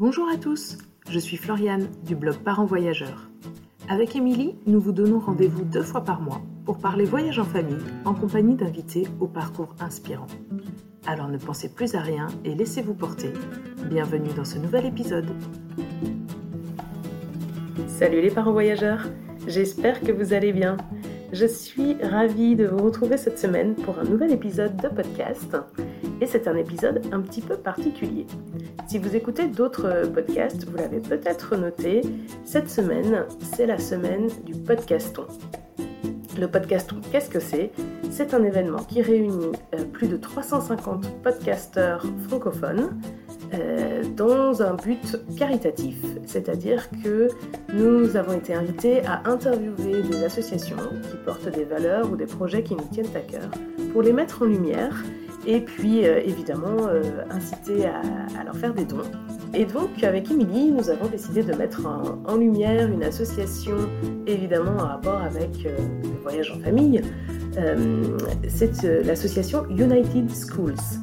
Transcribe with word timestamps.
Bonjour 0.00 0.28
à 0.32 0.36
tous, 0.36 0.78
je 1.10 1.18
suis 1.18 1.36
Floriane 1.36 1.88
du 2.06 2.14
blog 2.14 2.36
Parents 2.36 2.66
Voyageurs. 2.66 3.28
Avec 3.88 4.14
Émilie, 4.14 4.54
nous 4.64 4.78
vous 4.78 4.92
donnons 4.92 5.18
rendez-vous 5.18 5.64
deux 5.64 5.82
fois 5.82 6.04
par 6.04 6.20
mois 6.20 6.40
pour 6.64 6.78
parler 6.78 7.04
voyage 7.04 7.40
en 7.40 7.44
famille 7.44 7.82
en 8.04 8.14
compagnie 8.14 8.54
d'invités 8.54 9.08
au 9.18 9.26
parcours 9.26 9.74
inspirant. 9.80 10.28
Alors 11.04 11.26
ne 11.26 11.36
pensez 11.36 11.74
plus 11.74 11.96
à 11.96 12.00
rien 12.00 12.28
et 12.44 12.54
laissez-vous 12.54 12.94
porter. 12.94 13.32
Bienvenue 13.90 14.32
dans 14.36 14.44
ce 14.44 14.58
nouvel 14.58 14.86
épisode. 14.86 15.32
Salut 17.88 18.20
les 18.20 18.30
parents 18.30 18.52
voyageurs, 18.52 19.04
j'espère 19.48 20.00
que 20.00 20.12
vous 20.12 20.32
allez 20.32 20.52
bien. 20.52 20.76
Je 21.32 21.46
suis 21.46 21.94
ravie 21.94 22.54
de 22.54 22.68
vous 22.68 22.84
retrouver 22.84 23.16
cette 23.16 23.40
semaine 23.40 23.74
pour 23.74 23.98
un 23.98 24.04
nouvel 24.04 24.30
épisode 24.30 24.76
de 24.76 24.86
podcast 24.86 25.56
et 26.20 26.26
c'est 26.26 26.48
un 26.48 26.56
épisode 26.56 27.02
un 27.12 27.20
petit 27.20 27.40
peu 27.40 27.56
particulier. 27.56 28.26
Si 28.86 28.98
vous 28.98 29.14
écoutez 29.14 29.46
d'autres 29.46 30.08
podcasts, 30.12 30.64
vous 30.68 30.76
l'avez 30.76 31.00
peut-être 31.00 31.56
noté, 31.56 32.02
cette 32.44 32.70
semaine, 32.70 33.26
c'est 33.54 33.66
la 33.66 33.78
semaine 33.78 34.28
du 34.44 34.54
podcaston. 34.54 35.26
Le 36.38 36.46
podcaston, 36.46 36.96
qu'est-ce 37.10 37.30
que 37.30 37.40
c'est? 37.40 37.72
C'est 38.10 38.32
un 38.32 38.44
événement 38.44 38.78
qui 38.84 39.02
réunit 39.02 39.52
euh, 39.74 39.84
plus 39.92 40.06
de 40.06 40.16
350 40.16 41.22
podcasteurs 41.22 42.04
francophones 42.28 43.00
euh, 43.54 44.02
dans 44.16 44.62
un 44.62 44.74
but 44.74 45.16
caritatif, 45.36 45.96
c'est-à-dire 46.26 46.88
que 47.02 47.28
nous 47.72 48.16
avons 48.16 48.34
été 48.34 48.54
invités 48.54 49.04
à 49.04 49.22
interviewer 49.28 50.02
des 50.02 50.24
associations 50.24 50.76
qui 51.10 51.16
portent 51.24 51.48
des 51.48 51.64
valeurs 51.64 52.10
ou 52.10 52.16
des 52.16 52.26
projets 52.26 52.62
qui 52.62 52.74
nous 52.74 52.86
tiennent 52.92 53.16
à 53.16 53.20
cœur 53.20 53.50
pour 53.92 54.02
les 54.02 54.12
mettre 54.12 54.42
en 54.42 54.46
lumière 54.46 54.94
et 55.48 55.60
puis 55.60 56.06
euh, 56.06 56.20
évidemment 56.24 56.88
euh, 56.88 57.02
inciter 57.30 57.86
à, 57.86 58.44
leur 58.44 58.54
faire 58.54 58.74
des 58.74 58.84
dons. 58.84 59.02
Et 59.54 59.64
donc 59.64 60.04
avec 60.04 60.30
Émilie, 60.30 60.70
nous 60.70 60.90
avons 60.90 61.06
décidé 61.06 61.42
de 61.42 61.54
mettre 61.54 61.86
en, 61.86 62.36
lumière 62.36 62.88
une 62.92 63.02
association 63.02 63.76
évidemment 64.26 64.72
en 64.72 64.86
rapport 64.86 65.22
avec 65.22 65.64
euh, 65.64 65.74
le 66.02 66.22
voyage 66.22 66.52
en 66.52 66.60
famille. 66.60 67.02
C'est 68.46 68.84
l'association 69.04 69.64
United 69.70 70.30
Schools. 70.30 71.00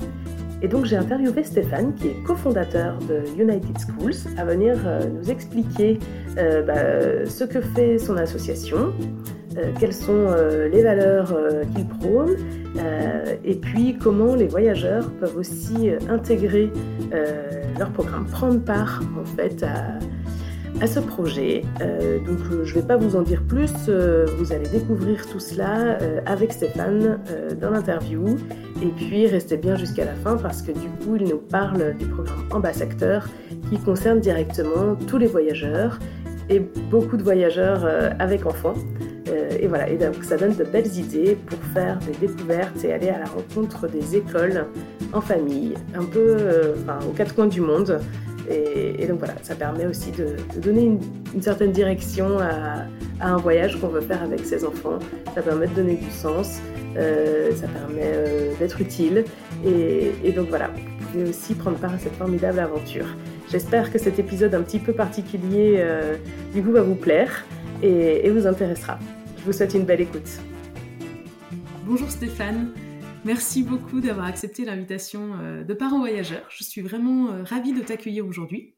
Et 0.61 0.69
donc 0.69 0.85
j'ai 0.85 0.95
interviewé 0.95 1.43
Stéphane, 1.43 1.93
qui 1.95 2.07
est 2.07 2.23
cofondateur 2.23 2.97
de 2.99 3.23
United 3.37 3.77
Schools, 3.77 4.15
à 4.37 4.45
venir 4.45 4.77
nous 5.13 5.29
expliquer 5.29 5.99
bah, 6.37 7.25
ce 7.25 7.43
que 7.43 7.59
fait 7.59 7.97
son 7.97 8.15
association, 8.15 8.93
quelles 9.79 9.93
sont 9.93 10.33
les 10.71 10.81
valeurs 10.81 11.35
qu'il 11.75 11.87
prône, 11.87 12.37
euh, 12.77 13.35
et 13.43 13.55
puis 13.55 13.97
comment 13.97 14.35
les 14.35 14.47
voyageurs 14.47 15.09
peuvent 15.19 15.37
aussi 15.37 15.89
euh, 15.89 15.99
intégrer 16.09 16.71
euh, 17.13 17.63
leur 17.79 17.91
programme, 17.91 18.25
prendre 18.25 18.59
part 18.59 19.01
en 19.19 19.25
fait 19.25 19.63
à, 19.63 19.97
ce 20.87 20.99
projet. 20.99 21.63
donc 22.27 22.37
je 22.65 22.75
ne 22.75 22.81
vais 22.81 22.85
pas 22.85 22.97
vous 22.97 23.15
en 23.15 23.21
dire 23.21 23.41
plus, 23.43 23.71
vous 24.37 24.51
allez 24.51 24.67
découvrir 24.67 25.25
tout 25.25 25.39
cela 25.39 25.97
avec 26.25 26.51
Stéphane 26.51 27.21
dans 27.61 27.69
l'interview. 27.69 28.35
Et 28.83 28.87
puis 28.87 29.25
restez 29.25 29.55
bien 29.55 29.77
jusqu'à 29.77 30.03
la 30.03 30.13
fin 30.15 30.35
parce 30.35 30.61
que 30.61 30.73
du 30.73 30.89
coup 30.99 31.15
il 31.15 31.29
nous 31.29 31.37
parle 31.37 31.95
du 31.97 32.05
programme 32.07 32.43
Ambassadeur 32.51 33.29
qui 33.69 33.77
concerne 33.77 34.19
directement 34.19 34.95
tous 35.07 35.17
les 35.17 35.27
voyageurs 35.27 35.97
et 36.49 36.59
beaucoup 36.59 37.15
de 37.15 37.23
voyageurs 37.23 37.87
avec 38.19 38.45
enfants. 38.45 38.75
Euh, 39.27 39.49
et 39.59 39.67
voilà, 39.67 39.89
et 39.89 39.97
donc 39.97 40.23
ça 40.23 40.37
donne 40.37 40.55
de 40.55 40.63
belles 40.63 40.95
idées 40.97 41.37
pour 41.47 41.57
faire 41.73 41.99
des 41.99 42.27
découvertes 42.27 42.83
et 42.83 42.93
aller 42.93 43.09
à 43.09 43.19
la 43.19 43.25
rencontre 43.25 43.87
des 43.87 44.17
écoles 44.17 44.67
en 45.13 45.21
famille, 45.21 45.73
un 45.95 46.03
peu 46.03 46.37
euh, 46.39 46.75
aux 47.07 47.13
quatre 47.13 47.33
coins 47.33 47.47
du 47.47 47.61
monde. 47.61 47.99
Et, 48.47 49.07
donc 49.07 49.17
voilà, 49.17 49.33
ça 49.41 49.55
permet 49.55 49.87
aussi 49.87 50.11
de, 50.11 50.35
donner 50.59 50.99
une, 51.33 51.41
certaine 51.41 51.71
direction 51.71 52.37
à, 52.37 52.85
un 53.19 53.37
voyage 53.37 53.79
qu'on 53.81 53.87
veut 53.87 54.01
faire 54.01 54.21
avec 54.21 54.41
ses 54.45 54.63
enfants. 54.63 54.99
Ça 55.33 55.41
permet 55.41 55.65
de 55.65 55.73
donner 55.73 55.95
du 55.95 56.11
sens, 56.11 56.59
euh, 56.95 57.49
ça 57.55 57.67
permet 57.67 58.11
d'être 58.59 58.79
utile. 58.79 59.23
Et, 59.65 60.31
donc 60.31 60.49
voilà, 60.49 60.69
vous 61.11 61.27
aussi 61.27 61.55
prendre 61.55 61.77
part 61.77 61.95
à 61.95 61.97
cette 61.97 62.13
formidable 62.13 62.59
aventure. 62.59 63.07
J'espère 63.49 63.91
que 63.91 63.97
cet 63.97 64.19
épisode 64.19 64.53
un 64.53 64.61
petit 64.61 64.79
peu 64.79 64.93
particulier 64.93 65.83
du 66.53 66.61
coup 66.61 66.71
va 66.71 66.81
vous 66.81 66.95
plaire 66.95 67.45
et, 67.81 68.29
vous 68.29 68.45
intéressera. 68.45 68.99
Je 69.45 69.51
vous 69.51 69.57
souhaite 69.57 69.75
une 69.75 69.85
belle 69.85 70.01
écoute. 70.01 70.27
Bonjour 71.85 72.09
Stéphane, 72.09 72.73
merci 73.25 73.61
beaucoup 73.61 74.01
d'avoir 74.01 74.25
accepté 74.25 74.65
l'invitation 74.65 75.35
euh, 75.35 75.63
de 75.63 75.71
Parents 75.75 75.99
Voyageurs. 75.99 76.47
Je 76.49 76.63
suis 76.63 76.81
vraiment 76.81 77.31
euh, 77.31 77.43
ravie 77.43 77.71
de 77.71 77.81
t'accueillir 77.81 78.25
aujourd'hui. 78.25 78.73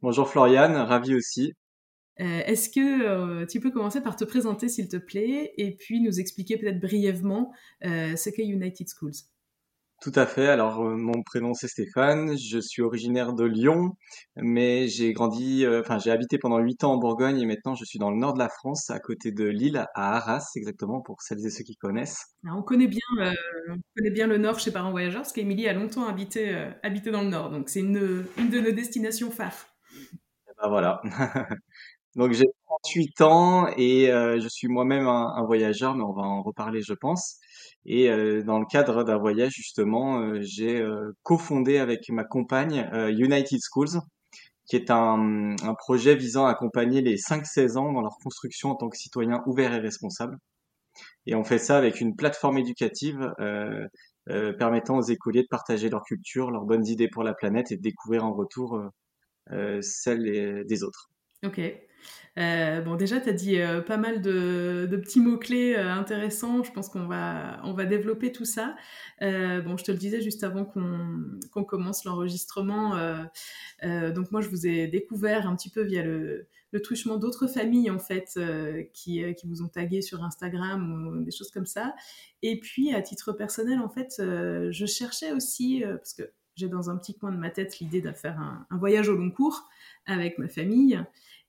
Bonjour 0.00 0.28
Floriane, 0.28 0.76
ravie 0.76 1.16
aussi. 1.16 1.54
Euh, 2.20 2.42
est-ce 2.46 2.70
que 2.70 3.44
tu 3.46 3.58
peux 3.58 3.72
commencer 3.72 4.00
par 4.00 4.14
te 4.14 4.22
présenter 4.22 4.68
s'il 4.68 4.86
te 4.86 4.96
plaît 4.96 5.52
et 5.56 5.74
puis 5.74 6.00
nous 6.00 6.20
expliquer 6.20 6.56
peut-être 6.56 6.78
brièvement 6.78 7.52
ce 7.82 8.30
qu'est 8.30 8.46
United 8.46 8.86
Schools? 8.88 9.31
Tout 10.02 10.12
à 10.16 10.26
fait. 10.26 10.48
Alors, 10.48 10.82
euh, 10.82 10.96
mon 10.96 11.22
prénom 11.22 11.54
c'est 11.54 11.68
Stéphane. 11.68 12.36
Je 12.36 12.58
suis 12.58 12.82
originaire 12.82 13.34
de 13.34 13.44
Lyon, 13.44 13.92
mais 14.34 14.88
j'ai 14.88 15.12
grandi, 15.12 15.64
euh, 15.64 15.80
enfin, 15.80 15.98
j'ai 15.98 16.10
habité 16.10 16.38
pendant 16.38 16.58
huit 16.58 16.82
ans 16.82 16.94
en 16.94 16.96
Bourgogne 16.96 17.40
et 17.40 17.46
maintenant 17.46 17.76
je 17.76 17.84
suis 17.84 18.00
dans 18.00 18.10
le 18.10 18.16
nord 18.16 18.34
de 18.34 18.40
la 18.40 18.48
France, 18.48 18.90
à 18.90 18.98
côté 18.98 19.30
de 19.30 19.44
Lille, 19.44 19.76
à 19.94 20.16
Arras, 20.16 20.44
exactement, 20.56 21.00
pour 21.00 21.22
celles 21.22 21.46
et 21.46 21.50
ceux 21.50 21.62
qui 21.62 21.76
connaissent. 21.76 22.34
on 22.44 22.62
connaît 22.62 22.88
bien, 22.88 22.98
euh, 23.20 23.32
on 23.68 23.78
connaît 23.96 24.10
bien 24.10 24.26
le 24.26 24.38
nord 24.38 24.58
chez 24.58 24.72
Parents 24.72 24.90
Voyageurs, 24.90 25.22
parce 25.22 25.32
qu'Émilie 25.32 25.68
a 25.68 25.72
longtemps 25.72 26.08
habité, 26.08 26.52
habité 26.82 27.12
dans 27.12 27.22
le 27.22 27.28
nord, 27.28 27.50
donc 27.50 27.68
c'est 27.68 27.80
une, 27.80 28.26
une 28.38 28.50
de 28.50 28.58
nos 28.58 28.72
destinations 28.72 29.30
phares. 29.30 29.68
Et 30.02 30.52
ben 30.60 30.68
voilà. 30.68 31.00
donc 32.16 32.32
j'ai 32.32 32.46
38 32.66 33.20
ans 33.20 33.68
et 33.76 34.06
je 34.08 34.48
suis 34.48 34.66
moi-même 34.66 35.06
un, 35.06 35.32
un 35.36 35.44
voyageur, 35.44 35.94
mais 35.94 36.02
on 36.02 36.12
va 36.12 36.22
en 36.22 36.42
reparler, 36.42 36.82
je 36.82 36.94
pense. 36.94 37.38
Et 37.84 38.10
euh, 38.10 38.42
dans 38.42 38.58
le 38.58 38.66
cadre 38.66 39.04
d'un 39.04 39.18
voyage, 39.18 39.52
justement, 39.54 40.20
euh, 40.20 40.40
j'ai 40.42 40.80
euh, 40.80 41.12
cofondé 41.22 41.78
avec 41.78 42.08
ma 42.10 42.24
compagne 42.24 42.88
United 43.10 43.60
Schools, 43.60 44.00
qui 44.66 44.76
est 44.76 44.90
un, 44.90 45.56
un, 45.62 45.74
projet 45.74 46.14
visant 46.14 46.46
à 46.46 46.50
accompagner 46.50 47.00
les 47.02 47.16
5-16 47.16 47.76
ans 47.76 47.92
dans 47.92 48.02
leur 48.02 48.16
construction 48.22 48.70
en 48.70 48.76
tant 48.76 48.88
que 48.88 48.96
citoyens 48.96 49.42
ouverts 49.46 49.74
et 49.74 49.80
responsables. 49.80 50.38
Et 51.26 51.34
on 51.34 51.44
fait 51.44 51.58
ça 51.58 51.78
avec 51.78 52.00
une 52.00 52.16
plateforme 52.16 52.58
éducative 52.58 53.32
euh, 53.40 53.86
euh, 54.28 54.52
permettant 54.52 54.98
aux 54.98 55.02
écoliers 55.02 55.42
de 55.42 55.48
partager 55.48 55.88
leur 55.88 56.02
culture, 56.02 56.50
leurs 56.50 56.64
bonnes 56.64 56.86
idées 56.86 57.08
pour 57.08 57.22
la 57.22 57.34
planète 57.34 57.72
et 57.72 57.76
de 57.76 57.82
découvrir 57.82 58.24
en 58.24 58.32
retour 58.32 58.80
euh, 59.50 59.80
celles 59.82 60.64
des 60.66 60.84
autres. 60.84 61.10
Ok. 61.44 61.60
Euh, 62.38 62.80
bon, 62.80 62.96
déjà, 62.96 63.20
tu 63.20 63.28
as 63.28 63.32
dit 63.32 63.58
euh, 63.60 63.82
pas 63.82 63.98
mal 63.98 64.22
de, 64.22 64.88
petits 64.90 65.20
mots-clés 65.20 65.74
euh, 65.76 65.92
intéressants. 65.92 66.62
Je 66.62 66.72
pense 66.72 66.88
qu'on 66.88 67.06
va, 67.06 67.60
on 67.64 67.74
va 67.74 67.84
développer 67.84 68.32
tout 68.32 68.44
ça. 68.44 68.74
bon, 69.20 69.76
je 69.76 69.84
te 69.84 69.92
le 69.92 69.98
disais 69.98 70.20
juste 70.20 70.44
avant 70.44 70.64
qu'on 70.64 71.64
commence 71.64 72.04
l'enregistrement. 72.04 72.96
donc, 73.82 74.30
moi, 74.30 74.40
je 74.40 74.48
vous 74.48 74.66
ai 74.66 74.86
découvert 74.86 75.46
un 75.46 75.56
petit 75.56 75.70
peu 75.70 75.82
via 75.82 76.02
le, 76.02 76.48
le 76.72 76.82
truchement 76.82 77.16
d'autres 77.18 77.46
familles, 77.46 77.90
en 77.90 77.98
fait, 77.98 78.38
qui, 78.92 79.22
qui 79.34 79.46
vous 79.46 79.62
ont 79.62 79.68
tagué 79.68 80.00
sur 80.00 80.24
Instagram 80.24 81.06
ou 81.06 81.24
des 81.24 81.30
choses 81.30 81.50
comme 81.50 81.66
ça. 81.66 81.94
Et 82.42 82.58
puis, 82.58 82.94
à 82.94 83.02
titre 83.02 83.32
personnel, 83.32 83.80
en 83.80 83.88
fait, 83.88 84.14
je 84.18 84.86
cherchais 84.86 85.32
aussi, 85.32 85.82
parce 85.86 86.14
que 86.14 86.22
j'ai 86.54 86.68
dans 86.68 86.90
un 86.90 86.96
petit 86.96 87.16
coin 87.16 87.32
de 87.32 87.38
ma 87.38 87.50
tête 87.50 87.78
l'idée 87.78 88.02
de 88.02 88.12
faire 88.12 88.38
un 88.38 88.76
voyage 88.76 89.08
au 89.08 89.16
long 89.16 89.30
cours 89.30 89.68
avec 90.06 90.38
ma 90.38 90.48
famille. 90.48 91.02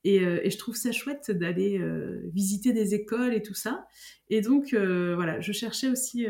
Euh, 0.06 0.40
et, 0.44 0.50
je 0.50 0.58
trouve 0.58 0.76
ça 0.76 0.92
chouette 0.92 1.32
d'aller 1.32 1.80
euh, 1.80 2.22
visiter 2.34 2.74
des 2.74 2.94
écoles 2.94 3.34
et 3.34 3.42
tout 3.42 3.54
ça. 3.54 3.88
Et 4.30 4.42
donc, 4.42 4.74
euh, 4.74 5.16
voilà, 5.16 5.40
je 5.40 5.52
cherchais 5.52 5.90
aussi 5.90 6.26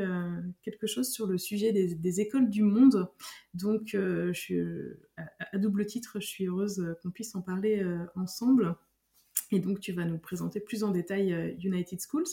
quelque 0.61 0.87
chose 0.87 1.11
sur 1.11 1.27
le 1.27 1.37
sujet 1.37 1.71
des, 1.71 2.21
écoles 2.21 2.49
du 2.49 2.63
monde. 2.63 3.09
Donc, 3.53 3.95
à, 3.95 5.57
double 5.57 5.85
titre, 5.85 6.19
je 6.19 6.27
suis 6.27 6.45
heureuse 6.45 6.95
qu'on 7.01 7.11
puisse 7.11 7.33
en 7.35 7.41
parler 7.41 7.85
ensemble. 8.15 8.75
Et 9.51 9.59
donc, 9.59 9.79
tu 9.79 9.93
vas 9.93 10.05
nous 10.05 10.17
présenter 10.17 10.59
plus 10.59 10.83
en 10.83 10.91
détail 10.91 11.55
United 11.63 11.99
Schools. 12.01 12.27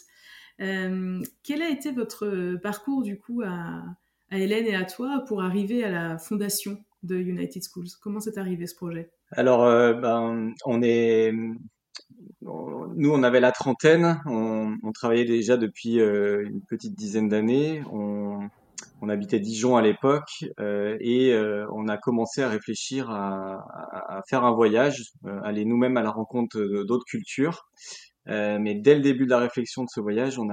quel 0.59 1.63
a 1.63 1.71
été 1.71 1.93
votre 1.93 2.57
parcours, 2.63 3.03
du 3.03 3.19
coup, 3.19 3.43
à, 3.43 3.85
Hélène 4.33 4.67
et 4.67 4.77
à 4.77 4.85
toi 4.85 5.25
pour 5.27 5.43
arriver 5.43 5.83
à 5.85 5.91
la 5.91 6.19
fondation 6.19 6.83
de 7.03 7.17
United 7.17 7.63
Schools? 7.63 7.89
Comment 8.01 8.21
c'est 8.21 8.39
arrivé 8.39 8.67
ce 8.67 8.75
projet? 8.75 9.11
Alors, 9.33 9.65
euh, 9.65 9.95
ben, 9.95 10.53
on 10.65 10.83
est, 10.83 11.33
nous, 12.43 13.13
on 13.13 13.23
avait 13.23 13.41
la 13.41 13.53
trentaine, 13.53 14.21
on, 14.27 14.93
travaillait 14.93 15.25
déjà 15.25 15.57
depuis 15.57 16.01
euh, 16.01 16.45
une 16.47 16.63
petite 16.63 16.95
dizaine 16.95 17.29
d'années, 17.29 17.83
on, 17.93 18.49
habitait 19.09 19.41
Dijon 19.41 19.77
à 19.77 19.83
l'époque 19.83 20.45
euh, 20.61 20.97
et 21.01 21.35
on 21.73 21.89
a 21.89 21.97
commencé 21.97 22.43
à 22.43 22.49
réfléchir 22.49 23.11
à, 23.11 24.23
faire 24.29 24.45
un 24.45 24.53
voyage, 24.53 25.13
aller 25.43 25.65
nous-mêmes 25.65 25.97
à 25.97 26.03
la 26.03 26.11
rencontre 26.11 26.85
d'autres 26.85 27.07
cultures. 27.07 27.67
mais 28.27 28.75
dès 28.75 28.95
le 28.95 29.01
début 29.01 29.25
de 29.25 29.31
la 29.31 29.39
réflexion 29.39 29.85
de 29.85 29.89
ce 29.89 30.01
voyage, 30.01 30.39
on, 30.39 30.49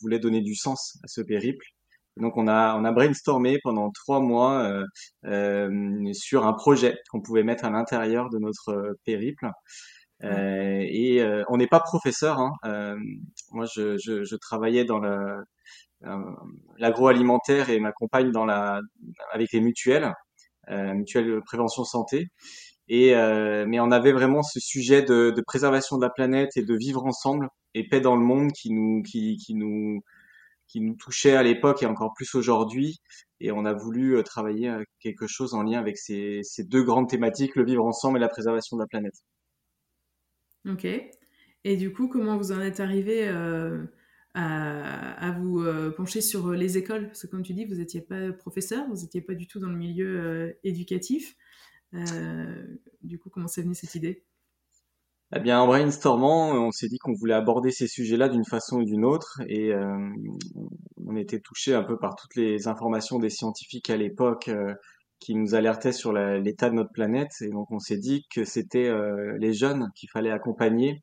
voulait 0.00 0.18
donner 0.18 0.40
du 0.40 0.54
sens 0.54 0.98
à 1.04 1.08
ce 1.08 1.20
périple 1.20 1.66
Donc 2.16 2.36
on 2.36 2.46
a 2.46 2.76
on 2.78 2.84
a 2.84 2.92
brainstormé 2.92 3.58
pendant 3.62 3.90
trois 3.90 4.20
mois 4.20 4.84
euh, 5.24 6.12
sur 6.12 6.46
un 6.46 6.52
projet 6.52 6.96
qu'on 7.10 7.20
pouvait 7.20 7.42
mettre 7.42 7.64
à 7.64 7.70
l'intérieur 7.70 8.30
de 8.30 8.38
notre 8.38 8.96
périple. 9.04 9.48
et 10.22 11.22
on 11.48 11.56
n'est 11.56 11.66
pas 11.66 11.80
professeur. 11.80 12.38
Hein. 12.38 12.52
moi, 13.52 13.66
je, 13.74 13.98
je, 13.98 14.24
je, 14.24 14.36
travaillais 14.36 14.84
dans 14.84 15.00
l'agroalimentaire 16.78 17.70
et 17.70 17.80
ma 17.80 17.92
compagne 17.92 18.30
dans 18.30 18.46
la 18.46 18.80
avec 19.32 19.52
les 19.52 19.60
mutuelles, 19.60 20.12
mutuelles 20.68 21.40
prévention 21.44 21.84
santé. 21.84 22.28
Et 22.88 23.14
euh, 23.14 23.64
mais 23.66 23.80
on 23.80 23.90
avait 23.90 24.12
vraiment 24.12 24.42
ce 24.42 24.60
sujet 24.60 25.02
de, 25.02 25.30
de, 25.30 25.42
préservation 25.42 25.96
de 25.96 26.02
la 26.02 26.10
planète 26.10 26.50
et 26.56 26.62
de 26.62 26.74
vivre 26.74 27.04
ensemble 27.06 27.48
et 27.72 27.88
paix 27.88 28.00
dans 28.00 28.14
le 28.14 28.22
monde 28.22 28.52
qui 28.52 28.70
nous 28.70 29.02
qui, 29.02 29.36
qui 29.36 29.54
nous 29.54 30.02
qui 30.66 30.80
nous 30.80 30.96
touchait 30.96 31.36
à 31.36 31.42
l'époque 31.42 31.82
et 31.82 31.86
encore 31.86 32.12
plus 32.14 32.34
aujourd'hui. 32.34 33.00
Et 33.40 33.52
on 33.52 33.64
a 33.64 33.72
voulu 33.72 34.16
euh, 34.16 34.22
travailler 34.22 34.72
quelque 35.00 35.26
chose 35.26 35.54
en 35.54 35.62
lien 35.62 35.78
avec 35.78 35.98
ces, 35.98 36.40
ces 36.42 36.64
deux 36.64 36.82
grandes 36.82 37.08
thématiques, 37.08 37.56
le 37.56 37.64
vivre 37.64 37.84
ensemble 37.84 38.18
et 38.18 38.20
la 38.20 38.28
préservation 38.28 38.76
de 38.76 38.82
la 38.82 38.86
planète. 38.86 39.14
Ok. 40.68 40.86
Et 41.64 41.76
du 41.76 41.92
coup, 41.92 42.08
comment 42.08 42.36
vous 42.36 42.52
en 42.52 42.60
êtes 42.60 42.80
arrivé 42.80 43.26
euh, 43.28 43.84
à, 44.34 45.28
à, 45.28 45.32
vous 45.32 45.60
euh, 45.60 45.90
pencher 45.90 46.20
sur 46.20 46.52
les 46.52 46.76
écoles? 46.78 47.06
Parce 47.06 47.22
que 47.22 47.26
comme 47.26 47.42
tu 47.42 47.54
dis, 47.54 47.64
vous 47.64 47.76
n'étiez 47.76 48.00
pas 48.00 48.32
professeur, 48.32 48.86
vous 48.88 49.02
n'étiez 49.02 49.22
pas 49.22 49.34
du 49.34 49.46
tout 49.46 49.60
dans 49.60 49.70
le 49.70 49.76
milieu 49.76 50.20
euh, 50.20 50.52
éducatif. 50.62 51.36
Euh, 51.94 52.66
du 53.02 53.18
coup, 53.18 53.30
comment 53.30 53.48
s'est 53.48 53.62
venue 53.62 53.74
cette 53.74 53.94
idée? 53.94 54.24
Eh 55.32 55.40
bien, 55.40 55.60
en 55.60 55.66
brainstormant, 55.66 56.52
on 56.52 56.70
s'est 56.70 56.88
dit 56.88 56.98
qu'on 56.98 57.14
voulait 57.14 57.34
aborder 57.34 57.70
ces 57.70 57.88
sujets-là 57.88 58.28
d'une 58.28 58.44
façon 58.44 58.78
ou 58.78 58.84
d'une 58.84 59.04
autre, 59.04 59.40
et 59.48 59.72
euh, 59.72 59.96
on 61.06 61.16
était 61.16 61.40
touché 61.40 61.74
un 61.74 61.82
peu 61.82 61.98
par 61.98 62.14
toutes 62.14 62.36
les 62.36 62.68
informations 62.68 63.18
des 63.18 63.30
scientifiques 63.30 63.90
à 63.90 63.96
l'époque 63.96 64.48
euh, 64.48 64.74
qui 65.20 65.34
nous 65.34 65.54
alertaient 65.54 65.92
sur 65.92 66.12
l'état 66.12 66.68
de 66.68 66.74
notre 66.74 66.92
planète, 66.92 67.32
et 67.40 67.48
donc 67.48 67.70
on 67.70 67.78
s'est 67.78 67.96
dit 67.96 68.26
que 68.32 68.44
c'était 68.44 68.86
euh, 68.88 69.36
les 69.38 69.54
jeunes 69.54 69.88
qu'il 69.96 70.10
fallait 70.10 70.30
accompagner 70.30 71.02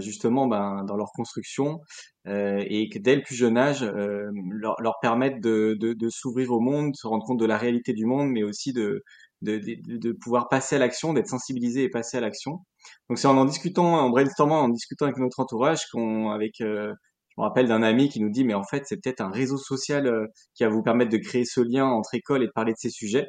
justement 0.00 0.48
ben, 0.48 0.82
dans 0.82 0.96
leur 0.96 1.12
construction, 1.12 1.78
et 2.26 2.88
que 2.92 2.98
dès 2.98 3.14
le 3.14 3.22
plus 3.22 3.36
jeune 3.36 3.56
âge, 3.56 3.84
leur, 3.84 4.74
leur, 4.80 4.98
permettre 5.00 5.40
de, 5.40 5.76
de, 5.78 5.92
de 5.92 6.08
s'ouvrir 6.08 6.50
au 6.50 6.58
monde, 6.58 6.96
se 6.96 7.06
rendre 7.06 7.24
compte 7.24 7.38
de 7.38 7.46
la 7.46 7.56
réalité 7.56 7.92
du 7.92 8.04
monde, 8.04 8.30
mais 8.30 8.42
aussi 8.42 8.72
de, 8.72 9.04
de, 9.42 9.58
de, 9.58 9.96
de 9.96 10.12
pouvoir 10.12 10.48
passer 10.48 10.76
à 10.76 10.78
l'action, 10.78 11.12
d'être 11.12 11.28
sensibilisé 11.28 11.84
et 11.84 11.88
passer 11.88 12.16
à 12.16 12.20
l'action. 12.20 12.60
Donc 13.08 13.18
c'est 13.18 13.28
en 13.28 13.36
en 13.36 13.44
discutant, 13.44 13.94
en 13.94 14.10
brainstormant, 14.10 14.60
en 14.60 14.68
discutant 14.68 15.06
avec 15.06 15.18
notre 15.18 15.40
entourage, 15.40 15.86
qu'on, 15.92 16.30
avec, 16.30 16.60
euh, 16.60 16.92
je 17.30 17.40
me 17.40 17.44
rappelle 17.44 17.68
d'un 17.68 17.82
ami 17.82 18.08
qui 18.08 18.20
nous 18.20 18.30
dit, 18.30 18.44
mais 18.44 18.54
en 18.54 18.64
fait 18.64 18.84
c'est 18.86 18.96
peut-être 18.96 19.20
un 19.20 19.30
réseau 19.30 19.56
social 19.56 20.06
euh, 20.06 20.26
qui 20.54 20.64
va 20.64 20.70
vous 20.70 20.82
permettre 20.82 21.10
de 21.10 21.18
créer 21.18 21.44
ce 21.44 21.60
lien 21.60 21.86
entre 21.86 22.14
écoles 22.14 22.42
et 22.42 22.46
de 22.46 22.52
parler 22.52 22.72
de 22.72 22.78
ces 22.78 22.90
sujets. 22.90 23.28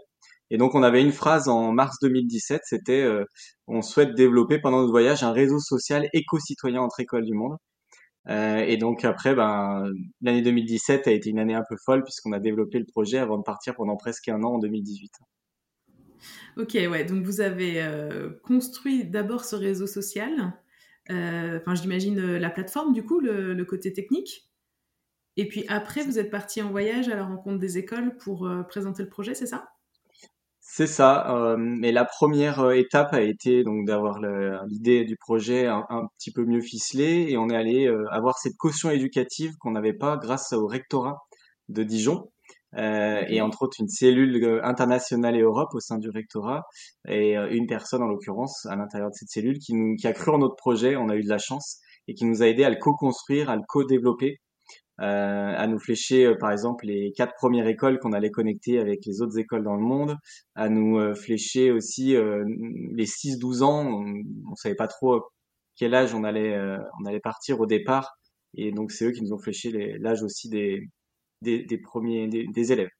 Et 0.52 0.58
donc 0.58 0.75
on 0.75 0.84
avait 0.84 1.02
une 1.02 1.13
phrase 1.13 1.48
en 1.48 1.72
mars 1.72 1.98
2017, 2.02 2.62
c'était 2.66 3.02
euh, 3.02 3.25
on 3.68 3.81
souhaite 3.81 4.16
développer 4.16 4.60
pendant 4.60 4.80
notre 4.80 4.92
voyage 4.92 5.24
un 5.24 5.31
réseau 5.31 5.60
social 5.60 6.10
éco-citoyen 6.14 6.81
entre 6.81 7.00
écoles 7.00 7.25
du 7.25 7.34
monde. 7.34 7.57
Euh, 8.30 8.57
et 8.60 8.78
donc 8.78 9.04
après, 9.06 9.34
ben, 9.36 9.86
l'année 10.22 10.42
2017 10.42 11.07
a 11.07 11.12
été 11.12 11.30
une 11.30 11.40
année 11.40 11.56
un 11.56 11.64
peu 11.68 11.75
folle 11.86 12.04
puisqu'on 12.04 12.34
a 12.34 12.40
développé 12.40 12.80
le 12.80 12.86
projet 12.86 13.18
avant 13.18 13.38
de 13.38 13.44
partir 13.44 13.75
pendant 13.75 13.98
presque 13.98 14.28
un 14.30 14.44
an 14.44 14.56
en 14.56 14.60
2018. 14.60 15.12
Ok, 16.57 16.73
ouais, 16.73 17.06
donc 17.06 17.23
vous 17.23 17.41
avez 17.41 17.81
euh, 17.81 18.29
construit 18.44 19.06
d'abord 19.06 19.45
ce 19.45 19.56
réseau 19.56 19.88
social, 19.88 20.53
euh, 21.09 21.59
enfin 21.59 21.75
j'imagine 21.75 22.19
euh, 22.19 22.39
la 22.39 22.50
plateforme 22.50 22.94
du 22.94 23.03
coup, 23.03 23.19
le, 23.19 23.63
côté 23.63 23.94
technique, 23.94 24.50
et 25.38 25.47
puis 25.47 25.65
après 25.68 26.03
vous 26.03 26.19
êtes 26.19 26.29
parti 26.29 26.62
en 26.62 26.69
voyage 26.69 27.09
à 27.09 27.15
la 27.15 27.25
rencontre 27.25 27.59
des 27.59 27.77
écoles 27.77 28.18
pour 28.18 28.50
présenter 28.68 29.03
le 29.03 29.09
projet, 29.09 29.33
c'est 29.33 29.45
ça? 29.45 29.69
C'est 30.59 30.88
ça, 30.88 31.56
mais 31.57 31.91
la 31.91 32.06
première 32.06 32.71
étape 32.71 33.13
a 33.13 33.21
été 33.21 33.63
donc 33.63 33.85
d'avoir 33.85 34.21
l'idée 34.68 35.03
du 35.03 35.18
projet 35.18 35.68
un, 35.68 35.85
un, 35.89 36.07
petit 36.18 36.31
peu 36.31 36.45
mieux 36.45 36.62
ficelée, 36.62 37.27
et 37.29 37.38
on 37.38 37.50
est 37.50 37.56
allé 37.56 37.88
avoir 38.09 38.38
cette 38.38 38.56
caution 38.57 38.89
éducative 38.89 39.56
qu'on 39.57 39.71
n'avait 39.71 39.94
pas 39.94 40.18
grâce 40.18 40.53
au 40.53 40.68
rectorat 40.68 41.18
de 41.69 41.83
Dijon. 41.83 42.29
Euh, 42.77 43.23
et 43.27 43.41
entre 43.41 43.63
autres 43.63 43.77
une 43.79 43.89
cellule 43.89 44.41
euh, 44.44 44.63
internationale 44.63 45.35
et 45.35 45.41
Europe 45.41 45.73
au 45.73 45.79
sein 45.79 45.97
du 45.97 46.09
rectorat. 46.09 46.63
Et 47.07 47.38
euh, 47.38 47.50
une 47.51 47.68
personne 47.68 48.01
en 48.01 48.07
l'occurrence 48.07 48.65
à 48.65 48.75
l'intérieur 48.75 49.09
de 49.09 49.15
cette 49.15 49.29
cellule 49.29 49.59
qui, 49.59 49.73
nous, 49.73 49.95
qui 49.95 50.07
a 50.07 50.13
cru 50.13 50.31
en 50.31 50.38
notre 50.38 50.56
projet, 50.56 50.95
on 50.95 51.09
a 51.09 51.15
eu 51.15 51.23
de 51.23 51.29
la 51.29 51.38
chance 51.38 51.79
et 52.07 52.13
qui 52.13 52.25
nous 52.25 52.41
a 52.44 52.47
aidé 52.47 52.63
à 52.63 52.69
le 52.69 52.77
co-construire, 52.77 53.50
à 53.50 53.56
le 53.56 53.63
co-développer, 53.68 54.38
euh, 55.01 55.03
à 55.03 55.68
nous 55.68 55.79
flécher 55.79 56.33
par 56.39 56.51
exemple 56.51 56.85
les 56.85 57.12
quatre 57.15 57.33
premières 57.35 57.68
écoles 57.68 58.00
qu'on 58.00 58.13
allait 58.13 58.31
connecter 58.31 58.79
avec 58.79 59.06
les 59.06 59.21
autres 59.21 59.38
écoles 59.38 59.63
dans 59.63 59.75
le 59.75 59.83
monde, 59.83 60.15
à 60.56 60.69
nous 60.69 61.15
flécher 61.15 61.71
aussi 61.71 62.15
les 62.15 63.06
6-12 63.06 63.63
ans, 63.63 63.85
on, 63.85 64.06
on 64.51 64.56
savait 64.56 64.75
pas 64.75 64.88
trop 64.88 65.21
quel 65.75 65.94
âge 65.95 66.13
on 66.13 66.23
allait 66.23 66.57
on 67.00 67.06
allait 67.06 67.19
partir 67.19 67.59
au 67.59 67.65
départ. 67.65 68.12
Et 68.56 68.71
donc 68.71 68.91
c'est 68.91 69.06
eux 69.06 69.12
qui 69.12 69.21
nous 69.21 69.33
ont 69.33 69.39
fléché 69.39 69.71
l'âge 70.00 70.23
aussi 70.23 70.50
des 70.50 70.81
des, 71.42 71.78
premiers 71.78 72.28
des, 72.28 72.72
élèves. 72.72 72.92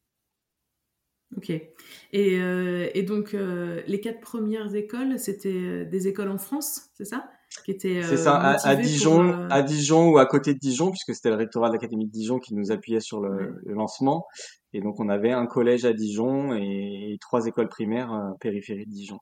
Ok. 1.38 1.50
Et, 1.50 1.72
euh, 2.14 2.90
et 2.94 3.04
donc, 3.04 3.34
euh, 3.34 3.82
les 3.88 4.02
quatre 4.02 4.20
premières 4.20 4.76
écoles, 4.76 5.18
c'était 5.18 5.50
euh, 5.50 5.86
des 5.86 6.08
écoles 6.08 6.30
en 6.30 6.38
France, 6.38 6.90
c'est 6.94 7.06
ça? 7.06 7.30
Qui 7.66 7.72
étaient, 7.72 8.02
C'est 8.04 8.18
ça, 8.18 8.38
à, 8.38 8.76
Dijon, 8.76 9.48
à 9.50 9.62
Dijon 9.62 10.10
ou 10.10 10.18
à 10.18 10.26
côté 10.26 10.54
de 10.54 10.60
Dijon, 10.60 10.90
puisque 10.90 11.14
c'était 11.14 11.30
le 11.30 11.36
rectorat 11.36 11.68
de 11.68 11.74
l'Académie 11.74 12.06
de 12.06 12.12
Dijon 12.12 12.40
qui 12.40 12.54
nous 12.54 12.72
appuyait 12.72 13.02
sur 13.02 13.20
le, 13.20 13.62
lancement. 13.66 14.26
Et 14.74 14.80
donc, 14.80 15.00
on 15.00 15.10
avait 15.10 15.32
un 15.32 15.46
collège 15.46 15.84
à 15.84 15.92
Dijon 15.92 16.54
et, 16.54 17.18
trois 17.20 17.48
écoles 17.48 17.68
primaires 17.68 18.34
périphérie 18.40 18.86
de 18.86 18.92
Dijon. 18.92 19.20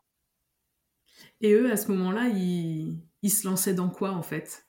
Et 1.42 1.54
eux, 1.54 1.72
à 1.72 1.78
ce 1.78 1.92
moment-là, 1.92 2.28
ils, 2.28 3.00
ils 3.24 3.32
se 3.32 3.48
lançaient 3.48 3.74
dans 3.74 3.90
quoi, 3.90 4.12
en 4.12 4.22
fait? 4.22 4.69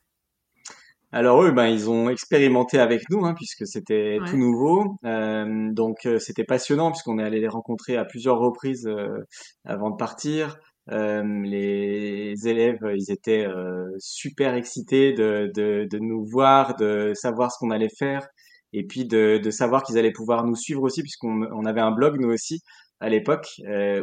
Alors 1.13 1.43
eux, 1.43 1.51
ben 1.51 1.67
ils 1.67 1.91
ont 1.91 2.09
expérimenté 2.09 2.79
avec 2.79 3.03
nous, 3.11 3.25
hein, 3.25 3.35
puisque 3.35 3.67
c'était 3.67 4.19
tout 4.29 4.37
nouveau. 4.37 4.97
Euh, 5.05 5.73
donc 5.73 6.07
euh, 6.07 6.21
c'était 6.21 6.45
passionnant 6.45 6.93
puisqu'on 6.93 7.19
est 7.19 7.25
allé 7.25 7.41
les 7.41 7.49
rencontrer 7.49 7.97
à 7.97 8.05
plusieurs 8.05 8.39
reprises 8.39 8.87
euh, 8.87 9.19
avant 9.65 9.91
de 9.91 9.97
partir. 9.97 10.59
les 10.89 12.35
élèves, 12.47 12.79
ils 12.97 13.11
étaient 13.11 13.47
super 13.99 14.55
excités 14.55 15.13
de, 15.13 15.51
de, 15.55 15.87
de, 15.91 15.99
nous 15.99 16.25
voir, 16.25 16.77
de 16.77 17.13
savoir 17.15 17.53
ce 17.53 17.59
qu'on 17.59 17.71
allait 17.71 17.89
faire, 17.99 18.27
et 18.73 18.85
puis 18.87 19.05
de, 19.07 19.39
de 19.39 19.51
savoir 19.51 19.83
qu'ils 19.85 19.99
allaient 19.99 20.13
pouvoir 20.13 20.45
nous 20.45 20.57
suivre 20.57 20.83
aussi, 20.83 21.03
puisqu'on 21.03 21.43
on 21.53 21.65
avait 21.65 21.81
un 21.81 21.93
blog 21.93 22.21
nous 22.21 22.31
aussi 22.31 22.61
à 23.01 23.09
l'époque 23.09 23.49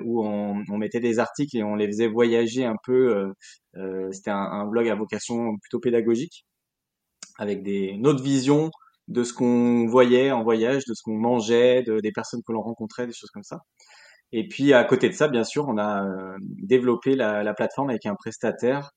où 0.06 0.26
on, 0.26 0.64
on, 0.70 0.78
mettait 0.78 1.00
des 1.02 1.20
articles 1.20 1.58
et 1.58 1.64
on 1.64 1.76
les 1.76 1.88
faisait 1.88 2.08
voyager 2.08 2.66
un 2.66 2.78
peu. 2.86 3.32
c'était 4.12 4.32
un, 4.32 4.38
un 4.38 4.66
blog 4.66 4.88
à 4.90 4.96
vocation 4.96 5.58
plutôt 5.62 5.80
pédagogique 5.80 6.47
avec 7.38 7.64
des, 7.64 8.00
vision 8.22 8.72
de 9.08 9.24
ce 9.24 9.34
qu'on 9.34 9.88
voyait 9.88 10.32
en 10.32 10.44
voyage, 10.44 10.84
de 10.86 10.94
ce 10.94 11.02
qu'on 11.04 11.18
mangeait, 11.18 11.84
de, 11.84 12.00
des 12.00 12.12
personnes 12.12 12.42
que 12.46 12.52
l'on 12.52 12.62
rencontrait, 12.62 13.08
des 13.08 13.14
choses 13.14 13.32
comme 13.32 13.44
ça. 13.44 13.62
Et 14.34 14.48
puis 14.48 14.74
à 14.74 14.84
côté 14.84 15.08
de 15.08 15.14
ça, 15.14 15.30
bien 15.30 15.46
sûr, 15.46 15.68
on 15.68 15.78
a 15.78 16.06
euh, 16.06 16.38
développé 16.42 17.16
la, 17.16 17.44
la, 17.44 17.54
plateforme 17.54 17.90
avec 17.90 18.06
un 18.06 18.16
prestataire 18.16 18.92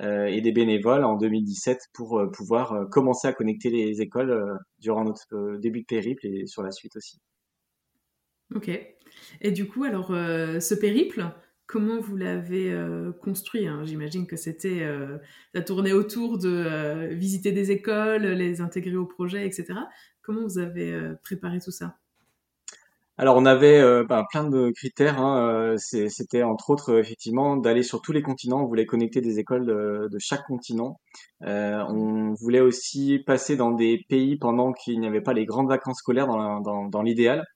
euh, 0.00 0.26
et 0.26 0.40
des 0.40 0.52
bénévoles 0.52 1.04
en 1.04 1.16
2017 1.16 1.78
pour 1.92 2.18
euh, 2.18 2.30
pouvoir 2.30 2.88
commencer 2.90 3.26
à 3.26 3.32
connecter 3.32 3.70
les 3.70 4.00
écoles 4.00 4.58
durant 4.78 5.04
notre 5.04 5.56
début 5.56 5.80
de 5.80 5.86
périple 5.86 6.26
et 6.26 6.46
sur 6.46 6.62
la 6.62 6.70
suite 6.70 6.94
aussi. 6.96 7.18
Ok. 8.54 8.70
Et 9.40 9.50
du 9.50 9.66
coup, 9.66 9.82
alors 9.82 10.08
ce 10.08 10.74
périple, 10.74 11.24
Comment 11.66 12.00
vous 12.00 12.16
l'avez 12.16 12.70
euh, 12.72 13.10
construit 13.12 13.66
hein 13.66 13.82
J'imagine 13.84 14.28
que 14.28 14.36
c'était 14.36 14.82
euh, 14.82 15.18
ça 15.52 15.62
tournait 15.62 15.92
autour 15.92 16.38
de 16.38 16.48
euh, 16.48 17.08
visiter 17.12 17.50
des 17.50 17.72
écoles, 17.72 18.22
les 18.22 18.60
intégrer 18.60 18.94
au 18.94 19.04
projet, 19.04 19.44
etc. 19.46 19.80
Comment 20.22 20.42
vous 20.44 20.58
avez 20.58 20.92
euh, 20.92 21.14
préparé 21.24 21.58
tout 21.58 21.72
ça? 21.72 21.96
Alors 23.18 23.36
on 23.36 23.46
avait 23.46 23.80
ben, 24.04 24.24
plein 24.30 24.44
de 24.44 24.70
critères. 24.76 25.18
Hein, 25.18 25.76
c'était 25.78 26.42
entre 26.42 26.68
autres 26.68 26.98
effectivement 26.98 27.56
d'aller 27.56 27.82
sur 27.82 28.02
tous 28.02 28.12
les 28.12 28.20
continents. 28.20 28.62
On 28.62 28.66
voulait 28.66 28.84
connecter 28.84 29.22
des 29.22 29.38
écoles 29.38 29.64
de, 29.64 30.18
chaque 30.18 30.44
continent. 30.46 31.00
on 31.40 32.34
voulait 32.34 32.60
aussi 32.60 33.18
passer 33.26 33.56
dans 33.56 33.70
des 33.70 34.04
pays 34.10 34.36
pendant 34.36 34.74
qu'il 34.74 35.00
n'y 35.00 35.06
avait 35.06 35.22
pas 35.22 35.32
les 35.32 35.46
grandes 35.46 35.68
vacances 35.68 36.00
scolaires 36.00 36.26
dans 36.26 37.02
l'idéal. 37.02 37.46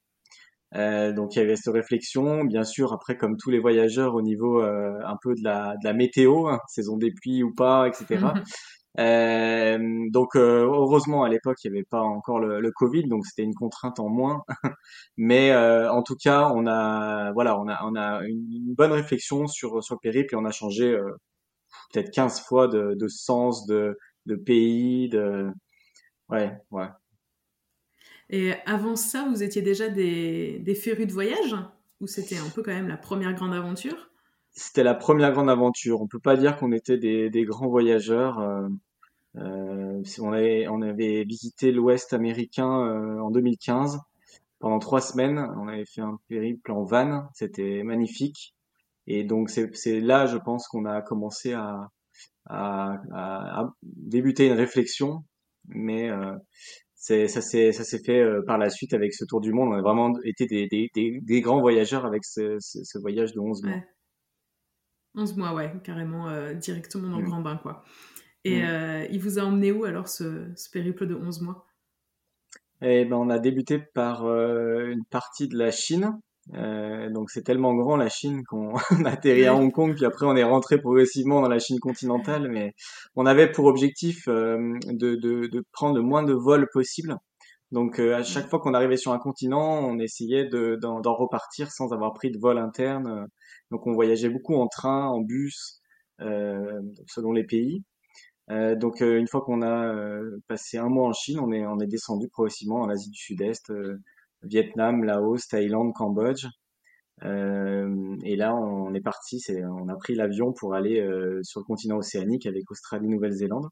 Euh, 0.76 1.12
donc 1.12 1.34
il 1.34 1.40
y 1.40 1.42
avait 1.42 1.56
cette 1.56 1.74
réflexion, 1.74 2.44
bien 2.44 2.64
sûr, 2.64 2.92
après 2.92 3.16
comme 3.16 3.36
tous 3.36 3.50
les 3.50 3.58
voyageurs 3.58 4.14
au 4.14 4.22
niveau 4.22 4.62
euh, 4.62 4.98
un 5.04 5.16
peu 5.22 5.34
de 5.34 5.42
la, 5.42 5.74
de 5.82 5.84
la 5.84 5.92
météo, 5.94 6.46
hein, 6.48 6.60
saison 6.68 6.96
des 6.96 7.10
pluies 7.12 7.42
ou 7.42 7.52
pas, 7.54 7.88
etc. 7.88 8.34
euh, 8.98 9.78
donc 10.12 10.36
euh, 10.36 10.64
heureusement 10.64 11.24
à 11.24 11.28
l'époque 11.28 11.58
il 11.64 11.70
n'y 11.70 11.78
avait 11.78 11.86
pas 11.88 12.02
encore 12.02 12.38
le, 12.40 12.60
le 12.60 12.72
Covid, 12.72 13.04
donc 13.08 13.26
c'était 13.26 13.42
une 13.44 13.54
contrainte 13.54 13.98
en 14.00 14.08
moins. 14.08 14.42
Mais 15.16 15.50
euh, 15.52 15.90
en 15.92 16.02
tout 16.02 16.16
cas 16.16 16.50
on 16.54 16.66
a 16.66 17.32
voilà 17.32 17.58
on 17.60 17.68
a 17.68 17.80
on 17.84 17.94
a 17.96 18.22
une 18.26 18.74
bonne 18.76 18.92
réflexion 18.92 19.46
sur 19.48 19.82
sur 19.82 19.94
le 19.96 20.00
périple 20.00 20.34
et 20.34 20.38
on 20.38 20.44
a 20.44 20.52
changé 20.52 20.96
peut-être 21.92 22.10
15 22.12 22.40
fois 22.42 22.68
de, 22.68 22.94
de 22.94 23.08
sens, 23.08 23.66
de, 23.66 23.98
de 24.26 24.36
pays, 24.36 25.08
de 25.08 25.50
ouais 26.28 26.52
ouais 26.70 26.88
Et 28.30 28.52
avant 28.64 28.96
ça, 28.96 29.26
vous 29.28 29.42
étiez 29.42 29.60
déjà 29.60 29.88
des, 29.88 30.60
des 30.60 30.74
férus 30.74 31.06
de 31.06 31.12
voyage? 31.12 31.56
Ou 32.00 32.06
c'était 32.06 32.38
un 32.38 32.48
peu 32.48 32.62
quand 32.62 32.72
même 32.72 32.88
la 32.88 32.96
première 32.96 33.34
grande 33.34 33.52
aventure? 33.52 34.10
C'était 34.52 34.82
la 34.82 34.94
première 34.94 35.32
grande 35.32 35.50
aventure. 35.50 36.00
On 36.00 36.06
peut 36.06 36.20
pas 36.20 36.36
dire 36.36 36.56
qu'on 36.56 36.72
était 36.72 36.96
des, 36.98 37.44
grands 37.44 37.68
voyageurs. 37.68 38.38
Euh, 38.38 38.68
euh, 39.36 40.02
on, 40.20 40.82
avait, 40.82 41.24
visité 41.24 41.72
l'Ouest 41.72 42.12
américain 42.12 42.86
euh, 42.86 43.20
en 43.20 43.30
2015 43.30 44.00
pendant 44.58 44.78
trois 44.78 45.00
semaines. 45.00 45.38
On 45.56 45.68
avait 45.68 45.86
fait 45.86 46.00
un 46.00 46.18
périple 46.28 46.72
en 46.72 46.84
van. 46.84 47.28
C'était 47.34 47.82
magnifique. 47.82 48.54
Et 49.06 49.24
donc 49.24 49.50
c'est 49.50 50.00
là, 50.00 50.26
je 50.26 50.36
pense, 50.36 50.68
qu'on 50.68 50.84
a 50.84 51.00
commencé 51.02 51.52
à, 51.52 51.90
à, 52.46 53.72
débuter 53.82 54.46
une 54.46 54.52
réflexion. 54.52 55.24
Mais 55.68 56.10
c'est 57.02 57.28
ça 57.28 57.40
s'est 57.40 57.72
ça 57.72 57.82
s'est 57.82 58.02
fait 58.04 58.20
euh, 58.20 58.42
par 58.46 58.58
la 58.58 58.68
suite 58.68 58.92
avec 58.92 59.14
ce 59.14 59.24
tour 59.24 59.40
du 59.40 59.54
monde. 59.54 59.70
On 59.70 59.78
a 59.78 59.80
vraiment 59.80 60.12
été 60.22 60.44
des, 60.44 60.68
des, 60.68 60.90
des, 60.94 61.18
des 61.22 61.40
grands 61.40 61.60
voyageurs 61.60 62.04
avec 62.04 62.26
ce, 62.26 62.58
ce, 62.60 62.84
ce, 62.84 62.98
voyage 62.98 63.32
de 63.32 63.40
11 63.40 63.62
mois. 63.62 63.72
Ouais. 63.72 63.88
11 65.14 65.36
mois, 65.38 65.54
ouais, 65.54 65.72
carrément 65.82 66.28
euh, 66.28 66.52
directement 66.52 67.08
dans 67.08 67.16
mmh. 67.16 67.22
le 67.22 67.26
grand 67.26 67.40
bain, 67.40 67.56
quoi. 67.56 67.82
Et 68.44 68.60
mmh. 68.60 68.64
euh, 68.66 69.06
il 69.10 69.18
vous 69.18 69.38
a 69.38 69.42
emmené 69.42 69.72
où 69.72 69.84
alors 69.84 70.08
ce, 70.08 70.52
ce 70.54 70.68
périple 70.68 71.06
de 71.06 71.14
11 71.14 71.40
mois? 71.40 71.66
Eh 72.82 73.06
ben, 73.06 73.16
on 73.16 73.30
a 73.30 73.38
débuté 73.38 73.78
par 73.78 74.26
euh, 74.26 74.90
une 74.90 75.06
partie 75.06 75.48
de 75.48 75.56
la 75.56 75.70
Chine. 75.70 76.20
Euh, 76.54 77.10
donc 77.10 77.30
c'est 77.30 77.42
tellement 77.42 77.74
grand 77.74 77.96
la 77.96 78.08
Chine 78.08 78.42
qu'on 78.44 78.74
atterrit 79.06 79.46
à 79.46 79.54
Hong 79.54 79.72
Kong, 79.72 79.94
puis 79.94 80.04
après 80.04 80.26
on 80.26 80.34
est 80.36 80.44
rentré 80.44 80.78
progressivement 80.80 81.40
dans 81.42 81.48
la 81.48 81.58
Chine 81.58 81.78
continentale, 81.78 82.48
mais 82.50 82.74
on 83.14 83.26
avait 83.26 83.50
pour 83.50 83.66
objectif 83.66 84.26
euh, 84.28 84.74
de, 84.86 85.14
de, 85.14 85.46
de, 85.46 85.64
prendre 85.72 85.96
le 85.96 86.02
moins 86.02 86.22
de 86.22 86.32
vols 86.32 86.68
possible. 86.72 87.16
Donc 87.72 88.00
euh, 88.00 88.16
à 88.16 88.24
chaque 88.24 88.48
fois 88.48 88.58
qu'on 88.58 88.74
arrivait 88.74 88.96
sur 88.96 89.12
un 89.12 89.18
continent, 89.18 89.78
on 89.84 89.98
essayait 89.98 90.48
d'en 90.48 91.00
de, 91.00 91.08
repartir 91.08 91.70
sans 91.70 91.92
avoir 91.92 92.14
pris 92.14 92.30
de 92.32 92.38
vol 92.38 92.58
interne. 92.58 93.26
Donc 93.70 93.86
on 93.86 93.92
voyageait 93.92 94.30
beaucoup 94.30 94.56
en 94.56 94.66
train, 94.66 95.06
en 95.06 95.20
bus, 95.20 95.80
euh, 96.20 96.80
selon 97.06 97.32
les 97.32 97.44
pays. 97.44 97.84
Euh, 98.50 98.74
donc 98.74 99.00
une 99.00 99.28
fois 99.28 99.42
qu'on 99.42 99.62
a 99.62 99.94
passé 100.48 100.78
un 100.78 100.88
mois 100.88 101.06
en 101.08 101.12
Chine, 101.12 101.38
on 101.38 101.52
est, 101.52 101.64
on 101.66 101.78
est 101.78 101.86
descendu 101.86 102.28
progressivement 102.28 102.80
en 102.80 102.88
Asie 102.88 103.10
du 103.10 103.18
Sud-Est 103.18 103.72
Vietnam, 104.42 105.04
Laos, 105.04 105.46
Thaïlande, 105.48 105.92
Cambodge. 105.94 106.46
Euh, 107.24 108.16
et 108.24 108.36
là, 108.36 108.54
on 108.54 108.94
est 108.94 109.00
parti, 109.00 109.40
c'est, 109.40 109.64
on 109.64 109.88
a 109.88 109.96
pris 109.96 110.14
l'avion 110.14 110.52
pour 110.52 110.74
aller 110.74 111.00
euh, 111.00 111.40
sur 111.42 111.60
le 111.60 111.64
continent 111.64 111.98
océanique 111.98 112.46
avec 112.46 112.70
Australie, 112.70 113.08
Nouvelle-Zélande. 113.08 113.68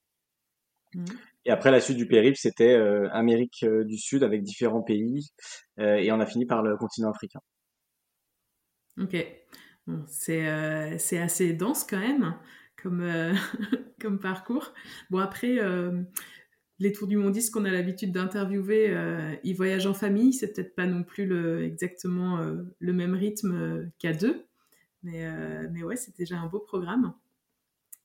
Mmh. 0.94 1.04
Et 1.44 1.50
après, 1.50 1.70
la 1.70 1.80
suite 1.80 1.96
du 1.96 2.06
périple, 2.06 2.36
c'était 2.38 2.74
euh, 2.74 3.08
Amérique 3.12 3.64
du 3.64 3.98
Sud 3.98 4.22
avec 4.22 4.42
différents 4.42 4.82
pays, 4.82 5.30
et 5.78 6.10
on 6.12 6.20
a 6.20 6.26
fini 6.26 6.44
par 6.44 6.62
le 6.62 6.76
continent 6.76 7.10
africain. 7.10 7.40
Ok, 9.00 9.16
bon, 9.86 10.04
c'est 10.08 10.98
c'est 10.98 11.18
assez 11.18 11.52
dense 11.52 11.84
quand 11.84 12.00
même 12.00 12.34
comme 12.82 13.06
comme 14.00 14.18
parcours. 14.18 14.74
Bon 15.08 15.18
après 15.18 15.58
les 16.80 16.92
tours 16.92 17.08
du 17.08 17.16
mondiste 17.16 17.52
qu'on 17.52 17.64
a 17.64 17.70
l'habitude 17.70 18.12
d'interviewer, 18.12 18.90
euh, 18.90 19.34
ils 19.42 19.56
voyagent 19.56 19.86
en 19.86 19.94
famille. 19.94 20.32
C'est 20.32 20.52
peut-être 20.52 20.74
pas 20.74 20.86
non 20.86 21.02
plus 21.02 21.64
exactement 21.64 22.38
euh, 22.38 22.62
le 22.78 22.92
même 22.92 23.14
rythme 23.14 23.52
euh, 23.52 23.86
qu'à 23.98 24.12
deux. 24.12 24.44
Mais, 25.04 25.30
mais 25.70 25.84
ouais, 25.84 25.94
c'est 25.94 26.16
déjà 26.16 26.38
un 26.38 26.46
beau 26.46 26.58
programme. 26.58 27.14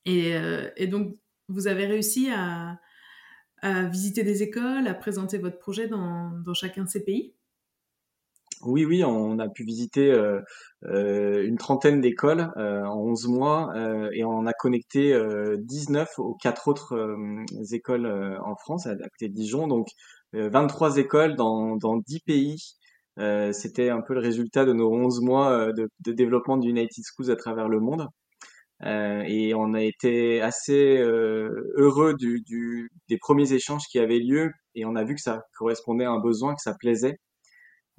Et, 0.04 0.86
donc, 0.86 1.16
vous 1.48 1.66
avez 1.66 1.86
réussi 1.86 2.28
à, 2.30 2.78
visiter 3.90 4.22
des 4.22 4.44
écoles, 4.44 4.86
à 4.86 4.94
présenter 4.94 5.38
votre 5.38 5.58
projet 5.58 5.88
dans 5.88 6.54
chacun 6.54 6.84
de 6.84 6.88
ces 6.88 7.04
pays? 7.04 7.34
Oui, 8.66 8.84
oui, 8.84 9.04
on 9.04 9.38
a 9.38 9.48
pu 9.48 9.64
visiter 9.64 10.10
euh, 10.10 10.40
euh, 10.86 11.44
une 11.46 11.56
trentaine 11.56 12.00
d'écoles 12.00 12.50
euh, 12.56 12.84
en 12.84 12.98
11 12.98 13.28
mois 13.28 13.72
euh, 13.76 14.10
et 14.12 14.24
on 14.24 14.46
a 14.46 14.52
connecté 14.52 15.16
19 15.58 16.08
euh, 16.18 16.22
aux 16.22 16.34
quatre 16.34 16.68
autres 16.68 16.96
écoles 17.72 18.06
en 18.44 18.56
France, 18.56 18.86
à, 18.86 18.94
côté 18.96 19.28
de 19.28 19.34
Dijon. 19.34 19.66
Donc 19.66 19.88
23 20.32 20.98
écoles 20.98 21.36
dans, 21.36 21.76
dans 21.76 21.96
10 21.96 22.20
pays. 22.20 22.56
C'était 23.52 23.90
un 23.90 24.00
peu 24.00 24.14
le 24.14 24.20
résultat 24.20 24.64
de 24.64 24.72
nos 24.72 24.92
11 24.92 25.20
mois 25.20 25.72
de, 25.72 25.88
de 26.00 26.12
développement 26.12 26.56
d'United 26.56 27.04
Schools 27.04 27.30
à 27.30 27.36
travers 27.36 27.68
le 27.68 27.80
monde. 27.80 28.08
et 28.84 29.54
on 29.54 29.74
a 29.74 29.82
été 29.82 30.40
assez 30.42 30.98
heureux 30.98 32.14
du, 32.14 32.42
du, 32.42 32.90
des 33.08 33.18
premiers 33.18 33.52
échanges 33.52 33.84
qui 33.90 33.98
avaient 33.98 34.18
lieu 34.18 34.50
et 34.74 34.84
on 34.84 34.96
a 34.96 35.04
vu 35.04 35.14
que 35.14 35.20
ça 35.20 35.42
correspondait 35.58 36.04
à 36.04 36.10
un 36.10 36.20
besoin, 36.20 36.54
que 36.54 36.62
ça 36.62 36.74
plaisait. 36.74 37.18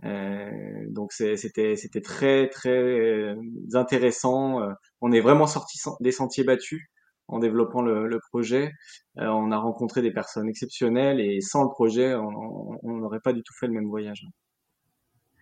Euh, 0.05 0.85
donc 0.89 1.11
c'était 1.13 2.01
très 2.03 2.49
très 2.49 2.69
euh, 2.69 3.35
intéressant. 3.73 4.61
Euh, 4.61 4.71
on 5.01 5.11
est 5.11 5.21
vraiment 5.21 5.47
sorti 5.47 5.79
des 5.99 6.11
sentiers 6.11 6.43
battus 6.43 6.83
en 7.27 7.39
développant 7.39 7.81
le, 7.81 8.19
projet. 8.29 8.71
On 9.15 9.51
a 9.51 9.57
rencontré 9.57 10.03
des 10.03 10.11
personnes 10.11 10.47
exceptionnelles 10.47 11.19
et 11.19 11.41
sans 11.41 11.63
le 11.63 11.69
projet, 11.69 12.13
on 12.13 12.97
n'aurait 12.97 13.19
pas 13.19 13.33
du 13.33 13.41
tout 13.41 13.53
fait 13.59 13.65
le 13.65 13.73
même 13.73 13.87
voyage. 13.87 14.27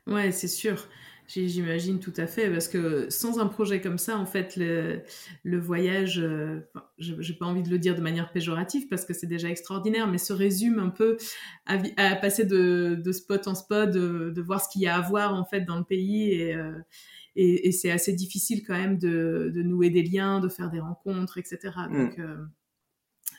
Ouais, 0.07 0.31
c'est 0.31 0.47
sûr. 0.47 0.87
J'imagine 1.33 1.99
tout 1.99 2.13
à 2.17 2.27
fait, 2.27 2.49
parce 2.49 2.67
que 2.67 3.09
sans 3.09 3.39
un 3.39 3.47
projet 3.47 3.81
comme 3.81 3.97
ça, 3.97 4.17
en 4.17 4.25
fait, 4.25 4.55
le, 4.55 5.01
le 5.43 5.59
voyage, 5.59 6.19
euh, 6.19 6.59
je 6.99 7.13
n'ai 7.15 7.37
pas 7.37 7.47
envie 7.47 7.63
de 7.63 7.69
le 7.69 7.79
dire 7.79 7.95
de 7.95 8.01
manière 8.01 8.31
péjorative, 8.31 8.87
parce 8.87 9.03
que 9.03 9.13
c'est 9.13 9.27
déjà 9.27 9.49
extraordinaire, 9.49 10.07
mais 10.07 10.19
se 10.19 10.33
résume 10.33 10.77
un 10.77 10.89
peu 10.89 11.17
à, 11.65 11.77
à 11.97 12.15
passer 12.15 12.45
de, 12.45 13.01
de, 13.03 13.11
spot 13.11 13.47
en 13.47 13.55
spot, 13.55 13.89
de, 13.89 14.31
de 14.35 14.41
voir 14.41 14.61
ce 14.61 14.69
qu'il 14.69 14.81
y 14.81 14.87
a 14.87 14.95
à 14.95 15.01
voir, 15.01 15.33
en 15.33 15.45
fait, 15.45 15.61
dans 15.61 15.77
le 15.77 15.83
pays. 15.83 16.31
Et, 16.33 16.55
euh, 16.55 16.71
et, 17.35 17.67
et 17.67 17.71
c'est 17.71 17.91
assez 17.91 18.13
difficile 18.13 18.63
quand 18.65 18.77
même 18.77 18.99
de, 18.99 19.51
de, 19.53 19.63
nouer 19.63 19.89
des 19.89 20.03
liens, 20.03 20.39
de 20.39 20.49
faire 20.49 20.69
des 20.69 20.79
rencontres, 20.79 21.37
etc. 21.39 21.57
Donc, 21.91 22.17
mm. 22.17 22.21
euh, 22.21 22.35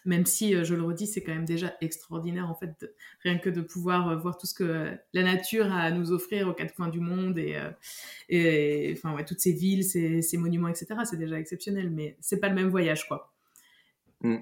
même 0.05 0.27
si, 0.27 0.55
euh, 0.55 0.65
je 0.65 0.75
le 0.75 0.83
redis, 0.83 1.07
c'est 1.07 1.23
quand 1.23 1.33
même 1.33 1.45
déjà 1.45 1.75
extraordinaire, 1.81 2.49
en 2.49 2.55
fait, 2.55 2.75
de, 2.81 2.95
rien 3.23 3.39
que 3.39 3.51
de 3.51 3.61
pouvoir 3.61 4.09
euh, 4.09 4.17
voir 4.17 4.37
tout 4.37 4.47
ce 4.47 4.55
que 4.55 4.91
la 5.13 5.23
nature 5.23 5.73
a 5.73 5.81
à 5.81 5.91
nous 5.91 6.13
offrir 6.13 6.49
aux 6.49 6.53
quatre 6.53 6.75
coins 6.75 6.89
du 6.89 7.01
monde 7.01 7.39
et, 7.39 7.57
euh, 7.57 7.71
et 8.29 8.95
enfin, 8.97 9.15
ouais, 9.15 9.25
toutes 9.25 9.41
ces 9.41 9.53
villes, 9.53 9.85
ces, 9.85 10.23
ces 10.23 10.37
monuments, 10.37 10.69
etc. 10.69 10.95
C'est 11.05 11.17
déjà 11.17 11.39
exceptionnel, 11.39 11.91
mais 11.91 12.17
c'est 12.21 12.39
pas 12.39 12.49
le 12.49 12.55
même 12.55 12.69
voyage, 12.69 13.09
quoi. 13.09 13.33
Mm. 14.21 14.37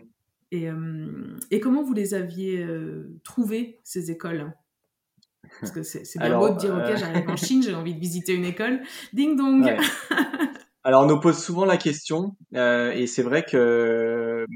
Et, 0.53 0.69
euh, 0.69 1.39
et, 1.51 1.61
comment 1.61 1.83
vous 1.83 1.95
les 1.95 2.13
aviez 2.13 2.63
euh, 2.63 3.19
trouvées, 3.25 3.81
ces 3.85 4.11
écoles? 4.11 4.53
Parce 5.61 5.73
que 5.73 5.83
c'est 5.83 6.19
bien 6.19 6.39
beau 6.39 6.51
de 6.51 6.59
dire, 6.59 6.75
OK, 6.75 6.97
j'arrive 6.97 7.29
en 7.29 7.37
Chine, 7.37 7.63
j'ai 7.63 7.75
envie 7.75 7.95
de 7.95 8.01
visiter 8.01 8.35
une 8.35 8.45
école. 8.45 8.81
Ding 9.13 9.37
dong 9.37 9.65
ouais. 9.65 9.79
Alors, 10.85 11.05
on 11.05 11.07
nous 11.07 11.21
pose 11.21 11.39
souvent 11.39 11.65
la 11.65 11.77
question, 11.77 12.37
euh, 12.55 12.91
et 12.91 13.07
c'est 13.07 13.23
vrai 13.23 13.45
que 13.45 14.47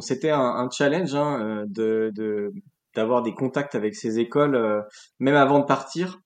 c'était 0.00 0.30
un, 0.30 0.40
un, 0.40 0.68
challenge 0.70 1.14
hein, 1.14 1.40
euh, 1.40 1.64
de, 1.68 2.10
de 2.14 2.52
d'avoir 2.94 3.22
des 3.22 3.34
contacts 3.34 3.74
avec 3.74 3.94
ces 3.94 4.18
écoles, 4.18 4.54
euh, 4.54 4.80
même 5.18 5.36
avant 5.36 5.60
de 5.60 5.64
partir. 5.64 6.18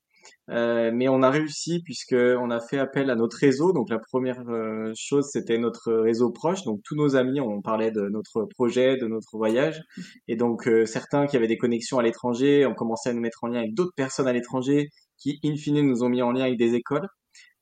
Euh, 0.51 0.91
mais 0.93 1.07
on 1.07 1.23
a 1.23 1.29
réussi 1.31 1.81
puisque 1.83 2.13
on 2.15 2.51
a 2.51 2.59
fait 2.59 2.77
appel 2.77 3.09
à 3.09 3.15
notre 3.15 3.37
réseau. 3.37 3.73
Donc 3.73 3.89
la 3.89 3.99
première 3.99 4.41
euh, 4.49 4.91
chose, 4.95 5.27
c'était 5.31 5.57
notre 5.57 5.93
réseau 5.93 6.31
proche. 6.31 6.63
Donc 6.63 6.81
tous 6.83 6.95
nos 6.95 7.15
amis, 7.15 7.39
on 7.41 7.61
parlait 7.61 7.91
de 7.91 8.09
notre 8.09 8.45
projet, 8.45 8.97
de 8.97 9.07
notre 9.07 9.37
voyage. 9.37 9.81
Et 10.27 10.35
donc 10.35 10.69
certains 10.85 11.27
qui 11.27 11.37
avaient 11.37 11.47
des 11.47 11.57
connexions 11.57 11.99
à 11.99 12.03
l'étranger 12.03 12.65
ont 12.65 12.75
commencé 12.75 13.09
à 13.09 13.13
nous 13.13 13.21
mettre 13.21 13.43
en 13.43 13.47
lien 13.47 13.59
avec 13.59 13.73
d'autres 13.73 13.93
personnes 13.95 14.27
à 14.27 14.33
l'étranger 14.33 14.89
qui, 15.17 15.39
in 15.43 15.55
fine, 15.55 15.81
nous 15.81 16.03
ont 16.03 16.09
mis 16.09 16.21
en 16.21 16.31
lien 16.31 16.45
avec 16.45 16.57
des 16.57 16.75
écoles. 16.75 17.07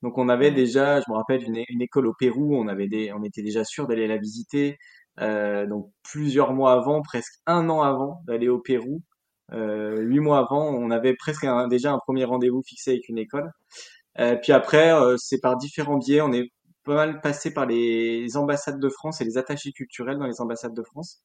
Donc 0.02 0.18
on 0.18 0.28
avait 0.28 0.52
déjà, 0.52 1.00
je 1.00 1.06
me 1.10 1.16
rappelle, 1.16 1.44
une, 1.44 1.64
une 1.70 1.82
école 1.82 2.08
au 2.08 2.14
Pérou. 2.14 2.56
On 2.56 2.68
avait 2.68 2.88
des, 2.88 3.14
on 3.14 3.24
était 3.24 3.42
déjà 3.42 3.64
sûr 3.64 3.88
d'aller 3.88 4.08
la 4.08 4.18
visiter. 4.18 4.78
Euh, 5.22 5.68
donc 5.68 5.92
plusieurs 6.04 6.54
mois 6.54 6.74
avant, 6.74 7.02
presque 7.02 7.34
un 7.46 7.70
an 7.70 7.82
avant 7.82 8.22
d'aller 8.26 8.50
au 8.50 8.60
Pérou, 8.60 9.02
euh, 9.54 10.02
huit 10.02 10.20
mois 10.20 10.40
avant, 10.40 10.70
on 10.70 10.92
avait 10.92 11.16
presque 11.16 11.44
un, 11.44 11.68
déjà 11.68 11.92
un 11.94 12.00
premier 12.00 12.26
rendez-vous 12.26 12.64
fixé 12.64 12.92
avec 12.92 13.10
une 13.10 13.18
école. 13.18 13.52
Euh, 14.20 14.36
puis 14.38 14.54
après, 14.54 14.94
euh, 14.94 15.18
c'est 15.18 15.40
par 15.40 15.58
différents 15.58 15.98
biais, 15.98 16.22
on 16.22 16.34
est 16.34 16.52
pas 16.86 16.96
mal 16.96 17.22
passé 17.22 17.54
par 17.54 17.66
les 17.66 18.38
ambassades 18.38 18.80
de 18.80 18.90
France 18.90 19.22
et 19.22 19.26
les 19.26 19.38
attachés 19.38 19.72
culturels 19.72 20.18
dans 20.18 20.28
les 20.28 20.42
ambassades 20.42 20.74
de 20.76 20.84
France. 20.84 21.24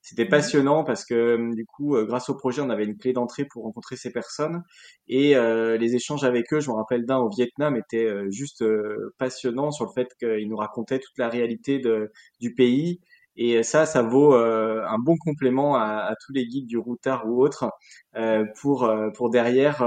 C'était 0.00 0.26
passionnant 0.26 0.84
parce 0.84 1.04
que 1.04 1.54
du 1.54 1.66
coup, 1.66 1.96
grâce 2.06 2.28
au 2.28 2.34
projet, 2.34 2.62
on 2.62 2.70
avait 2.70 2.84
une 2.84 2.96
clé 2.96 3.12
d'entrée 3.12 3.44
pour 3.44 3.64
rencontrer 3.64 3.96
ces 3.96 4.12
personnes 4.12 4.62
et 5.08 5.36
euh, 5.36 5.76
les 5.76 5.96
échanges 5.96 6.24
avec 6.24 6.52
eux, 6.52 6.60
je 6.60 6.70
me 6.70 6.76
rappelle 6.76 7.04
d'un 7.04 7.18
au 7.18 7.28
Vietnam, 7.28 7.76
étaient 7.76 8.06
euh, 8.06 8.30
juste 8.30 8.62
euh, 8.62 9.12
passionnants 9.18 9.72
sur 9.72 9.86
le 9.86 9.90
fait 9.92 10.08
qu'ils 10.18 10.48
nous 10.48 10.56
racontaient 10.56 11.00
toute 11.00 11.18
la 11.18 11.28
réalité 11.28 11.78
de, 11.80 12.12
du 12.40 12.54
pays 12.54 13.00
et 13.40 13.62
ça, 13.62 13.86
ça 13.86 14.02
vaut 14.02 14.34
euh, 14.34 14.84
un 14.88 14.98
bon 14.98 15.16
complément 15.16 15.76
à, 15.76 16.08
à, 16.10 16.14
tous 16.26 16.32
les 16.32 16.44
guides 16.44 16.66
du 16.66 16.76
routard 16.76 17.24
ou 17.28 17.40
autres 17.40 17.70
euh, 18.16 18.44
pour 18.60 18.82
euh, 18.82 19.10
pour 19.10 19.30
derrière 19.30 19.84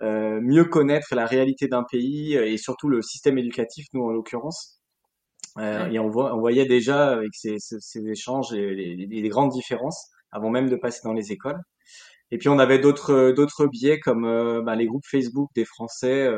mieux 0.00 0.64
connaître 0.64 1.14
la 1.14 1.26
réalité 1.26 1.68
d'un 1.68 1.84
pays 1.84 2.34
et 2.34 2.56
surtout 2.56 2.88
le 2.88 3.02
système 3.02 3.36
éducatif, 3.38 3.86
nous 3.92 4.02
en 4.02 4.10
l'occurrence. 4.10 4.80
Et 5.58 5.98
on, 5.98 6.10
voit, 6.10 6.34
on 6.34 6.40
voyait 6.40 6.66
déjà 6.66 7.08
avec 7.12 7.34
ces, 7.34 7.56
ces, 7.58 7.76
ces 7.80 8.06
échanges 8.08 8.52
les, 8.52 8.74
les, 8.74 9.06
les, 9.06 9.28
grandes 9.28 9.50
différences 9.52 10.10
avant 10.30 10.50
même 10.50 10.68
de 10.68 10.76
passer 10.76 11.00
dans 11.04 11.14
les 11.14 11.32
écoles. 11.32 11.58
Et 12.30 12.38
puis 12.38 12.48
on 12.50 12.58
avait 12.58 12.78
d'autres 12.78 13.32
d'autres 13.32 13.66
biais 13.66 14.00
comme 14.00 14.62
bah, 14.64 14.74
les 14.76 14.86
groupes 14.86 15.06
Facebook 15.06 15.50
des 15.54 15.64
Français 15.64 16.28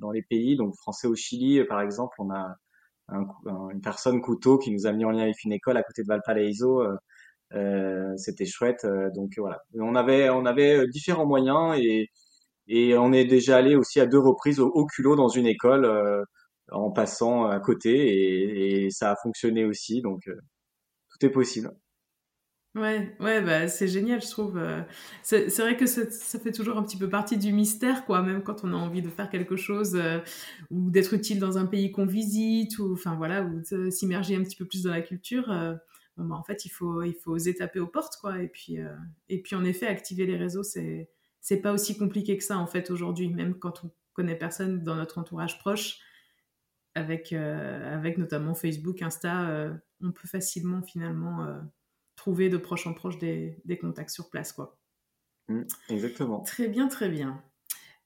dans 0.00 0.10
les 0.10 0.22
pays. 0.22 0.56
Donc 0.56 0.74
Français 0.76 1.08
au 1.08 1.14
Chili, 1.14 1.62
par 1.64 1.80
exemple, 1.82 2.14
on 2.18 2.30
a 2.30 2.54
une 3.12 3.80
personne 3.82 4.20
couteau 4.20 4.58
qui 4.58 4.70
nous 4.70 4.86
a 4.86 4.92
mis 4.92 5.04
en 5.04 5.10
lien 5.10 5.22
avec 5.22 5.42
une 5.44 5.52
école 5.52 5.76
à 5.76 5.82
côté 5.82 6.02
de 6.02 6.08
Valparaiso. 6.08 6.82
Euh, 7.52 8.16
c'était 8.16 8.46
chouette. 8.46 8.86
donc 9.14 9.32
voilà, 9.38 9.58
on 9.74 9.94
avait 9.96 10.30
on 10.30 10.46
avait 10.46 10.86
différents 10.88 11.26
moyens 11.26 11.76
et 11.78 12.08
et 12.68 12.96
on 12.96 13.12
est 13.12 13.24
déjà 13.24 13.56
allé 13.58 13.74
aussi 13.76 14.00
à 14.00 14.06
deux 14.06 14.20
reprises 14.20 14.60
au, 14.60 14.86
culot 14.86 15.16
dans 15.16 15.28
une 15.28 15.46
école 15.46 15.86
en 16.70 16.90
passant 16.92 17.46
à 17.46 17.58
côté 17.60 17.90
et, 17.90 18.84
et, 18.86 18.90
ça 18.90 19.12
a 19.12 19.16
fonctionné 19.16 19.64
aussi. 19.64 20.02
Donc 20.02 20.20
tout 20.24 21.26
est 21.26 21.30
possible. 21.30 21.70
Ouais, 22.76 23.16
ouais, 23.18 23.42
bah, 23.42 23.66
c'est 23.66 23.88
génial, 23.88 24.22
je 24.22 24.30
trouve. 24.30 24.56
Euh. 24.56 24.80
C'est 25.22 25.48
vrai 25.58 25.76
que 25.76 25.86
ça, 25.86 26.38
fait 26.38 26.52
toujours 26.52 26.78
un 26.78 26.84
petit 26.84 26.96
peu 26.96 27.08
partie 27.08 27.36
du 27.36 27.52
mystère, 27.52 28.04
quoi, 28.04 28.22
même 28.22 28.44
quand 28.44 28.62
on 28.62 28.72
a 28.72 28.76
envie 28.76 29.02
de 29.02 29.08
faire 29.08 29.28
quelque 29.28 29.56
chose 29.56 29.96
euh, 29.96 30.20
ou 30.70 30.88
d'être 30.88 31.12
utile 31.14 31.40
dans 31.40 31.58
un 31.58 31.66
pays 31.66 31.90
qu'on 31.90 32.06
visite, 32.06 32.78
ou 32.78 32.92
enfin 32.92 33.16
voilà, 33.16 33.42
ou 33.42 33.60
s'immerger 33.90 34.36
un 34.36 34.44
petit 34.44 34.54
peu 34.54 34.66
plus 34.66 34.84
dans 34.84 34.92
la 34.92 35.02
culture. 35.02 35.50
Euh, 35.50 35.74
bah, 36.16 36.36
en 36.36 36.44
fait, 36.44 36.64
il 36.64 36.68
faut, 36.68 37.02
il 37.02 37.14
faut 37.14 37.32
oser 37.32 37.56
taper 37.56 37.80
aux 37.80 37.88
portes, 37.88 38.16
quoi. 38.20 38.40
Et 38.40 38.46
puis, 38.46 38.78
et 39.28 39.42
puis 39.42 39.56
en 39.56 39.64
effet, 39.64 39.86
activer 39.88 40.26
les 40.26 40.36
réseaux, 40.36 40.62
c'est, 40.62 41.10
c'est 41.40 41.60
pas 41.60 41.72
aussi 41.72 41.98
compliqué 41.98 42.36
que 42.38 42.44
ça, 42.44 42.58
en 42.58 42.66
fait, 42.68 42.90
aujourd'hui, 42.90 43.28
même 43.30 43.54
quand 43.58 43.84
on 43.84 43.90
connaît 44.12 44.38
personne 44.38 44.84
dans 44.84 44.94
notre 44.94 45.18
entourage 45.18 45.58
proche, 45.58 45.98
avec, 46.94 47.32
avec 47.32 48.18
notamment 48.18 48.54
Facebook, 48.54 49.02
Insta, 49.02 49.72
on 50.02 50.12
peut 50.12 50.28
facilement 50.28 50.82
finalement 50.82 51.46
trouver 52.20 52.50
de 52.50 52.58
proche 52.58 52.86
en 52.86 52.92
proche 52.92 53.16
des, 53.16 53.56
des 53.64 53.78
contacts 53.78 54.10
sur 54.10 54.28
place. 54.28 54.52
Quoi. 54.52 54.78
Mmh, 55.48 55.62
exactement. 55.88 56.40
Très 56.40 56.68
bien, 56.68 56.86
très 56.86 57.08
bien. 57.08 57.42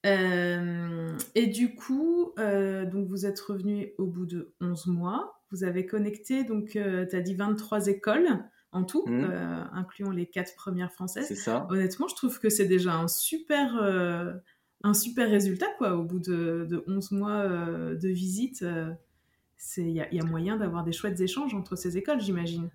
Euh, 0.06 1.18
et 1.35 1.49
du 1.49 1.75
coup, 1.75 2.33
euh, 2.38 2.87
donc 2.87 3.09
vous 3.09 3.26
êtes 3.26 3.40
revenu 3.40 3.92
au 3.99 4.06
bout 4.06 4.26
de 4.26 4.54
11 4.61 4.87
mois. 4.87 5.42
Vous 5.50 5.64
avez 5.64 5.85
connecté, 5.85 6.44
donc 6.44 6.76
euh, 6.76 7.06
tu 7.11 7.16
as 7.16 7.21
dit 7.23 7.35
23 7.35 7.88
écoles 7.88 8.28
en 8.71 8.85
tout, 8.85 9.04
mmh. 9.06 9.33
incluant 9.73 10.11
les 10.11 10.26
quatre 10.26 10.54
premières 10.54 10.92
françaises. 10.92 11.26
C'est 11.26 11.35
ça. 11.35 11.66
Honnêtement, 11.71 12.06
je 12.06 12.14
trouve 12.14 12.38
que 12.38 12.50
c'est 12.50 12.66
déjà 12.66 12.94
un 12.94 13.09
super, 13.09 13.80
un 14.83 14.94
super 14.94 15.28
résultat, 15.28 15.68
quoi. 15.78 15.97
Au 15.97 16.02
bout 16.02 16.18
de, 16.18 16.66
de 16.68 16.85
11 16.88 17.11
mois 17.12 17.47
de 17.47 18.09
visite, 18.09 18.64
il 19.76 19.88
y, 19.88 20.16
y, 20.16 20.21
a 20.21 20.25
moyen 20.25 20.56
d'avoir 20.56 20.83
des 20.83 20.90
chouettes 20.90 21.21
échanges 21.21 21.54
entre 21.54 21.76
ces 21.76 21.97
écoles, 21.97 22.21
j'imagine. 22.21 22.68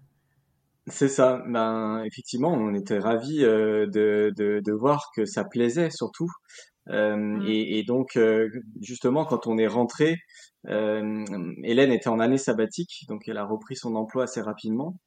C'est 0.89 1.08
ça. 1.08 1.43
Ben, 1.48 2.03
effectivement, 2.05 2.51
on 2.53 2.74
était 2.74 3.00
ravis 3.00 3.43
euh, 3.43 3.86
de, 3.88 4.31
de, 4.36 4.62
de, 4.63 4.72
voir 4.72 5.10
que 5.15 5.25
ça 5.25 5.43
plaisait 5.43 5.89
surtout. 5.89 6.29
Euh, 6.89 7.15
mmh. 7.15 7.46
et, 7.48 7.79
et, 7.79 7.84
donc, 7.84 8.15
euh, 8.15 8.50
justement, 8.81 9.25
quand 9.25 9.48
on 9.48 9.58
est 9.58 9.67
rentré, 9.67 10.17
Hélène 10.65 11.91
était 11.91 12.10
en 12.10 12.19
année 12.19 12.38
sabbatique, 12.38 13.05
donc 13.08 13.27
elle 13.27 13.38
a 13.38 13.46
repris 13.46 13.75
son 13.75 13.96
emploi 13.96 14.24
assez 14.24 14.41
rapidement. 14.41 14.98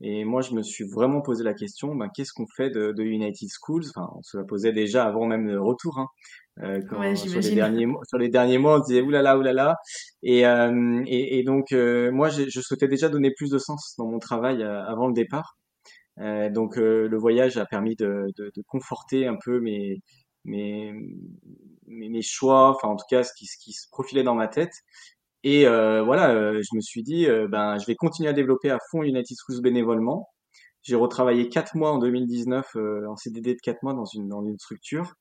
Et 0.00 0.24
moi, 0.24 0.42
je 0.42 0.54
me 0.54 0.62
suis 0.62 0.84
vraiment 0.84 1.22
posé 1.22 1.42
la 1.42 1.54
question, 1.54 1.94
ben, 1.94 2.08
qu'est-ce 2.14 2.32
qu'on 2.32 2.46
fait 2.56 2.70
de, 2.70 2.92
de, 2.92 3.02
United 3.02 3.48
Schools? 3.50 3.84
Enfin, 3.94 4.08
on 4.16 4.22
se 4.22 4.36
la 4.36 4.44
posait 4.44 4.72
déjà 4.72 5.04
avant 5.04 5.26
même 5.26 5.46
le 5.46 5.60
retour. 5.60 5.98
Hein. 5.98 6.06
Euh, 6.62 6.80
quand, 6.88 7.16
sur, 7.16 7.40
les 7.40 7.54
derniers, 7.54 7.86
sur 8.08 8.18
les 8.18 8.28
derniers 8.28 8.58
mois, 8.58 8.76
on 8.76 8.80
disait 8.80 9.00
oulala, 9.00 9.38
oulala. 9.38 9.76
Et, 10.22 10.46
euh, 10.46 11.02
et, 11.06 11.38
et 11.38 11.42
donc, 11.44 11.72
euh, 11.72 12.10
moi, 12.10 12.28
je 12.28 12.60
souhaitais 12.60 12.88
déjà 12.88 13.08
donner 13.08 13.32
plus 13.32 13.50
de 13.50 13.58
sens 13.58 13.94
dans 13.98 14.06
mon 14.06 14.18
travail 14.18 14.62
euh, 14.62 14.84
avant 14.84 15.06
le 15.06 15.14
départ. 15.14 15.56
Euh, 16.20 16.50
donc, 16.50 16.76
le 16.76 17.16
voyage 17.16 17.56
a 17.58 17.66
permis 17.66 17.94
de, 17.94 18.26
de, 18.36 18.50
de, 18.54 18.62
conforter 18.66 19.26
un 19.26 19.36
peu 19.44 19.60
mes, 19.60 20.02
mes, 20.44 20.92
mes, 21.86 22.22
choix, 22.22 22.70
enfin, 22.70 22.88
en 22.88 22.96
tout 22.96 23.06
cas, 23.08 23.22
ce 23.22 23.32
qui, 23.36 23.46
ce 23.46 23.56
qui 23.58 23.72
se 23.72 23.88
profilait 23.90 24.24
dans 24.24 24.34
ma 24.34 24.48
tête. 24.48 24.72
Et 25.44 25.64
voilà, 25.64 26.54
je 26.54 26.74
me 26.74 26.80
suis 26.80 27.04
dit, 27.04 27.28
ben, 27.48 27.78
je 27.78 27.86
vais 27.86 27.94
continuer 27.94 28.28
à 28.30 28.32
développer 28.32 28.70
à 28.70 28.78
fond 28.90 29.04
United 29.04 29.36
Schools 29.36 29.62
bénévolement. 29.62 30.28
J'ai 30.88 30.96
retravaillé 30.96 31.50
quatre 31.50 31.76
mois 31.76 31.92
en 31.92 31.98
2019 31.98 32.66
euh, 32.76 33.06
en 33.06 33.14
CDD 33.14 33.52
de 33.54 33.60
quatre 33.60 33.82
mois 33.82 33.92
dans 33.92 34.06
une 34.06 34.26
dans 34.26 34.42
une 34.42 34.58
structure, 34.58 35.12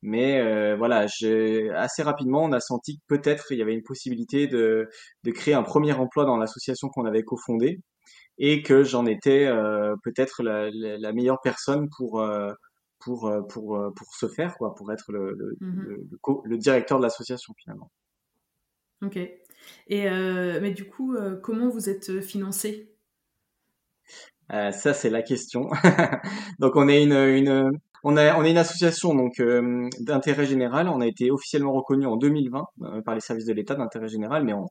mais 0.00 0.40
euh, 0.40 0.76
voilà, 0.76 1.08
j'ai 1.08 1.68
assez 1.70 2.04
rapidement 2.04 2.44
on 2.44 2.52
a 2.52 2.60
senti 2.60 2.98
que 2.98 3.02
peut-être 3.08 3.50
il 3.50 3.58
y 3.58 3.62
avait 3.62 3.74
une 3.74 3.82
possibilité 3.82 4.46
de 4.46 4.88
de 5.24 5.30
créer 5.32 5.54
un 5.54 5.64
premier 5.64 5.92
emploi 5.94 6.26
dans 6.26 6.36
l'association 6.36 6.90
qu'on 6.90 7.06
avait 7.06 7.24
cofondée 7.24 7.80
et 8.38 8.62
que 8.62 8.84
j'en 8.84 9.04
étais 9.04 9.46
euh, 9.46 9.96
peut-être 10.04 10.44
la, 10.44 10.70
la, 10.70 11.12
meilleure 11.12 11.40
personne 11.42 11.88
pour 11.96 12.24
pour 13.00 13.28
pour 13.48 13.92
pour 13.96 14.14
se 14.14 14.28
faire 14.28 14.56
quoi, 14.58 14.76
pour 14.76 14.92
être 14.92 15.10
le 15.10 15.32
le, 15.32 15.56
mmh 15.58 15.80
le, 15.80 16.08
le, 16.44 16.56
directeur 16.56 16.98
de 16.98 17.02
l'association 17.02 17.52
finalement. 17.60 17.90
Ok. 19.02 19.16
Et 19.88 20.08
mais 20.08 20.70
du 20.70 20.84
coup, 20.84 21.16
comment 21.42 21.68
vous 21.68 21.88
êtes 21.88 22.20
financé? 22.20 22.95
Euh, 24.52 24.70
ça, 24.70 24.94
c'est 24.94 25.10
la 25.10 25.22
question. 25.22 25.68
donc, 26.58 26.76
on 26.76 26.88
est 26.88 27.02
une, 27.02 27.12
une, 27.12 27.70
on 28.04 28.16
a, 28.16 28.38
on 28.38 28.44
est 28.44 28.50
une 28.50 28.58
association 28.58 29.14
donc 29.14 29.40
euh, 29.40 29.88
d'intérêt 30.00 30.46
général. 30.46 30.88
On 30.88 31.00
a 31.00 31.06
été 31.06 31.30
officiellement 31.30 31.72
reconnu 31.72 32.06
en 32.06 32.16
2020 32.16 32.64
euh, 32.82 33.02
par 33.02 33.14
les 33.14 33.20
services 33.20 33.46
de 33.46 33.52
l'État 33.52 33.74
d'intérêt 33.74 34.08
général, 34.08 34.44
mais 34.44 34.52
on, 34.52 34.66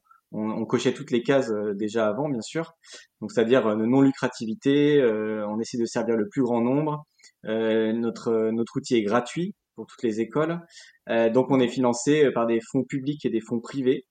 cochait 0.66 0.94
toutes 0.94 1.12
les 1.12 1.24
cases 1.24 1.50
déjà 1.76 2.08
avant, 2.08 2.28
bien 2.28 2.42
sûr. 2.42 2.74
Donc, 3.22 3.32
c'est-à-dire 3.32 3.74
non 3.78 4.02
lucrativité. 4.02 5.02
on 5.48 5.60
essaie 5.62 5.78
de 5.78 5.86
servir 5.86 6.18
le 6.18 6.28
plus 6.28 6.42
grand 6.42 6.60
nombre. 6.60 7.06
notre 7.46 8.76
outil 8.76 8.96
est 8.98 9.04
gratuit 9.04 9.54
pour 9.76 9.86
toutes 9.86 10.04
les 10.04 10.20
écoles. 10.20 10.60
donc, 11.08 11.52
on 11.52 11.60
est 11.62 11.70
financé 11.70 12.32
par 12.32 12.48
des 12.48 12.60
fonds 12.70 12.84
publics 12.84 13.26
et 13.26 13.30
des 13.30 13.40
fonds 13.40 13.62
privés. 13.62 14.04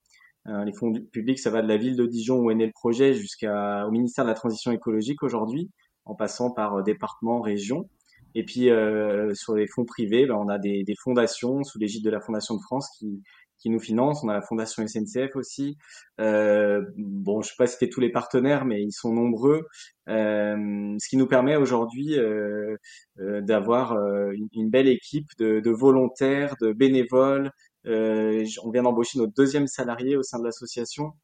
Euh, 0.49 0.65
les 0.65 0.73
fonds 0.73 0.93
publics, 1.13 1.39
ça 1.39 1.51
va 1.51 1.63
de 1.63 1.69
la 1.69 1.77
ville 1.77 1.97
de 1.97 2.07
Dijon 2.07 2.39
où 2.41 2.51
est 2.51 2.55
né 2.55 2.67
le 2.67 2.73
projet 2.73 3.15
jusqu'au 3.15 3.91
ministère 3.91 4.25
de 4.25 4.31
la 4.31 4.35
Transition 4.35 4.73
écologique 4.73 5.23
aujourd'hui, 5.23 5.71
en 6.05 6.15
passant 6.15 6.51
par 6.51 6.75
euh, 6.75 6.83
département, 6.83 7.41
région. 7.41 7.89
Et 8.35 8.45
puis 8.45 8.69
euh, 8.69 9.33
sur 9.35 9.55
les 9.55 9.67
fonds 9.67 9.85
privés, 9.85 10.27
ben, 10.27 10.35
on 10.35 10.49
a 10.49 10.59
des, 10.59 10.83
des 10.85 10.95
fondations 11.03 11.63
sous 11.63 11.79
l'égide 11.79 12.05
de 12.05 12.11
la 12.11 12.21
Fondation 12.21 12.57
de 12.57 12.61
France 12.61 12.91
qui, 12.99 13.23
qui 13.65 13.71
nous 13.71 13.81
financent. 13.81 14.23
On 14.23 14.29
a 14.29 14.35
la 14.35 14.43
Fondation 14.43 14.87
SNCF 14.87 15.37
aussi. 15.37 15.79
Euh, 16.21 16.83
bon, 16.97 17.43
je 17.43 17.49
sais 17.49 17.55
pas 17.57 17.67
si 17.67 17.75
c'était 17.79 17.89
tous 17.89 18.01
les 18.01 18.11
partenaires, 18.11 18.67
mais 18.67 18.83
ils 18.83 18.93
sont 18.93 19.13
nombreux. 19.13 19.67
Euh, 20.09 20.95
ce 20.99 21.09
qui 21.09 21.17
nous 21.17 21.27
permet 21.27 21.57
aujourd'hui 21.57 22.19
euh, 22.19 22.77
d'avoir 23.17 23.93
une, 24.33 24.49
une, 24.53 24.69
belle 24.69 24.89
équipe 24.89 25.29
de, 25.39 25.61
de 25.61 25.71
volontaires, 25.71 26.57
de 26.61 26.73
bénévoles, 26.73 27.51
on 27.87 28.71
vient 28.71 28.83
d'embaucher 28.83 29.19
notre 29.19 29.35
deuxième 29.35 29.67
salarié 29.67 30.17
au 30.17 30.23
sein 30.23 30.39
de 30.39 30.45
l'association. 30.45 31.15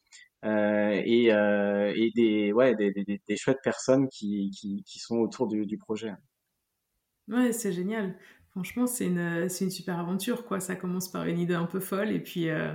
Euh, 0.44 1.03
et, 1.05 1.33
euh, 1.33 1.92
et 1.94 2.11
des, 2.14 2.53
ouais, 2.53 2.75
des, 2.75 2.92
des, 2.92 3.20
des, 3.27 3.37
chouettes 3.37 3.61
personnes 3.62 4.09
qui, 4.09 4.51
qui, 4.87 4.99
sont 4.99 5.18
autour 5.18 5.46
du, 5.49 5.66
du, 5.66 5.77
projet. 5.77 6.14
Ouais, 7.29 7.53
c'est 7.53 7.73
génial. 7.73 8.16
Franchement, 8.51 8.87
c'est 8.87 9.07
une, 9.07 9.49
c'est 9.51 9.66
une 9.66 9.70
super 9.70 9.99
aventure, 9.99 10.46
quoi. 10.46 10.59
Ça 10.59 10.77
commence 10.77 11.11
par 11.11 11.27
une 11.27 11.38
idée 11.38 11.55
un 11.55 11.66
peu 11.66 11.79
folle 11.79 12.11
et 12.11 12.20
puis 12.20 12.49
euh, 12.49 12.73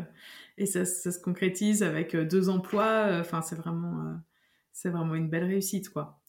et 0.57 0.67
ça, 0.67 0.85
ça, 0.85 1.11
se 1.11 1.19
concrétise 1.19 1.81
avec 1.81 2.15
deux 2.15 2.49
emplois. 2.49 3.17
Enfin, 3.19 3.41
c'est 3.41 3.55
vraiment, 3.55 4.15
c'est 4.71 4.89
vraiment 4.89 5.15
une 5.15 5.29
belle 5.29 5.45
réussite, 5.45 5.89
quoi. 5.89 6.21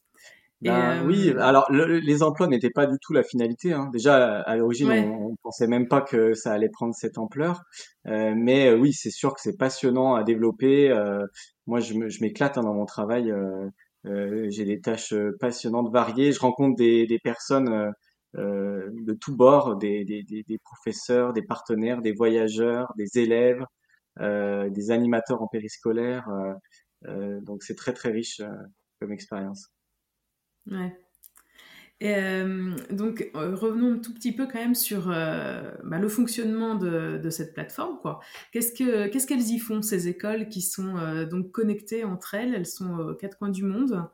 Ben, 0.62 1.04
oui, 1.06 1.30
euh, 1.30 1.40
alors 1.40 1.70
les 1.70 2.22
emplois 2.22 2.46
n'étaient 2.46 2.70
pas 2.70 2.86
du 2.86 2.96
tout 3.00 3.12
la 3.12 3.22
finalité. 3.22 3.72
Hein. 3.74 3.90
Déjà 3.92 4.40
à 4.40 4.56
l'origine, 4.56 4.90
on, 4.90 5.32
on, 5.32 5.36
pensait 5.42 5.66
même 5.66 5.86
pas 5.86 6.00
que 6.00 6.32
ça 6.34 6.52
allait 6.52 6.70
prendre 6.70 6.94
cette 6.94 7.18
ampleur. 7.18 7.62
Euh, 8.06 8.34
mais 8.34 8.68
euh, 8.68 8.76
oui, 8.76 8.92
c'est 8.94 9.10
sûr 9.10 9.34
que 9.34 9.40
c'est 9.40 9.56
passionnant 9.58 10.14
à 10.14 10.24
développer. 10.24 10.90
Euh, 10.90 11.26
moi, 11.66 11.80
je 11.80 11.94
m'éclate 12.22 12.56
hein, 12.56 12.62
dans 12.62 12.74
mon 12.74 12.86
travail. 12.86 13.30
Euh, 13.30 14.46
J'ai 14.50 14.64
des 14.64 14.80
tâches 14.80 15.14
passionnantes, 15.40 15.92
variées. 15.92 16.32
Je 16.32 16.40
rencontre 16.40 16.76
des, 16.76 17.06
des 17.06 17.18
personnes 17.18 17.92
de 18.34 19.12
tous 19.20 19.34
bords, 19.36 19.76
des, 19.76 20.04
des, 20.04 20.22
des, 20.22 20.58
professeurs, 20.58 21.32
des 21.32 21.42
partenaires, 21.42 22.02
des 22.02 22.12
voyageurs, 22.12 22.92
des 22.96 23.18
élèves, 23.18 23.64
des 24.20 24.90
animateurs 24.90 25.42
en 25.42 25.48
périscolaire. 25.48 26.28
donc 27.42 27.62
c'est 27.62 27.74
très 27.74 27.92
très 27.94 28.10
riche 28.10 28.42
comme 29.00 29.12
expérience. 29.12 29.70
Ouais. 30.70 30.96
Et 32.00 32.14
euh, 32.14 32.76
donc, 32.90 33.30
euh, 33.34 33.54
revenons 33.54 33.94
un 33.94 33.98
tout 33.98 34.12
petit 34.12 34.32
peu 34.32 34.46
quand 34.46 34.58
même 34.58 34.74
sur 34.74 35.10
euh, 35.10 35.70
bah, 35.82 35.98
le 35.98 36.08
fonctionnement 36.08 36.74
de, 36.74 37.18
de, 37.22 37.30
cette 37.30 37.54
plateforme. 37.54 37.98
Quoi. 38.02 38.20
Qu'est-ce, 38.52 38.72
que, 38.72 39.06
qu'est-ce 39.08 39.26
qu'elles 39.26 39.48
y 39.48 39.58
font, 39.58 39.80
ces 39.80 40.06
écoles 40.08 40.48
qui 40.48 40.60
sont 40.60 40.94
donc 41.30 41.52
connectées 41.52 42.04
entre 42.04 42.34
elles? 42.34 42.54
Elles 42.54 42.66
sont 42.66 42.98
aux 42.98 43.14
quatre 43.14 43.38
coins 43.38 43.48
du 43.48 43.64
monde. 43.64 44.04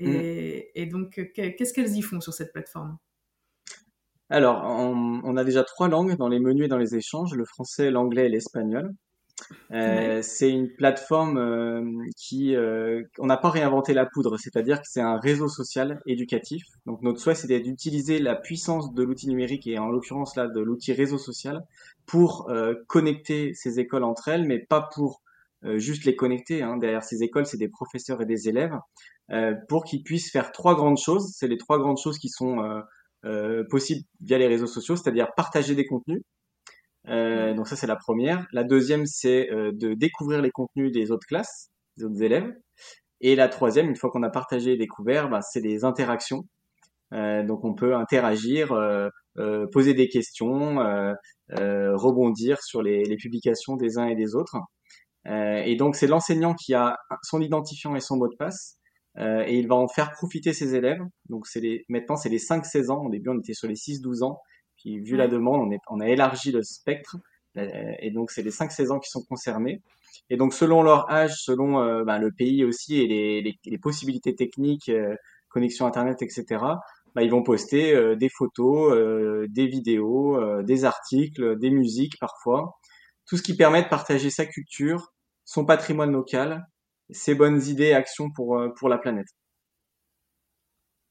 Et, 0.00 0.70
mmh. 0.74 0.80
et 0.80 0.86
donc, 0.86 1.30
qu'est-ce 1.34 1.72
qu'elles 1.72 1.96
y 1.96 2.02
font 2.02 2.20
sur 2.20 2.32
cette 2.32 2.52
plateforme? 2.52 2.98
Alors, 4.28 4.64
on, 4.64 5.20
on, 5.22 5.36
a 5.36 5.44
déjà 5.44 5.62
trois 5.62 5.88
langues 5.88 6.16
dans 6.16 6.28
les 6.28 6.40
menus 6.40 6.64
et 6.64 6.68
dans 6.68 6.78
les 6.78 6.96
échanges, 6.96 7.34
le 7.34 7.44
français, 7.44 7.90
l'anglais 7.90 8.26
et 8.26 8.28
l'espagnol. 8.28 8.92
Euh, 9.72 10.20
c'est 10.22 10.50
une 10.50 10.68
plateforme 10.68 11.38
euh, 11.38 12.04
qui, 12.16 12.54
euh, 12.54 13.02
on 13.18 13.26
n'a 13.26 13.36
pas 13.36 13.50
réinventé 13.50 13.94
la 13.94 14.06
poudre, 14.06 14.36
c'est-à-dire 14.38 14.80
que 14.80 14.86
c'est 14.88 15.00
un 15.00 15.18
réseau 15.18 15.48
social 15.48 16.00
éducatif. 16.06 16.64
Donc 16.86 17.02
notre 17.02 17.20
souhait, 17.20 17.34
c'était 17.34 17.60
d'utiliser 17.60 18.18
la 18.18 18.34
puissance 18.34 18.92
de 18.94 19.02
l'outil 19.02 19.28
numérique 19.28 19.66
et 19.66 19.78
en 19.78 19.88
l'occurrence 19.88 20.36
là 20.36 20.48
de 20.48 20.60
l'outil 20.60 20.92
réseau 20.92 21.18
social 21.18 21.64
pour 22.06 22.50
connecter 22.88 23.54
ces 23.54 23.78
écoles 23.78 24.02
entre 24.02 24.28
elles, 24.28 24.44
mais 24.44 24.58
pas 24.58 24.88
pour 24.92 25.22
juste 25.76 26.04
les 26.04 26.16
connecter. 26.16 26.62
Hein. 26.62 26.76
Derrière 26.76 27.04
ces 27.04 27.22
écoles, 27.22 27.46
c'est 27.46 27.56
des 27.56 27.68
professeurs 27.68 28.20
et 28.20 28.26
des 28.26 28.48
élèves 28.48 28.76
pour 29.68 29.84
qu'ils 29.84 30.02
puissent 30.02 30.32
faire 30.32 30.50
trois 30.50 30.74
grandes 30.74 30.98
choses. 30.98 31.32
C'est 31.36 31.46
les 31.46 31.58
trois 31.58 31.78
grandes 31.78 31.98
choses 31.98 32.18
qui 32.18 32.28
sont 32.28 32.82
possibles 33.70 34.04
via 34.20 34.38
les 34.38 34.48
réseaux 34.48 34.66
sociaux, 34.66 34.96
c'est-à-dire 34.96 35.28
partager 35.36 35.76
des 35.76 35.86
contenus 35.86 36.22
euh, 37.08 37.54
donc 37.54 37.68
ça 37.68 37.76
c'est 37.76 37.86
la 37.86 37.96
première. 37.96 38.46
La 38.52 38.64
deuxième 38.64 39.06
c'est 39.06 39.50
euh, 39.50 39.72
de 39.72 39.94
découvrir 39.94 40.42
les 40.42 40.50
contenus 40.50 40.92
des 40.92 41.10
autres 41.10 41.26
classes, 41.26 41.70
des 41.96 42.04
autres 42.04 42.22
élèves. 42.22 42.52
Et 43.20 43.36
la 43.36 43.48
troisième, 43.48 43.88
une 43.88 43.96
fois 43.96 44.10
qu'on 44.10 44.22
a 44.22 44.30
partagé 44.30 44.72
et 44.72 44.76
découvert, 44.76 45.28
bah, 45.28 45.42
c'est 45.42 45.60
des 45.60 45.84
interactions. 45.84 46.44
Euh, 47.12 47.44
donc 47.44 47.64
on 47.64 47.74
peut 47.74 47.94
interagir, 47.94 48.74
poser 49.72 49.94
des 49.94 50.08
questions, 50.08 50.76
rebondir 51.48 52.62
sur 52.62 52.82
les, 52.82 53.04
les, 53.04 53.16
publications 53.16 53.76
des 53.76 53.98
uns 53.98 54.06
et 54.06 54.14
des 54.14 54.34
autres. 54.34 54.56
et 55.26 55.76
donc 55.76 55.96
c'est 55.96 56.06
l'enseignant 56.06 56.54
qui 56.54 56.74
a 56.74 56.96
son 57.22 57.40
identifiant 57.40 57.96
et 57.96 58.00
son 58.00 58.16
mot 58.16 58.28
de 58.28 58.36
passe. 58.36 58.78
et 59.18 59.58
il 59.58 59.66
va 59.68 59.76
en 59.76 59.88
faire 59.88 60.12
profiter 60.12 60.52
ses 60.52 60.74
élèves. 60.74 61.00
Donc 61.28 61.46
c'est 61.46 61.60
les, 61.60 61.84
maintenant 61.88 62.16
c'est 62.16 62.28
les 62.28 62.38
5-16 62.38 62.90
ans. 62.90 63.06
Au 63.06 63.10
début 63.10 63.30
on 63.30 63.38
était 63.38 63.54
sur 63.54 63.68
les 63.68 63.74
6-12 63.74 64.24
ans. 64.24 64.40
Puis 64.80 64.98
vu 65.00 65.16
la 65.16 65.28
demande, 65.28 65.68
on, 65.68 65.70
est, 65.70 65.80
on 65.88 66.00
a 66.00 66.08
élargi 66.08 66.52
le 66.52 66.62
spectre. 66.62 67.16
Euh, 67.56 67.92
et 67.98 68.10
donc, 68.10 68.30
c'est 68.30 68.42
les 68.42 68.50
5-16 68.50 68.92
ans 68.92 68.98
qui 68.98 69.10
sont 69.10 69.22
concernés. 69.22 69.82
Et 70.30 70.36
donc, 70.36 70.54
selon 70.54 70.82
leur 70.82 71.10
âge, 71.10 71.34
selon 71.36 71.80
euh, 71.80 72.04
ben, 72.04 72.18
le 72.18 72.30
pays 72.32 72.64
aussi 72.64 73.00
et 73.00 73.06
les, 73.06 73.42
les, 73.42 73.58
les 73.64 73.78
possibilités 73.78 74.34
techniques, 74.34 74.88
euh, 74.88 75.14
connexion 75.48 75.86
Internet, 75.86 76.22
etc., 76.22 76.44
ben, 77.14 77.22
ils 77.22 77.30
vont 77.30 77.42
poster 77.42 78.14
des 78.14 78.28
photos, 78.28 78.96
des 79.48 79.66
vidéos, 79.66 80.62
des 80.62 80.84
articles, 80.84 81.58
des 81.58 81.70
musiques 81.70 82.16
parfois. 82.20 82.78
Tout 83.26 83.36
ce 83.36 83.42
qui 83.42 83.56
permet 83.56 83.82
de 83.82 83.88
partager 83.88 84.30
sa 84.30 84.46
culture, 84.46 85.12
son 85.44 85.64
patrimoine 85.64 86.12
local, 86.12 86.64
ses 87.10 87.34
bonnes 87.34 87.60
idées 87.66 87.86
et 87.86 87.94
actions 87.94 88.30
pour, 88.30 88.62
pour 88.76 88.88
la 88.88 88.96
planète. 88.96 89.26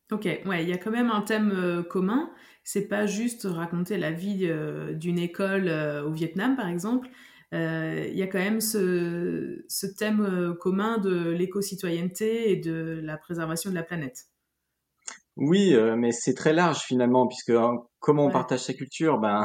Ok, 0.09 0.23
ouais, 0.23 0.63
il 0.63 0.69
y 0.69 0.73
a 0.73 0.77
quand 0.77 0.91
même 0.91 1.11
un 1.11 1.21
thème 1.21 1.83
commun 1.89 2.31
c'est 2.71 2.87
pas 2.87 3.07
juste 3.07 3.47
raconter 3.49 3.97
la 3.97 4.11
vie 4.11 4.41
euh, 4.43 4.93
d'une 4.93 5.17
école 5.17 5.67
euh, 5.67 6.03
au 6.03 6.11
Vietnam, 6.11 6.55
par 6.55 6.67
exemple. 6.67 7.09
Euh, 7.51 8.05
il 8.07 8.15
y 8.15 8.21
a 8.21 8.27
quand 8.27 8.37
même 8.37 8.61
ce, 8.61 9.65
thème 9.97 10.55
commun 10.59 10.99
de 10.99 11.31
l'éco-citoyenneté 11.31 12.51
et 12.51 12.57
de 12.57 13.01
la 13.03 13.17
préservation 13.17 13.71
de 13.71 13.75
la 13.75 13.81
planète. 13.81 14.25
Oui, 15.35 15.73
mais 15.97 16.11
c'est 16.11 16.35
très 16.35 16.53
large 16.53 16.81
finalement, 16.81 17.25
puisque 17.25 17.49
hein, 17.49 17.77
comment 17.99 18.25
on 18.25 18.29
partage 18.29 18.59
sa 18.59 18.73
culture? 18.73 19.17
Ben, 19.19 19.41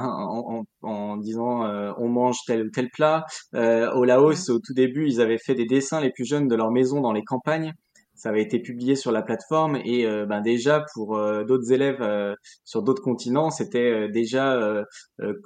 en, 0.83 1.17
disant 1.17 1.63
on 1.97 2.09
mange 2.09 2.37
tel 2.47 2.67
ou 2.67 2.71
tel 2.71 2.91
plat. 2.91 3.25
au 3.55 4.05
Laos, 4.05 4.51
au 4.51 4.59
tout 4.59 4.75
début, 4.75 5.07
ils 5.07 5.23
avaient 5.23 5.39
fait 5.39 5.55
des 5.55 5.67
dessins 5.67 6.01
les 6.01 6.11
plus 6.11 6.27
jeunes 6.27 6.49
de 6.49 6.57
leur 6.57 6.73
maison 6.73 7.01
dans 7.01 7.13
les 7.13 7.25
campagnes 7.25 7.73
ça 8.25 8.31
avait 8.31 8.41
été 8.41 8.59
publié 8.59 8.97
sur 8.97 9.13
la 9.13 9.21
plateforme 9.21 9.77
et 9.85 10.07
euh, 10.07 10.25
ben 10.25 10.41
déjà 10.41 10.87
pour 10.95 11.19
euh, 11.19 11.45
d'autres 11.45 11.73
élèves 11.73 12.01
euh, 12.01 12.35
sur 12.65 12.83
d'autres 12.83 13.03
continents, 13.03 13.51
c'était 13.51 14.09
déjà 14.09 14.83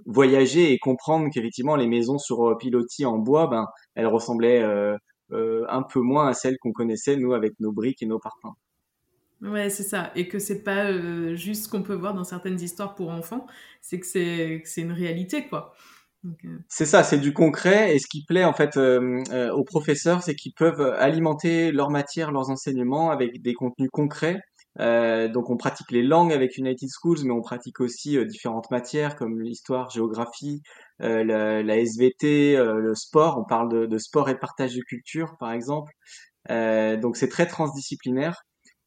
voyager 0.07 0.73
et 0.73 0.79
comprendre 0.79 1.29
qu'effectivement 1.33 1.75
les 1.75 1.89
maisons 1.89 2.19
sur 2.19 2.57
pilotis 2.57 3.05
en 3.05 3.19
bois, 3.19 3.49
ben 3.49 3.67
elles 3.97 4.07
ressemblaient 4.07 4.63
un 5.33 5.83
peu 5.83 6.01
moins 6.01 6.29
à 6.29 6.35
celles 6.35 6.57
qu'on 6.59 6.71
connaissait 6.71 7.17
nous 7.17 7.35
avec 7.35 7.55
nos 7.59 7.73
briques 7.73 8.01
et 8.01 8.07
nos 8.07 8.21
parpaings. 8.21 8.55
Ouais, 9.43 9.71
c'est 9.71 9.83
ça. 9.83 10.13
Et 10.15 10.29
que 10.29 10.39
c'est 10.39 10.63
pas 10.63 10.93
juste 11.35 11.65
ce 11.65 11.69
qu'on 11.69 11.83
peut 11.83 11.95
voir 11.95 12.15
dans 12.15 12.25
certaines 12.25 12.61
histoires 12.61 12.95
pour 12.95 13.11
enfants, 13.11 13.47
c'est 13.81 13.99
que 13.99 14.07
c'est 14.07 14.81
une 14.81 14.93
réalité, 14.93 15.49
quoi. 15.49 15.75
Euh, 16.25 16.59
c'est 16.69 16.87
ça, 16.87 17.03
c'est 17.03 17.19
du 17.19 17.33
concret. 17.33 17.95
Et 17.95 17.99
ce 17.99 18.07
qui 18.09 18.25
plaît 18.25 18.45
en 18.45 18.53
fait 18.53 18.77
euh, 18.77 19.23
euh, 19.31 19.53
aux 19.53 19.65
professeurs, 19.65 20.23
c'est 20.23 20.35
qu'ils 20.35 20.53
peuvent 20.55 20.81
alimenter 20.99 21.73
leur 21.73 21.91
matière, 21.91 22.33
leurs 22.33 22.51
enseignements 22.51 23.11
avec 23.11 23.41
des 23.43 23.55
contenus 23.55 23.91
concrets. 23.93 24.41
donc 24.79 25.51
on 25.51 25.57
pratique 25.57 25.91
les 25.91 26.03
langues 26.03 26.33
avec 26.33 26.57
United 26.57 26.89
Schools, 26.89 27.19
mais 27.25 27.33
on 27.33 27.43
pratique 27.43 27.81
aussi 27.81 28.17
différentes 28.27 28.71
matières 28.71 29.17
comme 29.17 29.41
l'histoire, 29.41 29.91
géographie, 29.91 30.63
la, 31.01 31.77
SVT, 31.79 32.57
le 32.57 32.95
sport. 32.95 33.39
On 33.39 33.45
parle 33.45 33.69
de, 33.71 33.87
de, 33.87 33.99
sport 33.99 34.29
et 34.29 34.35
de 34.35 34.39
partage 34.39 34.75
de 34.75 34.83
culture, 34.83 35.37
par 35.39 35.53
exemple. 35.53 35.93
donc 36.49 37.17
c'est 37.17 37.29
très 37.29 37.47
transdisciplinaire. 37.47 38.43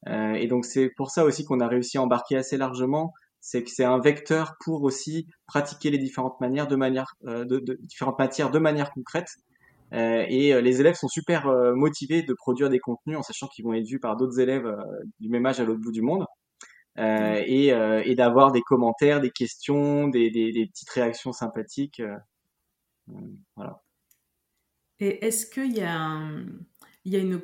et 0.08 0.48
donc 0.48 0.66
c'est 0.66 0.90
pour 0.96 1.12
ça 1.12 1.26
aussi 1.26 1.44
qu'on 1.46 1.60
a 1.60 1.68
réussi 1.68 1.98
à 1.98 2.02
embarquer 2.04 2.38
assez 2.38 2.58
largement 2.58 3.12
c'est 3.42 3.64
que 3.64 3.72
c'est 3.72 3.84
un 3.84 4.00
vecteur 4.00 4.56
pour 4.64 4.84
aussi 4.84 5.28
pratiquer 5.48 5.90
les 5.90 5.98
différentes 5.98 6.40
manières 6.40 6.68
de 6.68 6.76
manière 6.76 7.16
euh, 7.26 7.46
différentes 7.82 8.20
matières 8.20 8.52
de 8.52 8.60
manière 8.60 8.92
concrète. 8.92 9.30
Euh, 9.94 10.24
et 10.30 10.54
euh, 10.54 10.62
les 10.62 10.80
élèves 10.80 10.96
sont 10.96 11.10
super 11.10 11.48
motivés 11.76 12.22
de 12.22 12.34
produire 12.34 12.70
des 12.70 12.80
contenus 12.80 13.18
en 13.18 13.24
sachant 13.24 13.48
qu'ils 13.48 13.66
vont 13.66 13.74
être 13.74 13.86
vus 13.86 14.00
par 14.00 14.16
d'autres 14.16 14.40
élèves 14.40 14.72
du 15.20 15.28
même 15.28 15.46
âge 15.46 15.60
à 15.60 15.66
l'autre 15.66 15.82
bout 15.82 15.92
du 15.92 16.04
monde. 16.04 16.26
et, 16.98 18.16
d'avoir 18.16 18.52
des 18.52 18.62
commentaires, 18.62 19.20
des 19.20 19.32
questions, 19.32 20.08
des, 20.08 20.30
petites 20.32 20.90
réactions 20.92 21.34
sympathiques. 21.34 22.02
voilà. 23.56 23.82
Et 25.00 25.26
est-ce 25.26 25.48
qu'il 25.48 25.74
y 25.76 25.82
y 25.82 27.16
a 27.16 27.20
une 27.20 27.42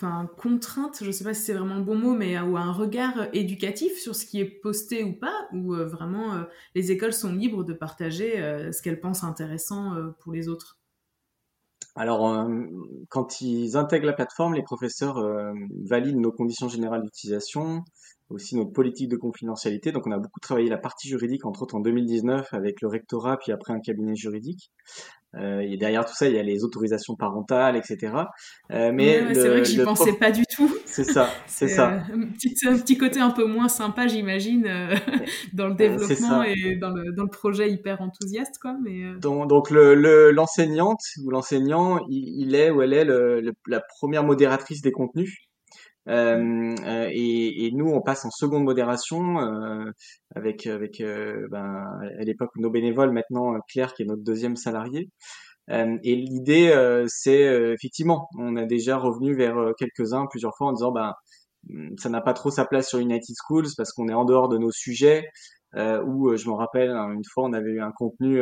enfin 0.00 0.28
contrainte, 0.36 1.02
je 1.02 1.10
sais 1.10 1.24
pas 1.24 1.34
si 1.34 1.42
c'est 1.42 1.54
vraiment 1.54 1.76
le 1.76 1.82
bon 1.82 1.96
mot, 1.96 2.14
mais 2.14 2.38
ou 2.40 2.56
un 2.56 2.72
regard 2.72 3.28
éducatif 3.32 3.98
sur 3.98 4.14
ce 4.14 4.26
qui 4.26 4.40
est 4.40 4.60
posté 4.60 5.04
ou 5.04 5.14
pas, 5.14 5.48
ou 5.52 5.74
euh, 5.74 5.86
vraiment 5.86 6.34
euh, 6.34 6.42
les 6.74 6.92
écoles 6.92 7.12
sont 7.12 7.32
libres 7.32 7.64
de 7.64 7.72
partager 7.72 8.40
euh, 8.42 8.72
ce 8.72 8.82
qu'elles 8.82 9.00
pensent 9.00 9.24
intéressant 9.24 9.94
pour 10.20 10.32
les 10.32 10.48
autres? 10.48 10.78
Alors, 11.98 12.46
quand 13.08 13.40
ils 13.40 13.74
intègrent 13.78 14.04
la 14.04 14.12
plateforme, 14.12 14.52
les 14.52 14.62
professeurs 14.62 15.18
valident 15.86 16.20
nos 16.20 16.30
conditions 16.30 16.68
générales 16.68 17.02
d'utilisation, 17.02 17.84
aussi 18.28 18.54
notre 18.54 18.72
politique 18.72 19.08
de 19.08 19.16
confidentialité. 19.16 19.92
Donc, 19.92 20.06
on 20.06 20.10
a 20.10 20.18
beaucoup 20.18 20.40
travaillé 20.40 20.68
la 20.68 20.76
partie 20.76 21.08
juridique, 21.08 21.46
entre 21.46 21.62
autres 21.62 21.74
en 21.74 21.80
2019 21.80 22.52
avec 22.52 22.82
le 22.82 22.88
rectorat, 22.88 23.38
puis 23.38 23.50
après 23.50 23.72
un 23.72 23.80
cabinet 23.80 24.14
juridique. 24.14 24.70
Euh, 25.36 25.60
et 25.60 25.76
derrière 25.76 26.04
tout 26.04 26.14
ça, 26.14 26.28
il 26.28 26.34
y 26.34 26.38
a 26.38 26.42
les 26.42 26.64
autorisations 26.64 27.14
parentales, 27.14 27.76
etc. 27.76 28.12
Euh, 28.70 28.90
mais 28.92 29.34
c'est 29.34 29.48
vrai 29.48 29.58
que 29.62 29.68
j'y 29.68 29.82
pensais 29.82 30.14
pas 30.14 30.30
du 30.30 30.44
tout. 30.46 30.72
C'est 30.84 31.04
ça, 31.04 31.28
c'est 31.46 31.68
ça. 31.68 31.92
Euh, 31.92 32.14
un, 32.14 32.26
petit, 32.28 32.54
un, 32.66 32.78
petit, 32.78 32.96
côté 32.96 33.20
un 33.20 33.30
peu 33.30 33.44
moins 33.44 33.68
sympa, 33.68 34.06
j'imagine, 34.06 34.66
euh, 34.66 34.94
dans 35.52 35.68
le 35.68 35.74
développement 35.74 36.42
et 36.42 36.76
dans 36.76 36.90
le, 36.90 37.12
dans 37.12 37.24
le, 37.24 37.28
projet 37.28 37.70
hyper 37.70 38.00
enthousiaste, 38.00 38.58
quoi. 38.60 38.76
Mais 38.82 39.04
euh. 39.04 39.18
donc, 39.18 39.48
donc 39.48 39.70
le 39.70 40.30
l'enseignante 40.30 41.00
ou 41.22 41.30
l'enseignant, 41.30 41.98
il, 42.08 42.46
il, 42.46 42.54
est 42.54 42.70
ou 42.70 42.82
elle 42.82 42.94
est 42.94 43.04
le, 43.04 43.52
la 43.66 43.80
première 43.80 44.24
modératrice 44.24 44.80
des 44.80 44.92
contenus. 44.92 45.45
Euh, 46.08 46.74
euh, 46.84 47.08
et, 47.12 47.66
et, 47.66 47.72
nous, 47.72 47.88
on 47.88 48.00
passe 48.00 48.24
en 48.24 48.30
seconde 48.30 48.64
modération 48.64 49.40
euh, 49.40 49.90
avec 50.34 50.66
avec 50.66 51.02
ben, 51.50 51.84
à 52.18 52.22
l'époque 52.24 52.50
nos 52.56 52.70
bénévoles, 52.70 53.12
maintenant 53.12 53.58
Claire 53.68 53.94
qui 53.94 54.02
est 54.02 54.06
notre 54.06 54.22
deuxième 54.22 54.56
salarié. 54.56 55.08
et 55.68 56.16
l'idée, 56.16 57.04
c'est 57.08 57.42
effectivement, 57.74 58.28
on 58.38 58.56
a 58.56 58.64
déjà 58.66 58.98
revenu 58.98 59.34
vers 59.34 59.72
quelques-uns 59.78 60.26
plusieurs 60.30 60.56
fois 60.56 60.68
en 60.68 60.72
disant, 60.72 60.92
ben 60.92 61.14
hmm, 61.68 61.96
ça 61.98 62.08
n'a 62.10 62.20
pas 62.20 62.34
trop 62.34 62.50
sa 62.50 62.64
place 62.66 62.88
sur 62.88 62.98
United 63.00 63.34
Schools 63.36 63.66
parce 63.76 63.92
qu'on 63.92 64.08
est 64.08 64.14
en 64.14 64.24
dehors 64.24 64.48
de 64.48 64.58
nos 64.58 64.72
sujets. 64.72 65.24
Où 65.74 66.34
je 66.36 66.48
me 66.48 66.54
rappelle 66.54 66.90
hein, 66.90 67.12
une 67.12 67.24
fois 67.32 67.44
on 67.44 67.52
avait 67.52 67.70
eu 67.72 67.82
un 67.82 67.92
contenu 67.92 68.40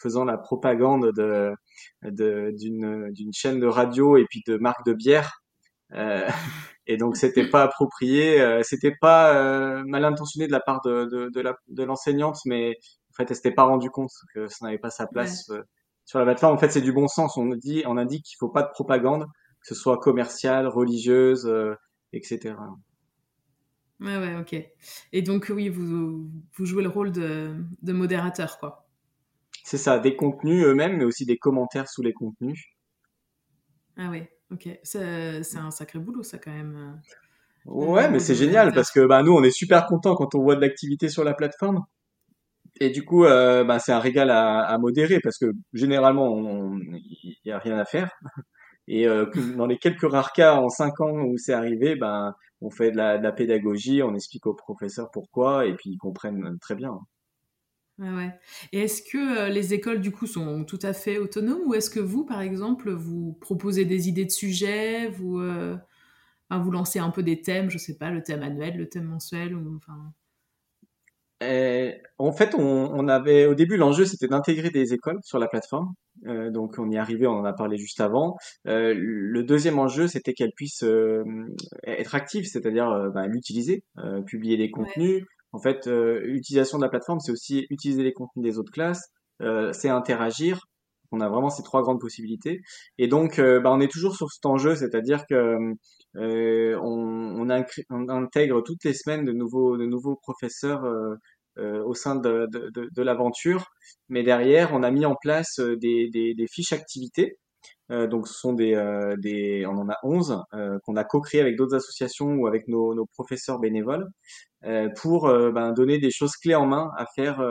faisant 0.00 0.24
la 0.24 0.38
propagande 0.38 1.12
de 1.12 1.52
d'une 2.02 3.32
chaîne 3.32 3.60
de 3.60 3.66
radio 3.66 4.16
et 4.16 4.26
puis 4.30 4.42
de 4.46 4.56
marque 4.56 4.84
de 4.86 4.92
bière 4.94 5.43
euh, 5.92 6.26
et 6.86 6.96
donc 6.96 7.16
c'était 7.16 7.48
pas 7.48 7.62
approprié, 7.62 8.40
euh, 8.40 8.62
c'était 8.62 8.94
pas 9.00 9.36
euh, 9.36 9.84
mal 9.84 10.04
intentionné 10.04 10.46
de 10.46 10.52
la 10.52 10.60
part 10.60 10.80
de, 10.82 11.04
de, 11.04 11.30
de, 11.30 11.40
la, 11.40 11.56
de 11.68 11.82
l'enseignante, 11.84 12.38
mais 12.46 12.78
en 13.10 13.14
fait 13.14 13.30
elle 13.30 13.36
s'était 13.36 13.52
pas 13.52 13.64
rendu 13.64 13.90
compte 13.90 14.10
que 14.34 14.48
ça 14.48 14.66
n'avait 14.66 14.78
pas 14.78 14.90
sa 14.90 15.06
place 15.06 15.50
sur 16.04 16.18
la 16.18 16.24
plateforme. 16.24 16.54
En 16.54 16.58
fait 16.58 16.70
c'est 16.70 16.80
du 16.80 16.92
bon 16.92 17.08
sens. 17.08 17.36
On 17.36 17.46
dit, 17.46 17.82
on 17.86 17.96
indique 17.96 18.24
qu'il 18.24 18.36
faut 18.38 18.50
pas 18.50 18.62
de 18.62 18.70
propagande, 18.70 19.26
que 19.60 19.68
ce 19.68 19.74
soit 19.74 19.98
commerciale, 19.98 20.66
religieuse, 20.66 21.50
etc. 22.12 22.54
Ouais, 24.00 24.18
ouais, 24.18 24.36
ok. 24.36 24.54
Et 25.12 25.22
donc, 25.22 25.50
oui, 25.54 25.68
vous, 25.68 26.28
vous 26.56 26.66
jouez 26.66 26.82
le 26.82 26.88
rôle 26.88 27.12
de, 27.12 27.54
de 27.82 27.92
modérateur, 27.92 28.58
quoi. 28.58 28.86
C'est 29.62 29.78
ça, 29.78 29.98
des 29.98 30.16
contenus 30.16 30.64
eux-mêmes, 30.66 30.98
mais 30.98 31.04
aussi 31.04 31.24
des 31.24 31.38
commentaires 31.38 31.88
sous 31.88 32.02
les 32.02 32.12
contenus. 32.12 32.62
Ah 33.96 34.10
ouais. 34.10 34.30
Ok, 34.54 34.68
c'est 34.84 35.56
un 35.56 35.70
sacré 35.72 35.98
boulot, 35.98 36.22
ça, 36.22 36.38
quand 36.38 36.52
même. 36.52 37.02
Euh, 37.66 37.70
ouais, 37.72 38.08
mais 38.08 38.20
c'est 38.20 38.36
génial 38.36 38.72
parce 38.72 38.92
que 38.92 39.04
bah, 39.04 39.22
nous, 39.24 39.32
on 39.32 39.42
est 39.42 39.50
super 39.50 39.86
contents 39.86 40.14
quand 40.14 40.36
on 40.36 40.42
voit 40.42 40.54
de 40.54 40.60
l'activité 40.60 41.08
sur 41.08 41.24
la 41.24 41.34
plateforme. 41.34 41.84
et 42.80 42.90
du 42.90 43.04
coup, 43.04 43.24
euh, 43.24 43.64
bah, 43.64 43.80
c'est 43.80 43.92
un 43.92 43.98
régal 43.98 44.30
à, 44.30 44.60
à, 44.60 44.78
modérer 44.78 45.18
parce 45.20 45.38
que 45.38 45.46
généralement, 45.72 46.40
il 47.24 47.36
n'y 47.44 47.52
a 47.52 47.58
rien 47.58 47.78
à 47.78 47.84
faire. 47.84 48.10
Et 48.86 49.08
euh, 49.08 49.26
dans 49.56 49.66
les 49.66 49.78
quelques 49.78 50.08
rares 50.10 50.32
cas 50.32 50.54
en 50.54 50.68
cinq 50.68 51.00
ans 51.00 51.22
où 51.24 51.36
c'est 51.38 51.54
arrivé, 51.54 51.96
ben 51.96 52.34
on 52.60 52.70
fait 52.70 52.90
de 52.90 52.96
la, 52.96 53.18
de 53.18 53.22
la, 53.22 53.32
pédagogie, 53.32 54.02
on 54.02 54.14
explique 54.14 54.46
aux 54.46 54.54
professeurs 54.54 55.10
pourquoi, 55.10 55.66
et 55.66 55.74
puis 55.74 55.90
ils 55.90 55.98
comprennent 55.98 56.58
très 56.60 56.74
bien. 56.74 56.98
Ouais. 57.98 58.32
Et 58.72 58.80
est-ce 58.80 59.02
que 59.02 59.38
euh, 59.38 59.48
les 59.48 59.72
écoles 59.72 60.00
du 60.00 60.10
coup 60.10 60.26
sont 60.26 60.64
tout 60.64 60.80
à 60.82 60.92
fait 60.92 61.18
autonomes, 61.18 61.62
ou 61.66 61.74
est-ce 61.74 61.90
que 61.90 62.00
vous, 62.00 62.24
par 62.24 62.40
exemple, 62.40 62.90
vous 62.90 63.38
proposez 63.40 63.84
des 63.84 64.08
idées 64.08 64.24
de 64.24 64.30
sujets, 64.30 65.08
vous 65.08 65.38
euh, 65.38 65.76
enfin, 66.50 66.60
vous 66.60 66.72
lancez 66.72 66.98
un 66.98 67.10
peu 67.10 67.22
des 67.22 67.40
thèmes, 67.40 67.70
je 67.70 67.78
sais 67.78 67.96
pas, 67.96 68.10
le 68.10 68.22
thème 68.22 68.42
annuel, 68.42 68.76
le 68.76 68.88
thème 68.88 69.04
mensuel, 69.04 69.54
ou 69.54 69.76
enfin? 69.76 70.12
Et, 71.40 72.00
en 72.18 72.32
fait, 72.32 72.54
on, 72.56 72.60
on, 72.60 73.06
avait 73.06 73.46
au 73.46 73.54
début 73.54 73.76
l'enjeu 73.76 74.04
c'était 74.06 74.28
d'intégrer 74.28 74.70
des 74.70 74.92
écoles 74.92 75.18
sur 75.22 75.38
la 75.38 75.46
plateforme. 75.46 75.92
Euh, 76.26 76.50
donc 76.50 76.76
on 76.78 76.90
y 76.90 76.94
est 76.94 76.98
arrivé, 76.98 77.26
on 77.26 77.32
en 77.38 77.44
a 77.44 77.52
parlé 77.52 77.76
juste 77.76 78.00
avant. 78.00 78.36
Euh, 78.66 78.94
le 78.96 79.42
deuxième 79.44 79.78
enjeu 79.78 80.08
c'était 80.08 80.32
qu'elles 80.32 80.54
puissent 80.56 80.84
être 81.84 82.14
actives, 82.14 82.46
c'est-à-dire 82.46 83.10
bah, 83.14 83.26
l'utiliser, 83.26 83.84
publier 84.26 84.56
des 84.56 84.70
contenus. 84.70 85.24
En 85.54 85.60
fait, 85.60 85.86
l'utilisation 85.86 86.78
de 86.78 86.82
la 86.82 86.88
plateforme 86.90 87.20
c'est 87.20 87.32
aussi 87.32 87.66
utiliser 87.70 88.02
les 88.02 88.12
contenus 88.12 88.44
des 88.44 88.58
autres 88.58 88.72
classes, 88.72 89.08
c'est 89.72 89.88
interagir. 89.88 90.66
On 91.12 91.20
a 91.20 91.28
vraiment 91.28 91.48
ces 91.48 91.62
trois 91.62 91.82
grandes 91.82 92.00
possibilités. 92.00 92.60
Et 92.98 93.06
donc, 93.06 93.40
bah, 93.40 93.70
on 93.72 93.80
est 93.80 93.90
toujours 93.90 94.16
sur 94.16 94.30
cet 94.32 94.44
enjeu, 94.46 94.74
c'est-à-dire 94.74 95.24
que 95.30 95.56
on, 96.16 97.50
intègre 97.50 98.62
toutes 98.62 98.84
les 98.84 98.94
semaines 98.94 99.24
de 99.24 99.32
nouveaux, 99.32 100.16
professeurs 100.16 100.84
euh, 101.56 101.80
au 101.84 101.94
sein 101.94 102.16
de, 102.16 103.02
l'aventure. 103.02 103.66
Mais 104.08 104.24
derrière, 104.24 104.72
on 104.72 104.82
a 104.82 104.90
mis 104.90 105.06
en 105.06 105.14
place 105.14 105.60
euh, 105.60 105.76
des 105.76 106.46
fiches 106.50 106.72
activités. 106.72 107.38
Euh, 107.90 108.06
donc, 108.06 108.28
ce 108.28 108.34
sont 108.34 108.52
des, 108.54 108.74
euh, 108.74 109.68
on 109.68 109.76
en 109.78 109.88
a 109.88 109.98
11 110.02 110.42
euh, 110.54 110.78
qu'on 110.84 110.96
a 110.96 111.04
co-créé 111.04 111.40
avec 111.40 111.56
d'autres 111.56 111.74
associations 111.74 112.34
ou 112.34 112.46
avec 112.46 112.66
nos, 112.68 113.06
professeurs 113.14 113.58
bénévoles 113.58 114.08
pour 114.96 115.28
ben, 115.28 115.72
donner 115.72 115.98
des 115.98 116.10
choses 116.10 116.36
clés 116.36 116.54
en 116.54 116.64
main 116.64 116.90
à 116.96 117.04
faire 117.14 117.42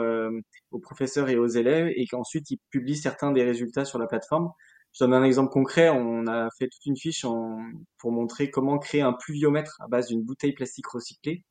aux 0.72 0.80
professeurs 0.80 1.28
et 1.28 1.36
aux 1.36 1.46
élèves 1.46 1.92
et 1.94 2.06
qu'ensuite 2.06 2.50
ils 2.50 2.58
publient 2.70 2.96
certains 2.96 3.30
des 3.30 3.44
résultats 3.44 3.84
sur 3.84 4.00
la 4.00 4.08
plateforme. 4.08 4.50
Je 4.92 5.04
donne 5.04 5.14
un 5.14 5.22
exemple 5.22 5.50
concret. 5.50 5.90
On 5.90 6.26
a 6.26 6.48
fait 6.58 6.66
toute 6.66 6.84
une 6.86 6.96
fiche 6.96 7.24
en, 7.24 7.58
pour 7.98 8.10
montrer 8.10 8.50
comment 8.50 8.78
créer 8.78 9.02
un 9.02 9.12
pluviomètre 9.12 9.76
à 9.80 9.86
base 9.86 10.08
d'une 10.08 10.22
bouteille 10.22 10.54
plastique 10.54 10.88
recyclée 10.88 11.44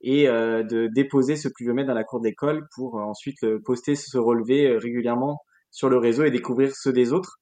et 0.00 0.26
de 0.26 0.88
déposer 0.92 1.36
ce 1.36 1.48
pluviomètre 1.48 1.88
dans 1.88 1.94
la 1.94 2.04
cour 2.04 2.20
d'école 2.20 2.66
pour 2.74 2.96
ensuite 2.96 3.40
le 3.42 3.62
poster, 3.62 3.94
se 3.94 4.18
relever 4.18 4.76
régulièrement 4.78 5.38
sur 5.70 5.88
le 5.88 5.98
réseau 5.98 6.24
et 6.24 6.32
découvrir 6.32 6.74
ceux 6.74 6.92
des 6.92 7.12
autres. 7.12 7.38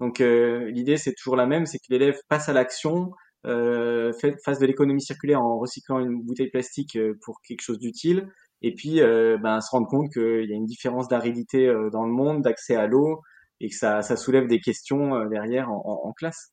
Donc 0.00 0.18
l'idée 0.18 0.96
c'est 0.96 1.14
toujours 1.14 1.36
la 1.36 1.46
même, 1.46 1.66
c'est 1.66 1.78
que 1.78 1.86
l'élève 1.90 2.18
passe 2.28 2.48
à 2.48 2.52
l'action, 2.52 3.12
euh, 3.46 4.12
fasse 4.44 4.58
de 4.58 4.66
l'économie 4.66 5.02
circulaire 5.02 5.40
en 5.40 5.58
recyclant 5.58 6.00
une 6.00 6.22
bouteille 6.22 6.50
plastique 6.50 6.98
pour 7.22 7.40
quelque 7.42 7.62
chose 7.62 7.78
d'utile, 7.78 8.28
et 8.62 8.74
puis 8.74 9.00
euh, 9.00 9.38
ben, 9.38 9.60
se 9.60 9.70
rendre 9.70 9.88
compte 9.88 10.12
qu'il 10.12 10.48
y 10.48 10.52
a 10.52 10.56
une 10.56 10.66
différence 10.66 11.08
d'aridité 11.08 11.66
dans 11.92 12.04
le 12.04 12.12
monde, 12.12 12.42
d'accès 12.42 12.76
à 12.76 12.86
l'eau, 12.86 13.22
et 13.60 13.68
que 13.70 13.74
ça, 13.76 14.02
ça, 14.02 14.16
soulève 14.16 14.46
des 14.48 14.60
questions 14.60 15.24
derrière 15.26 15.70
en, 15.70 15.82
en, 15.84 16.08
en 16.08 16.12
classe. 16.12 16.52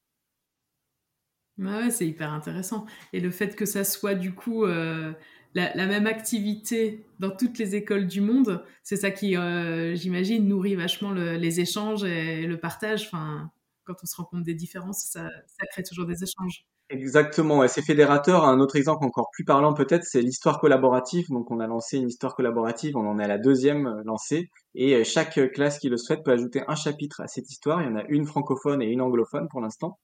Ouais, 1.60 1.92
c'est 1.92 2.08
hyper 2.08 2.34
intéressant. 2.34 2.86
Et 3.14 3.20
le 3.20 3.30
fait 3.30 3.56
que 3.56 3.66
ça 3.66 3.84
soit 3.84 4.16
du 4.16 4.34
coup 4.34 4.66
euh, 4.66 5.14
la, 5.56 5.86
même 5.86 6.08
activité 6.08 7.06
dans 7.20 7.30
toutes 7.30 7.58
les 7.58 7.76
écoles 7.76 8.08
du 8.08 8.22
monde, 8.22 8.64
c'est 8.84 8.96
ça 8.96 9.12
qui, 9.12 9.38
euh, 9.38 9.96
j'imagine, 9.96 10.48
nourrit 10.48 10.76
vachement 10.76 11.12
le, 11.12 11.36
les 11.36 11.60
échanges 11.60 12.04
et 12.04 12.48
le 12.48 12.60
partage. 12.60 13.06
Enfin, 13.06 13.52
quand 13.86 13.96
on 14.02 14.06
se 14.06 14.16
rend 14.16 14.24
compte 14.24 14.44
des 14.44 14.56
différences, 14.56 15.06
ça, 15.12 15.30
crée 15.72 15.84
toujours 15.84 16.06
des 16.06 16.24
échanges. 16.24 16.66
Exactement, 16.90 17.60
ouais, 17.60 17.68
c'est 17.68 17.82
fédérateur. 17.82 18.46
Un 18.46 18.60
autre 18.60 18.76
exemple 18.76 19.06
encore 19.06 19.30
plus 19.32 19.46
parlant 19.46 19.74
peut-être, 19.74 20.04
c'est 20.04 20.22
l'histoire 20.22 20.60
collaborative. 20.60 21.28
Donc 21.30 21.50
on 21.50 21.60
a 21.60 21.68
lancé 21.68 21.98
une 21.98 22.10
histoire 22.10 22.36
collaborative, 22.36 22.98
on 22.98 23.08
en 23.08 23.20
est 23.20 23.24
à 23.24 23.28
la 23.28 23.38
deuxième 23.38 23.88
euh, 23.88 24.02
lancée, 24.06 24.50
et 24.76 24.96
euh, 24.96 25.04
chaque 25.04 25.40
classe 25.54 25.80
qui 25.80 25.90
le 25.90 25.98
souhaite 25.98 26.24
peut 26.24 26.32
ajouter 26.32 26.62
un 26.68 26.76
chapitre 26.76 27.22
à 27.22 27.28
cette 27.28 27.50
histoire. 27.50 27.82
Il 27.82 27.88
y 27.88 27.92
en 27.92 27.96
a 27.96 28.04
une 28.10 28.26
francophone 28.26 28.82
et 28.82 28.88
une 28.88 29.02
anglophone 29.02 29.48
pour 29.50 29.62
l'instant. 29.62 29.98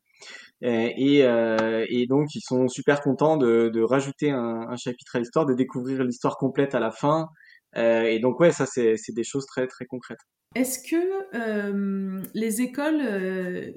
Et, 0.62 1.24
euh, 1.24 1.86
et, 1.90 2.06
donc 2.08 2.36
ils 2.36 2.42
sont 2.42 2.68
super 2.68 3.02
contents 3.02 3.38
de, 3.38 3.82
rajouter 3.82 4.32
un, 4.32 4.76
chapitre 4.76 5.16
à 5.16 5.20
l'histoire, 5.20 5.46
de 5.46 5.54
découvrir 5.54 6.04
l'histoire 6.04 6.38
complète 6.38 6.76
à 6.76 6.80
la 6.80 6.92
fin. 6.92 7.30
Euh, 7.78 8.04
et 8.04 8.20
donc 8.20 8.40
ouais, 8.40 8.52
ça 8.52 8.66
c'est 8.66 8.96
des 9.10 9.24
choses 9.24 9.46
très 9.46 9.68
très 9.68 9.86
concrètes. 9.86 10.20
Est-ce 10.56 10.80
que 10.80 11.36
euh, 11.36 12.22
les 12.34 12.62
écoles 12.62 13.02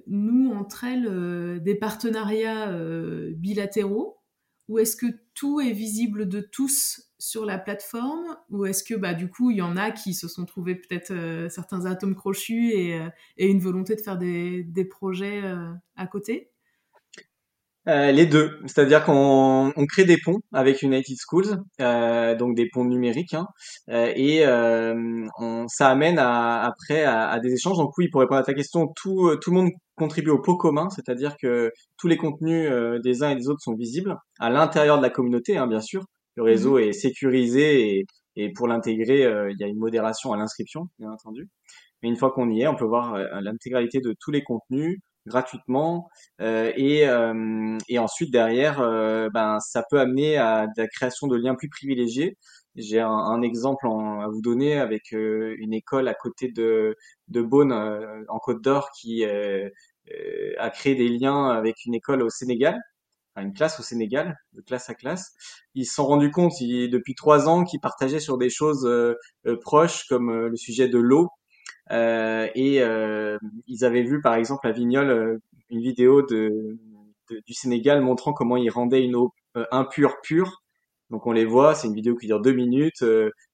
nouent 0.07 0.55
entre 0.55 0.85
elles 0.85 1.63
des 1.63 1.75
partenariats 1.77 2.73
bilatéraux? 3.37 4.19
Ou 4.69 4.79
est-ce 4.79 4.97
que 4.97 5.07
tout 5.35 5.61
est 5.61 5.73
visible 5.73 6.29
de 6.29 6.41
tous 6.41 7.12
sur 7.23 7.47
la 7.47 7.59
plateforme 7.59 8.37
ou 8.51 8.67
est-ce 8.67 8.83
que 8.83 8.95
bah, 8.95 9.15
du 9.15 9.29
coup 9.29 9.51
il 9.51 9.59
y 9.59 9.63
en 9.63 9.77
a 9.77 9.93
qui 9.93 10.13
se 10.13 10.27
sont 10.27 10.45
trouvés 10.45 10.75
peut-être 10.75 11.13
certains 11.51 11.87
atomes 11.87 12.17
crochus 12.17 12.71
et, 12.73 13.01
et, 13.37 13.47
une 13.47 13.61
volonté 13.61 13.95
de 13.95 14.01
faire 14.01 14.19
des, 14.19 14.89
projets 14.91 15.41
à 15.97 16.07
côté? 16.07 16.53
Euh, 17.89 18.13
les 18.13 18.27
deux, 18.27 18.61
c'est-à-dire 18.67 19.05
qu'on 19.05 19.73
on 19.75 19.87
crée 19.87 20.05
des 20.05 20.17
ponts 20.17 20.39
avec 20.53 20.83
United 20.83 21.17
Schools, 21.19 21.59
euh, 21.81 22.37
donc 22.37 22.55
des 22.55 22.69
ponts 22.73 22.85
numériques, 22.85 23.35
hein, 23.35 23.49
euh, 23.91 24.13
et 24.15 24.47
euh, 24.47 25.27
ça 25.67 25.89
amène 25.89 26.19
après 26.19 27.03
à, 27.05 27.41
des 27.41 27.53
échanges. 27.53 27.79
Donc 27.79 27.99
oui, 27.99 28.09
pour 28.09 28.21
répondre 28.21 28.41
à 28.41 28.45
ta 28.45 28.55
question, 28.55 28.93
tout, 28.95 29.37
tout 29.41 29.51
le 29.51 29.57
monde 29.57 29.71
contribue 29.97 30.31
au 30.31 30.41
pot 30.41 30.57
commun, 30.57 30.91
c'est-à-dire 30.91 31.37
que 31.41 31.73
tous 31.99 32.07
les 32.07 32.17
contenus 32.17 32.71
euh, 32.71 33.01
des 33.01 33.25
uns 33.25 33.31
et 33.31 33.37
des 33.37 33.49
autres 33.49 33.63
sont 33.63 33.75
visibles 33.75 34.17
à 34.39 34.49
l'intérieur 34.49 34.99
de 34.99 35.03
la 35.03 35.11
communauté, 35.11 35.57
hein, 35.57 35.67
bien 35.67 35.81
sûr. 35.81 36.05
Le 36.37 36.43
réseau 36.43 36.79
mmh. 36.79 36.83
est 36.83 36.93
sécurisé 36.93 37.99
et, 37.99 38.07
et 38.37 38.53
pour 38.53 38.69
l'intégrer, 38.69 39.25
euh, 39.25 39.51
il 39.51 39.59
y 39.61 39.65
a 39.65 39.67
une 39.69 39.79
modération 39.79 40.33
à 40.33 40.37
l'inscription, 40.37 40.89
bien 40.99 41.11
entendu. 41.11 41.49
Mais 42.03 42.09
une 42.09 42.17
fois 42.17 42.33
qu'on 42.33 42.51
y 42.51 42.63
est, 42.63 42.67
on 42.67 42.75
peut 42.77 42.85
voir 42.85 43.17
l'intégralité 43.41 44.01
de 44.01 44.15
tous 44.19 44.33
les 44.33 44.43
contenus, 44.43 45.01
gratuitement 45.27 46.09
euh, 46.41 46.73
et, 46.77 47.09
euh, 47.09 47.79
et 47.89 47.99
ensuite 47.99 48.33
derrière 48.33 48.81
euh, 48.81 49.29
ben 49.33 49.61
ça 49.61 49.85
peut 49.89 50.01
amener 50.01 50.37
à 50.37 50.67
la 50.77 50.89
création 50.89 51.27
de 51.29 51.37
liens 51.37 51.55
plus 51.55 51.69
privilégiés 51.69 52.37
j'ai 52.75 53.01
un, 53.01 53.11
un, 53.11 53.43
exemple 53.43 53.87
en, 53.87 54.21
à 54.21 54.29
vous 54.29 54.41
donner 54.41 54.79
avec 54.79 55.13
euh, 55.13 55.55
une 55.59 55.75
école 55.75 56.09
à 56.09 56.15
côté 56.15 56.49
de 56.51 56.97
de 57.29 57.43
Beaune 57.43 57.73
euh, 57.73 58.25
en 58.29 58.39
Côte 58.39 58.63
d'Or 58.63 58.91
qui 58.99 59.25
euh, 59.25 59.69
a 60.59 60.71
créé 60.71 60.95
des 60.95 61.09
liens 61.09 61.51
avec 61.51 61.85
une 61.85 61.95
école 61.95 62.23
au 62.23 62.31
Sénégal 62.31 62.81
enfin, 63.35 63.47
une 63.47 63.53
classe 63.53 63.81
au 63.81 63.83
Sénégal 63.83 64.37
de 64.53 64.61
classe 64.61 64.91
à 64.91 64.95
classe 64.95 65.33
ils 65.75 65.87
se 65.87 65.95
sont 65.95 66.07
rendus 66.07 66.31
compte 66.31 66.53
depuis 66.61 67.15
trois 67.15 67.49
ans 67.49 67.65
qu'ils 67.65 67.81
partageaient 67.81 68.21
sur 68.21 68.39
des 68.39 68.51
choses 68.51 68.89
proches 69.63 70.07
comme 70.09 70.47
le 70.47 70.57
sujet 70.57 70.89
de 70.89 70.99
l'eau 70.99 71.31
euh, 71.91 72.49
et 72.55 72.81
euh, 72.81 73.39
ils 73.67 73.85
avaient 73.85 74.03
vu 74.03 74.21
par 74.21 74.35
exemple 74.35 74.67
à 74.67 74.73
Vignol 74.73 75.11
euh, 75.11 75.39
une 75.71 75.81
vidéo 75.81 76.23
de, 76.23 76.79
du 77.31 77.55
Sénégal 77.55 78.01
montrant 78.03 78.33
comment 78.33 78.57
ils 78.57 78.71
rendaient 78.71 79.05
une 79.05 79.17
eau 79.17 79.33
impure 79.71 80.21
pure. 80.23 80.63
Donc 81.11 81.27
on 81.27 81.33
les 81.33 81.45
voit, 81.45 81.75
c'est 81.75 81.89
une 81.89 81.95
vidéo 81.95 82.17
qui 82.17 82.27
dure 82.27 82.41
deux 82.41 82.53
minutes. 82.53 83.05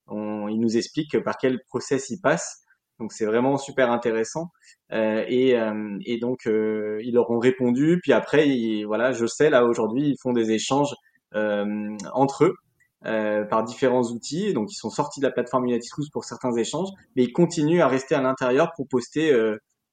On, 0.06 0.48
ils 0.48 0.60
nous 0.60 0.76
expliquent 0.76 1.18
par 1.20 1.36
quel 1.38 1.60
process 1.68 2.10
ils 2.10 2.20
passent. 2.20 2.62
Donc 2.98 3.12
c'est 3.12 3.26
vraiment 3.26 3.56
super 3.58 3.90
intéressant. 3.90 4.50
Euh, 4.92 5.24
et, 5.28 5.58
euh, 5.58 5.98
et, 6.04 6.18
donc 6.18 6.46
euh, 6.46 7.00
ils 7.02 7.14
leur 7.14 7.30
ont 7.30 7.38
répondu. 7.38 8.00
Puis 8.02 8.12
après, 8.12 8.46
voilà, 8.86 9.12
je 9.12 9.26
sais 9.26 9.50
là 9.50 9.64
aujourd'hui, 9.64 10.10
ils 10.10 10.16
font 10.20 10.32
des 10.32 10.50
échanges 10.50 10.94
entre 11.32 12.44
eux 12.44 12.54
par 13.02 13.64
différents 13.64 14.04
outils. 14.04 14.52
Donc, 14.54 14.72
ils 14.72 14.76
sont 14.76 14.90
sortis 14.90 15.20
de 15.20 15.26
la 15.26 15.30
plateforme 15.30 15.66
United 15.66 15.84
Schools 15.84 16.06
pour 16.12 16.24
certains 16.24 16.52
échanges, 16.56 16.88
mais 17.14 17.24
ils 17.24 17.32
continuent 17.32 17.80
à 17.80 17.88
rester 17.88 18.14
à 18.14 18.22
l'intérieur 18.22 18.72
pour 18.74 18.88
poster 18.88 19.30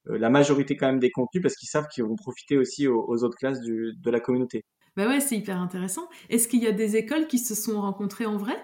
la 0.06 0.30
majorité 0.30 0.76
quand 0.76 0.86
même 0.86 0.98
des 0.98 1.10
contenus 1.10 1.42
parce 1.42 1.54
qu'ils 1.56 1.68
savent 1.68 1.88
qu'ils 1.88 2.04
vont 2.04 2.16
profiter 2.16 2.56
aussi 2.56 2.88
aux, 2.88 3.22
autres 3.22 3.36
classes 3.36 3.60
de 3.60 4.10
la 4.10 4.20
communauté. 4.20 4.64
Bah 4.96 5.06
ouais, 5.06 5.20
c'est 5.20 5.36
hyper 5.36 5.60
intéressant. 5.60 6.08
Est-ce 6.30 6.48
qu'il 6.48 6.62
y 6.62 6.66
a 6.66 6.72
des 6.72 6.96
écoles 6.96 7.26
qui 7.26 7.38
se 7.38 7.54
sont 7.54 7.80
rencontrées 7.80 8.24
en 8.24 8.38
vrai? 8.38 8.56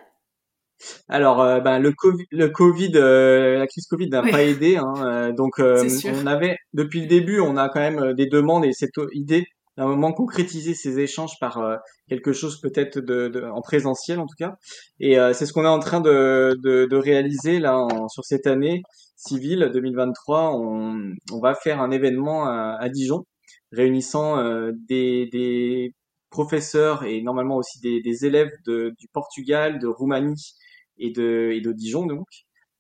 Alors, 1.09 1.41
euh, 1.41 1.61
ben, 1.61 1.79
le 1.79 1.93
COVID, 1.93 2.27
le 2.31 2.49
COVID 2.49 2.93
euh, 2.97 3.59
la 3.59 3.67
crise 3.67 3.87
Covid 3.87 4.09
n'a 4.09 4.23
oui. 4.23 4.31
pas 4.31 4.43
aidé. 4.43 4.77
Hein, 4.77 4.95
euh, 4.99 5.33
donc, 5.33 5.55
on 5.59 6.27
avait 6.27 6.57
depuis 6.73 7.01
le 7.03 7.07
début, 7.07 7.41
on 7.41 7.57
a 7.57 7.69
quand 7.69 7.81
même 7.81 8.15
des 8.15 8.27
demandes 8.27 8.65
et 8.65 8.73
cette 8.73 8.91
idée 9.13 9.45
d'un 9.77 9.87
moment 9.87 10.13
concrétiser 10.13 10.75
ces 10.75 10.99
échanges 11.01 11.39
par 11.41 11.59
euh, 11.59 11.77
quelque 12.09 12.33
chose 12.33 12.61
peut-être 12.61 12.99
de, 12.99 13.29
de, 13.29 13.43
en 13.43 13.63
présentiel 13.63 14.21
en 14.21 14.27
tout 14.27 14.37
cas. 14.39 14.57
Et 15.01 15.19
euh, 15.19 15.33
c'est 15.33 15.47
ce 15.47 15.53
qu'on 15.53 15.65
est 15.65 15.69
en 15.69 15.79
train 15.79 16.01
de, 16.01 16.57
de, 16.63 16.87
de 16.87 16.97
réaliser 16.97 17.59
là 17.59 17.79
en, 17.79 18.09
sur 18.09 18.25
cette 18.25 18.47
année 18.47 18.83
civile 19.17 19.71
2023. 19.73 20.55
On, 20.55 21.13
on 21.33 21.41
va 21.41 21.55
faire 21.55 21.81
un 21.81 21.91
événement 21.91 22.45
à, 22.47 22.77
à 22.81 22.89
Dijon 22.89 23.25
réunissant 23.73 24.39
euh, 24.39 24.73
des, 24.89 25.29
des, 25.33 25.95
professeurs 26.31 27.05
et 27.05 27.21
normalement 27.21 27.59
aussi 27.59 27.79
des, 27.81 28.01
des 28.01 28.25
élèves 28.25 28.51
de, 28.65 28.95
du 28.99 29.07
Portugal, 29.13 29.79
de 29.79 29.87
Roumanie 29.87 30.55
et 31.03 31.11
de, 31.11 31.51
et 31.53 31.61
de 31.61 31.73
Dijon 31.73 32.07
donc. 32.07 32.27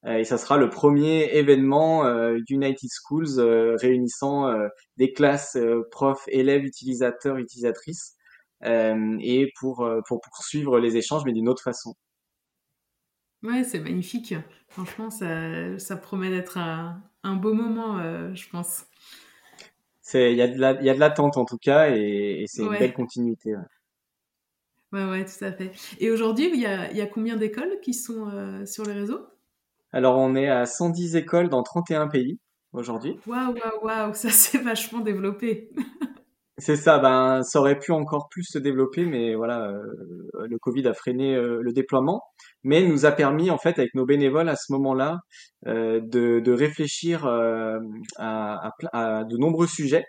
et 0.06 0.24
ça 0.24 0.38
sera 0.38 0.56
le 0.56 0.68
premier 0.68 1.37
événement 1.37 2.04
United 2.48 2.90
Schools 2.90 3.40
réunissant 3.80 4.52
des 4.96 5.12
classes, 5.12 5.56
profs, 5.90 6.24
élèves, 6.28 6.64
utilisateurs, 6.64 7.37
utilisatrices, 7.37 8.16
et 8.64 9.52
pour 9.58 9.88
pour 10.08 10.20
poursuivre 10.20 10.78
les 10.78 10.96
échanges, 10.96 11.24
mais 11.24 11.32
d'une 11.32 11.48
autre 11.48 11.62
façon. 11.62 11.94
Ouais, 13.42 13.64
c'est 13.64 13.80
magnifique. 13.80 14.35
Franchement, 14.68 15.11
ça, 15.11 15.78
ça 15.78 15.96
promet 15.96 16.30
d'être 16.30 16.58
un, 16.58 17.02
un, 17.24 17.35
beau 17.35 17.52
moment, 17.52 17.98
euh, 17.98 18.32
je 18.35 18.48
pense. 18.48 18.87
Il 20.14 20.35
y, 20.35 20.42
a 20.42 20.48
de 20.48 20.98
l'attente 20.98 21.37
en 21.37 21.44
tout 21.44 21.58
cas 21.58 21.90
et, 21.90 22.44
c'est 22.46 22.62
une 22.62 22.70
belle 22.70 22.92
continuité. 22.92 23.56
Ouais. 23.56 23.62
Ouais, 24.92 25.24
tout 25.24 25.44
à 25.44 25.52
fait. 25.52 25.72
Et 25.98 26.11
aujourd'hui, 26.11 26.50
il 26.52 26.61
y 26.61 26.66
a, 26.66 26.92
y 26.92 27.00
a, 27.00 27.07
combien 27.07 27.37
d'écoles 27.37 27.78
qui 27.83 27.94
sont 27.94 28.28
euh, 28.28 28.66
sur 28.66 28.85
le 28.85 28.92
réseau? 28.92 29.20
Alors, 29.92 30.18
on 30.18 30.35
est 30.35 30.48
à 30.48 30.66
110 30.66 31.16
écoles 31.16 31.48
dans 31.48 31.62
31 31.62 32.09
pays 32.09 32.38
aujourd'hui. 32.72 33.18
Waouh, 33.26 33.55
waouh, 33.55 33.85
waouh, 33.85 34.14
ça 34.14 34.31
s'est 34.31 34.59
vachement 34.62 35.00
développé. 35.00 35.70
C'est 36.59 36.76
ça, 36.76 36.98
ben 36.98 37.42
ça 37.42 37.61
aurait 37.61 37.78
pu 37.78 37.92
encore 37.92 38.28
plus 38.28 38.44
se 38.44 38.59
développer, 38.59 39.07
mais 39.07 39.35
voilà, 39.35 39.70
euh, 39.70 40.46
le 40.48 40.59
Covid 40.59 40.87
a 40.87 40.94
freiné 40.94 41.35
euh, 41.35 41.61
le 41.62 41.72
déploiement, 41.72 42.22
mais 42.62 42.83
nous 42.87 43.07
a 43.07 43.11
permis 43.11 43.50
en 43.50 43.59
fait 43.59 43.78
avec 43.78 43.94
nos 43.94 44.05
bénévoles 44.05 44.48
à 44.48 44.55
ce 44.55 44.70
moment-là 44.72 45.18
euh, 45.66 46.00
de, 46.00 46.40
de, 46.40 46.52
réfléchir 46.52 47.26
à, 47.26 48.70
à, 48.92 49.24
de 49.24 49.37
nombreux 49.38 49.66
sujets 49.66 50.05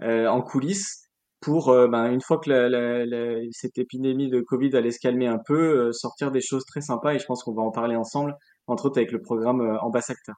en 0.00 0.42
coulisses 0.42 1.05
pour, 1.40 1.66
ben, 1.88 2.10
une 2.10 2.20
fois 2.20 2.38
que 2.38 3.48
cette 3.52 3.78
épidémie 3.78 4.28
de 4.28 4.40
Covid 4.40 4.74
allait 4.76 4.90
se 4.90 4.98
calmer 4.98 5.26
un 5.26 5.38
peu, 5.38 5.92
sortir 5.92 6.30
des 6.32 6.40
choses 6.40 6.64
très 6.64 6.80
sympas 6.80 7.14
et 7.14 7.18
je 7.18 7.26
pense 7.26 7.42
qu'on 7.44 7.54
va 7.54 7.62
en 7.62 7.70
parler 7.70 7.96
ensemble, 7.96 8.34
entre 8.66 8.86
autres 8.86 8.98
avec 8.98 9.12
le 9.12 9.20
programme 9.20 9.60
Ambassadeur. 9.82 10.36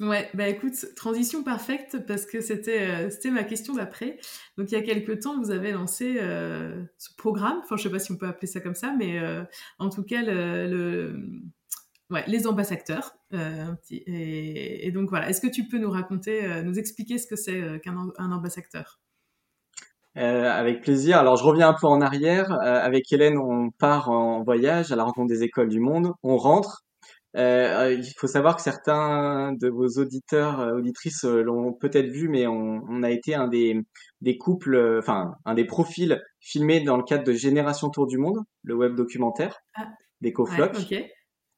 Ouais, 0.00 0.28
bah 0.34 0.48
écoute, 0.48 0.74
transition 0.96 1.44
parfaite 1.44 2.04
parce 2.08 2.26
que 2.26 2.40
c'était 2.40 3.06
euh, 3.06 3.30
ma 3.30 3.44
question 3.44 3.74
d'après. 3.74 4.18
Donc 4.58 4.72
il 4.72 4.74
y 4.74 4.76
a 4.76 4.82
quelques 4.82 5.20
temps, 5.20 5.38
vous 5.40 5.52
avez 5.52 5.70
lancé 5.70 6.16
euh, 6.20 6.84
ce 6.98 7.10
programme, 7.16 7.60
enfin 7.62 7.76
je 7.76 7.84
sais 7.84 7.90
pas 7.90 8.00
si 8.00 8.10
on 8.10 8.16
peut 8.16 8.26
appeler 8.26 8.48
ça 8.48 8.60
comme 8.60 8.74
ça, 8.74 8.92
mais 8.98 9.20
euh, 9.20 9.44
en 9.78 9.90
tout 9.90 10.02
cas 10.02 10.22
le, 10.22 11.16
les 12.26 12.46
ambassadeurs. 12.48 13.14
Et, 13.90 14.86
et, 14.86 14.90
donc 14.90 15.10
voilà, 15.10 15.28
est-ce 15.28 15.40
que 15.40 15.46
tu 15.46 15.68
peux 15.68 15.78
nous 15.78 15.90
raconter, 15.90 16.62
nous 16.64 16.76
expliquer 16.76 17.18
ce 17.18 17.28
que 17.28 17.36
c'est 17.36 17.80
qu'un 17.80 17.96
un 18.18 18.32
ambassadeur? 18.32 19.00
Avec 20.16 20.82
plaisir. 20.82 21.18
Alors 21.18 21.36
je 21.36 21.44
reviens 21.44 21.68
un 21.68 21.76
peu 21.78 21.86
en 21.86 22.00
arrière. 22.00 22.52
avec 22.60 23.12
Hélène, 23.12 23.38
on 23.38 23.70
part 23.70 24.10
en 24.10 24.42
voyage 24.42 24.92
à 24.92 24.96
la 24.96 25.04
rencontre 25.04 25.28
des 25.28 25.42
écoles 25.42 25.68
du 25.68 25.80
monde. 25.80 26.12
On 26.22 26.36
rentre 26.36 26.84
euh, 27.36 27.96
il 27.98 28.12
faut 28.16 28.28
savoir 28.28 28.54
que 28.56 28.62
certains 28.62 29.52
de 29.52 29.68
vos 29.68 29.88
auditeurs, 30.00 30.60
euh, 30.60 30.76
auditrices 30.76 31.24
euh, 31.24 31.42
l'ont 31.42 31.72
peut-être 31.72 32.08
vu, 32.08 32.28
mais 32.28 32.46
on, 32.46 32.80
on, 32.88 33.02
a 33.02 33.10
été 33.10 33.34
un 33.34 33.48
des, 33.48 33.80
des 34.20 34.38
couples, 34.38 34.76
euh, 34.76 35.00
enfin 35.00 35.34
un 35.44 35.54
des 35.54 35.64
profils 35.64 36.22
filmés 36.38 36.80
dans 36.80 36.96
le 36.96 37.02
cadre 37.02 37.24
de 37.24 37.32
Génération 37.32 37.90
Tour 37.90 38.06
du 38.06 38.18
Monde, 38.18 38.38
le 38.62 38.76
web 38.76 38.94
documentaire 38.94 39.58
ah, 39.74 39.88
des 40.20 40.32
Coflocs. 40.32 40.76
Ouais, 40.90 41.10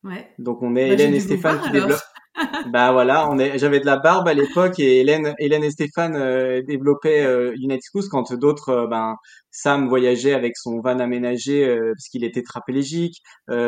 ouais. 0.07 0.29
Donc 0.39 0.63
on 0.63 0.77
est 0.77 0.89
bah, 0.89 0.95
Hélène 0.95 1.15
et 1.15 1.21
Stéphane 1.21 1.61
qui 1.61 1.71
développent 1.71 2.03
bah 2.71 2.93
voilà, 2.93 3.31
on 3.31 3.39
est, 3.39 3.59
j'avais 3.59 3.81
de 3.81 3.87
la 3.87 3.97
barbe 3.97 4.29
à 4.29 4.35
l'époque 4.35 4.79
et 4.79 5.01
Hélène, 5.01 5.35
Hélène 5.39 5.65
et 5.65 5.71
Stéphane 5.71 6.17
euh, 6.17 6.63
développaient 6.63 7.25
euh, 7.25 7.55
United 7.57 7.81
Schools 7.83 8.09
quand 8.11 8.33
d'autres, 8.35 8.69
euh, 8.71 8.87
ben 8.87 9.17
Sam 9.51 9.89
voyageait 9.89 10.35
avec 10.35 10.57
son 10.57 10.81
van 10.81 10.99
aménagé 10.99 11.67
euh, 11.67 11.93
parce 11.95 12.09
qu'il 12.09 12.25
était 12.25 12.43
trapélégique. 12.43 13.23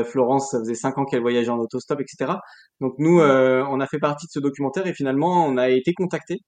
Florence, 0.05 0.51
ça 0.51 0.59
faisait 0.59 0.75
cinq 0.75 0.99
ans 0.99 1.05
qu'elle 1.05 1.23
voyageait 1.23 1.51
en 1.51 1.59
autostop, 1.59 2.01
etc. 2.01 2.33
Donc 2.81 2.95
nous, 2.99 3.21
on 3.21 3.81
a 3.81 3.87
fait 3.87 3.99
partie 3.99 4.27
de 4.27 4.31
ce 4.31 4.41
documentaire 4.41 4.87
et 4.87 4.93
finalement 4.93 5.47
on 5.47 5.57
a 5.57 5.71
été 5.71 5.95
contacté 5.95 6.39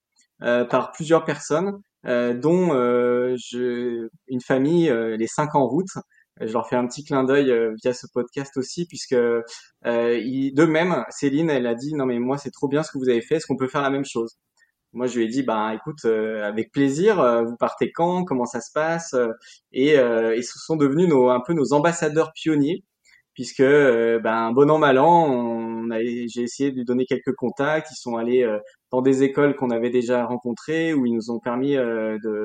par 0.41 0.93
plusieurs 0.93 1.25
personnes, 1.25 1.81
dont 2.05 2.69
je, 3.37 4.09
une 4.29 4.41
famille, 4.41 4.93
les 5.19 5.27
cinq 5.27 5.55
en 5.55 5.67
route, 5.67 5.89
je 6.41 6.53
leur 6.53 6.69
fais 6.69 6.77
un 6.77 6.87
petit 6.87 7.05
clin 7.05 7.25
d'œil 7.25 7.51
euh, 7.51 7.75
via 7.83 7.93
ce 7.93 8.07
podcast 8.13 8.57
aussi, 8.57 8.87
puisque 8.87 9.13
euh, 9.13 9.43
de 9.85 10.65
même, 10.65 11.05
Céline, 11.11 11.51
elle 11.51 11.67
a 11.67 11.75
dit 11.75 11.95
non 11.95 12.07
mais 12.07 12.19
moi 12.19 12.39
c'est 12.39 12.51
trop 12.51 12.69
bien 12.69 12.83
ce 12.83 12.91
que 12.93 12.99
vous 12.99 13.09
avez 13.09 13.21
fait, 13.23 13.37
est-ce 13.37 13.47
qu'on 13.47 13.57
peut 13.57 13.69
faire 13.69 13.83
la 13.83 13.91
même 13.91 14.05
chose? 14.05 14.39
Moi 14.93 15.07
je 15.07 15.19
lui 15.19 15.27
ai 15.27 15.29
dit 15.29 15.43
bah 15.43 15.73
écoute, 15.75 16.05
euh, 16.05 16.43
avec 16.45 16.73
plaisir, 16.73 17.21
euh, 17.21 17.43
vous 17.45 17.57
partez 17.57 17.93
quand, 17.93 18.25
comment 18.25 18.47
ça 18.47 18.61
se 18.61 18.73
passe? 18.73 19.15
Et 19.73 19.95
ils 19.95 20.45
se 20.45 20.59
sont 20.59 20.77
devenus 20.77 21.09
nos, 21.09 21.29
un 21.31 21.41
peu 21.47 21.53
nos 21.55 21.73
ambassadeurs 21.73 22.33
pionniers, 22.35 22.85
puisque 23.35 23.63
ben 23.63 24.53
bon 24.53 24.71
an 24.71 24.79
mal 24.79 24.99
an, 24.99 25.87
j'ai 26.01 26.43
essayé 26.43 26.71
de 26.71 26.77
lui 26.77 26.85
donner 26.85 27.05
quelques 27.07 27.35
contacts, 27.35 27.91
ils 27.93 27.97
sont 27.97 28.17
allés 28.17 28.47
dans 28.91 29.03
des 29.03 29.23
écoles 29.23 29.57
qu'on 29.57 29.71
avait 29.71 29.91
déjà 29.91 30.25
rencontrées, 30.25 30.95
où 30.95 31.07
ils 31.07 31.15
nous 31.15 31.31
ont 31.31 31.39
permis 31.41 31.77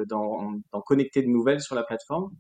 d'en 0.08 0.82
connecter 0.86 1.22
de 1.24 1.28
nouvelles 1.28 1.62
sur 1.62 1.76
la 1.76 1.84
plateforme. 1.84 2.32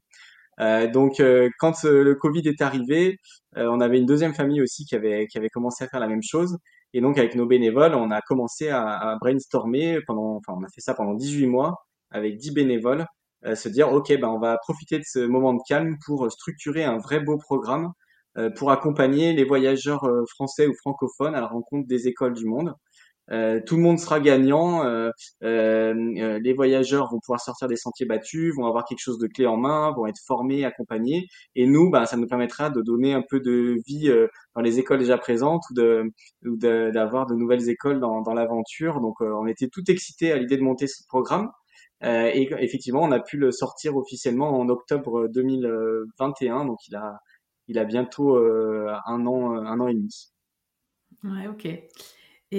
Euh, 0.59 0.87
donc 0.89 1.19
euh, 1.19 1.49
quand 1.59 1.83
euh, 1.85 2.03
le 2.03 2.15
Covid 2.15 2.47
est 2.47 2.61
arrivé, 2.61 3.17
on 3.57 3.79
avait 3.79 3.99
une 3.99 4.05
deuxième 4.05 4.33
famille 4.33 4.61
aussi 4.61 4.85
qui 4.85 4.95
avait 4.95 5.27
qui 5.27 5.37
avait 5.37 5.49
commencé 5.49 5.83
à 5.85 5.87
faire 5.87 5.99
la 5.99 6.07
même 6.07 6.23
chose. 6.23 6.57
Et 6.93 7.01
donc 7.01 7.17
avec 7.17 7.35
nos 7.35 7.45
bénévoles, 7.45 7.95
on 7.95 8.11
a 8.11 8.21
commencé 8.21 8.69
à, 8.69 8.85
à 8.85 9.15
brainstormer 9.17 9.99
pendant, 10.07 10.37
enfin 10.37 10.53
on 10.59 10.63
a 10.63 10.67
fait 10.73 10.81
ça 10.81 10.93
pendant 10.93 11.13
18 11.13 11.47
mois 11.47 11.85
avec 12.11 12.37
10 12.37 12.51
bénévoles, 12.51 13.05
se 13.55 13.69
dire 13.69 13.91
ok 13.91 14.09
ben 14.19 14.27
on 14.29 14.39
va 14.39 14.57
profiter 14.57 14.97
de 14.97 15.03
ce 15.05 15.19
moment 15.19 15.53
de 15.53 15.59
calme 15.67 15.95
pour 16.05 16.31
structurer 16.31 16.83
un 16.83 16.97
vrai 16.97 17.19
beau 17.19 17.37
programme 17.37 17.91
pour 18.57 18.71
accompagner 18.71 19.33
les 19.33 19.45
voyageurs 19.45 20.05
français 20.29 20.67
ou 20.67 20.73
francophones 20.81 21.35
à 21.35 21.41
la 21.41 21.47
rencontre 21.47 21.87
des 21.87 22.07
écoles 22.07 22.33
du 22.33 22.45
monde. 22.45 22.73
Euh, 23.31 23.59
tout 23.65 23.75
le 23.75 23.81
monde 23.81 23.99
sera 23.99 24.19
gagnant. 24.19 24.85
Euh, 24.85 25.09
euh, 25.43 26.39
les 26.39 26.53
voyageurs 26.53 27.09
vont 27.11 27.19
pouvoir 27.19 27.39
sortir 27.39 27.67
des 27.67 27.75
sentiers 27.75 28.05
battus, 28.05 28.53
vont 28.55 28.65
avoir 28.65 28.85
quelque 28.85 28.99
chose 28.99 29.17
de 29.17 29.27
clé 29.27 29.45
en 29.47 29.57
main, 29.57 29.91
vont 29.91 30.05
être 30.05 30.19
formés, 30.25 30.65
accompagnés. 30.65 31.27
Et 31.55 31.67
nous, 31.67 31.89
bah, 31.89 32.05
ça 32.05 32.17
nous 32.17 32.27
permettra 32.27 32.69
de 32.69 32.81
donner 32.81 33.13
un 33.13 33.23
peu 33.27 33.39
de 33.39 33.77
vie 33.87 34.11
dans 34.55 34.61
les 34.61 34.79
écoles 34.79 34.99
déjà 34.99 35.17
présentes 35.17 35.63
ou 35.71 36.57
d'avoir 36.57 37.25
de, 37.25 37.35
nouvelles 37.35 37.69
écoles 37.69 37.99
dans, 37.99 38.21
dans 38.21 38.33
l'aventure. 38.33 39.01
Donc, 39.01 39.21
on 39.21 39.47
était 39.47 39.67
tout 39.67 39.83
excités 39.89 40.31
à 40.31 40.37
l'idée 40.37 40.57
de 40.57 40.63
monter 40.63 40.87
ce 40.87 41.03
programme. 41.07 41.49
et 42.01 42.49
effectivement, 42.59 43.01
on 43.01 43.11
a 43.11 43.19
pu 43.19 43.37
le 43.37 43.51
sortir 43.51 43.95
officiellement 43.95 44.59
en 44.59 44.69
octobre 44.69 45.27
2021. 45.29 46.65
Donc, 46.65 46.79
il 46.87 46.95
a 46.95 47.19
il 47.67 47.79
a 47.79 47.83
bientôt 47.83 48.37
un 48.37 49.25
an 49.25 49.55
un 49.55 49.79
an 49.79 49.87
et 49.87 49.95
demi. 49.95 50.31
Ouais, 51.23 51.47
ok. 51.47 51.67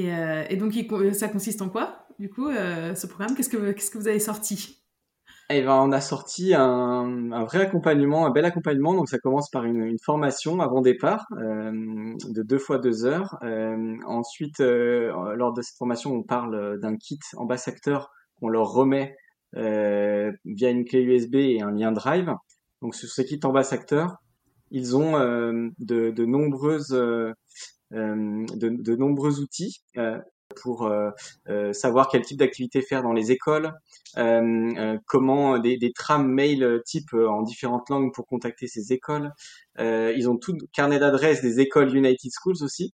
Euh, 0.05 0.45
et, 0.49 0.57
donc, 0.57 0.75
ça 1.15 1.29
consiste 1.29 1.63
en 1.63 1.69
quoi, 1.69 2.07
du 2.19 2.29
coup, 2.29 2.49
euh, 2.49 2.95
ce 2.95 3.07
programme? 3.07 3.35
Qu'est-ce 3.35 3.49
que, 3.49 3.99
vous 3.99 4.09
avez 4.09 4.21
sorti? 4.21 4.83
Eh 5.49 5.63
ben, 5.63 5.75
on 5.75 5.93
a 5.93 6.01
sorti 6.01 6.55
un, 6.55 7.45
vrai 7.45 7.61
accompagnement, 7.61 8.27
un 8.27 8.31
bel 8.31 8.45
accompagnement. 8.45 8.95
Donc, 8.95 9.09
ça 9.09 9.19
commence 9.19 9.49
par 9.51 9.65
une, 9.65 9.97
formation 10.05 10.61
avant 10.61 10.81
départ 10.81 11.27
euh, 11.33 11.71
de 12.29 12.43
deux 12.43 12.59
fois 12.59 12.79
deux 12.79 13.05
heures. 13.05 13.39
Ensuite, 14.07 14.59
lors 14.61 15.53
de 15.53 15.63
cette 15.63 15.77
formation, 15.77 16.13
on 16.13 16.23
parle 16.23 16.81
d'un 16.81 16.97
kit 16.97 17.21
ambassadeur 17.37 18.11
qu'on 18.41 18.49
leur 18.49 18.73
remet 18.73 19.17
via 19.55 20.71
une 20.71 20.85
clé 20.85 21.03
USB 21.03 21.37
et 21.37 21.63
un 21.63 21.71
lien 21.71 21.93
Drive. 21.93 22.35
Donc, 22.83 22.95
sur 22.95 23.09
ce 23.09 23.23
kit 23.23 23.41
ambassadeur, 23.45 24.17
ils 24.73 24.97
ont 24.97 25.13
de, 25.79 26.25
nombreuses 26.25 26.93
de, 27.93 28.83
de, 28.83 28.97
nombreux 28.97 29.41
outils 29.41 29.83
euh, 29.97 30.19
pour 30.63 30.87
euh, 30.87 31.73
savoir 31.73 32.09
quel 32.09 32.23
type 32.23 32.39
d'activité 32.39 32.81
faire 32.81 33.03
dans 33.03 33.13
les 33.13 33.33
écoles, 33.33 33.73
comment 35.07 35.59
des, 35.59 35.77
des 35.77 35.93
trames 35.93 36.29
mail 36.29 36.81
type 36.87 37.13
en 37.15 37.43
différentes 37.43 37.91
langues 37.91 38.13
pour 38.15 38.27
contacter 38.27 38.67
ces 38.67 38.93
écoles. 38.93 39.33
ils 39.79 40.29
ont 40.29 40.37
tout 40.37 40.57
carnet 40.73 40.99
d'adresses 40.99 41.43
des 41.43 41.61
écoles 41.61 41.95
United 41.95 42.31
Schools 42.33 42.63
aussi 42.63 42.95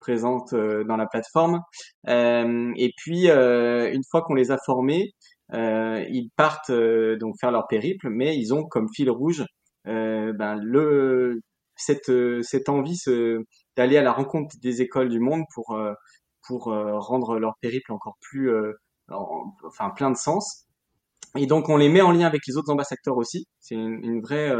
présentes 0.00 0.54
dans 0.54 0.96
la 0.96 1.06
plateforme. 1.06 1.60
et 2.06 2.92
puis 2.96 3.28
une 3.28 4.04
fois 4.10 4.22
qu'on 4.22 4.34
les 4.34 4.50
a 4.50 4.58
formés, 4.58 5.14
ils 5.52 6.30
partent 6.36 6.72
donc 6.72 7.36
faire 7.40 7.52
leur 7.52 7.68
périple, 7.68 8.08
mais 8.10 8.36
ils 8.36 8.52
ont 8.52 8.64
comme 8.64 8.88
fil 8.92 9.08
rouge 9.08 9.44
ben, 9.84 10.56
le 10.60 11.40
cette, 11.76 12.10
cette 12.42 12.68
envie 12.68 12.96
ce, 12.96 13.44
d'aller 13.78 13.96
à 13.96 14.02
la 14.02 14.12
rencontre 14.12 14.56
des 14.60 14.82
écoles 14.82 15.08
du 15.08 15.20
monde 15.20 15.44
pour 15.54 15.70
euh, 15.70 15.94
pour 16.46 16.68
euh, 16.68 16.98
rendre 16.98 17.38
leur 17.38 17.54
périple 17.60 17.92
encore 17.92 18.16
plus 18.20 18.50
euh, 18.50 18.72
enfin 19.08 19.90
plein 19.90 20.10
de 20.10 20.16
sens. 20.16 20.66
Et 21.36 21.46
donc 21.46 21.68
on 21.68 21.76
les 21.76 21.88
met 21.88 22.02
en 22.02 22.10
lien 22.10 22.26
avec 22.26 22.42
les 22.48 22.56
autres 22.56 22.72
ambassadeurs 22.72 23.16
aussi. 23.16 23.46
C'est 23.60 23.76
une, 23.76 24.02
une, 24.02 24.20
vraie 24.20 24.52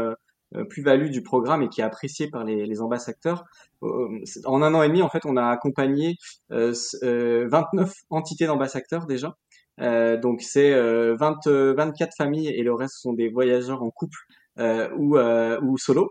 plus-value 0.69 1.09
du 1.09 1.21
programme 1.21 1.61
et 1.63 1.69
qui 1.69 1.81
est 1.81 1.83
appréciée 1.83 2.29
par 2.29 2.43
les, 2.43 2.65
les 2.65 2.81
ambassadeurs. 2.81 3.43
En 3.81 4.61
un 4.61 4.73
an 4.73 4.83
et 4.83 4.87
demi, 4.87 5.01
en 5.01 5.09
fait, 5.09 5.25
on 5.25 5.35
a 5.35 5.47
accompagné 5.49 6.15
29 6.49 7.91
entités 8.11 8.45
d'ambassadeurs 8.45 9.07
déjà. 9.07 9.35
donc 9.79 10.41
c'est 10.41 10.71
20, 11.15 11.47
24 11.47 12.15
familles 12.15 12.49
et 12.49 12.63
le 12.63 12.73
reste 12.73 12.95
sont 12.99 13.13
des 13.13 13.29
voyageurs 13.29 13.81
en 13.83 13.89
couple 13.89 14.19
ou, 14.57 15.17
ou 15.17 15.77
solo. 15.77 16.09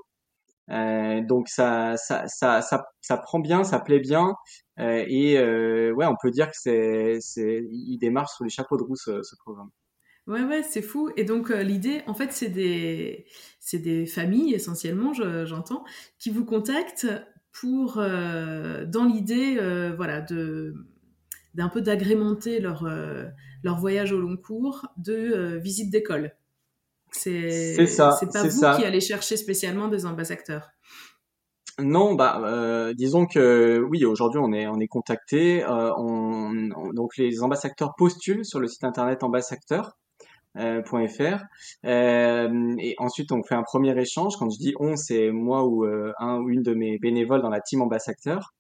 Donc 0.69 1.49
ça, 1.49 1.97
ça, 1.97 2.27
ça, 2.29 2.61
ça, 3.01 3.17
prend 3.17 3.41
bien, 3.41 3.65
ça 3.65 3.79
plaît 3.81 4.01
bien, 4.01 4.35
et 4.79 5.39
ouais, 5.39 6.07
on 6.07 6.17
peut 6.21 6.31
dire 6.31 6.47
que 6.49 6.57
c'est, 6.57 7.19
c'est, 7.21 7.67
il 7.71 7.99
démarre 7.99 8.29
sous 8.31 8.45
les 8.45 8.51
chapeaux 8.51 8.77
de 8.77 8.83
roue 8.83 8.97
ce, 8.97 9.23
ce 9.23 9.37
programme. 9.37 9.71
Ouais, 10.27 10.45
ouais, 10.45 10.63
c'est 10.63 10.83
fou. 10.83 11.11
Et 11.17 11.25
donc, 11.25 11.49
l'idée, 11.49 12.03
en 12.07 12.13
fait, 12.13 12.33
c'est 12.33 12.51
des, 12.51 13.25
c'est 13.61 13.79
des 13.79 14.05
familles, 14.05 14.53
essentiellement, 14.53 15.13
j'entends, 15.15 15.85
qui 16.19 16.29
vous 16.31 16.45
contactent 16.45 17.09
pour, 17.51 17.97
dans 17.97 19.05
l'idée, 19.05 19.59
voilà, 19.97 20.21
de, 20.21 20.75
d'un 21.55 21.71
peu 21.71 21.81
d'agrémenter 21.81 22.61
leur, 22.61 22.87
leur 23.65 23.79
voyage 23.79 24.13
au 24.13 24.21
long 24.21 24.37
cours 24.37 24.87
de 24.99 25.57
visite 25.57 25.91
d'école. 25.91 26.37
C'est 27.13 27.87
ça. 27.87 28.17
C'est 28.19 28.33
pas 28.33 28.43
vous 28.43 28.79
qui 28.79 28.85
allez 28.85 29.01
chercher 29.01 29.37
spécialement 29.37 29.89
des 29.89 30.07
ambassadeurs. 30.07 30.69
Non, 31.81 32.15
bah, 32.15 32.41
euh, 32.45 32.93
disons 32.93 33.27
que 33.27 33.81
oui, 33.89 34.05
aujourd'hui 34.05 34.41
on 34.43 34.53
est 34.53 34.67
on 34.67 34.81
est 34.81 34.89
contacté. 34.89 35.63
Euh, 35.63 35.93
on, 35.97 36.53
donc 36.93 37.17
les 37.17 37.41
ambassadeurs 37.43 37.95
postulent 37.97 38.45
sur 38.45 38.59
le 38.59 38.67
site 38.67 38.83
internet 38.83 39.23
ambassadeur.fr 39.23 39.93
euh, 40.57 40.83
euh, 41.87 42.75
et 42.81 42.97
ensuite 42.99 43.31
on 43.31 43.45
fait 43.45 43.55
un 43.55 43.63
premier 43.63 43.97
échange. 43.97 44.35
Quand 44.37 44.51
je 44.51 44.59
dis 44.59 44.75
on, 44.81 44.97
c'est 44.97 45.31
moi 45.31 45.65
ou 45.69 45.85
un 46.19 46.39
ou 46.41 46.51
une 46.51 46.63
de 46.63 46.75
mes 46.75 46.99
bénévoles 46.99 47.43
dans 47.43 47.51
la 47.51 47.61
team 47.61 47.81
ambassadeur. 47.81 48.55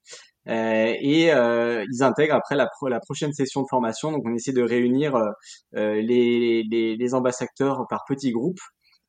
Et 0.49 1.27
ils 1.27 2.03
intègrent 2.03 2.35
après 2.35 2.57
la, 2.57 3.01
prochaine 3.01 3.33
session 3.33 3.63
de 3.63 3.67
formation. 3.69 4.13
Donc 4.13 4.23
on 4.25 4.35
essaie 4.35 4.53
de 4.53 4.63
réunir 4.63 5.17
les, 5.73 6.63
les, 6.65 7.15
ambassadeurs 7.15 7.87
par 7.89 8.05
petits 8.07 8.33
groupes 8.33 8.61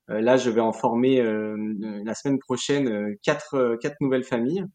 euh, 0.10 0.22
là, 0.22 0.38
je 0.38 0.50
vais 0.50 0.62
en 0.62 0.74
former 0.74 1.20
euh, 1.22 1.56
la 2.04 2.16
semaine 2.16 2.40
prochaine 2.40 2.88
euh, 2.88 3.16
quatre 3.24 3.96
nouvelles 4.02 4.24
familles. 4.24 4.66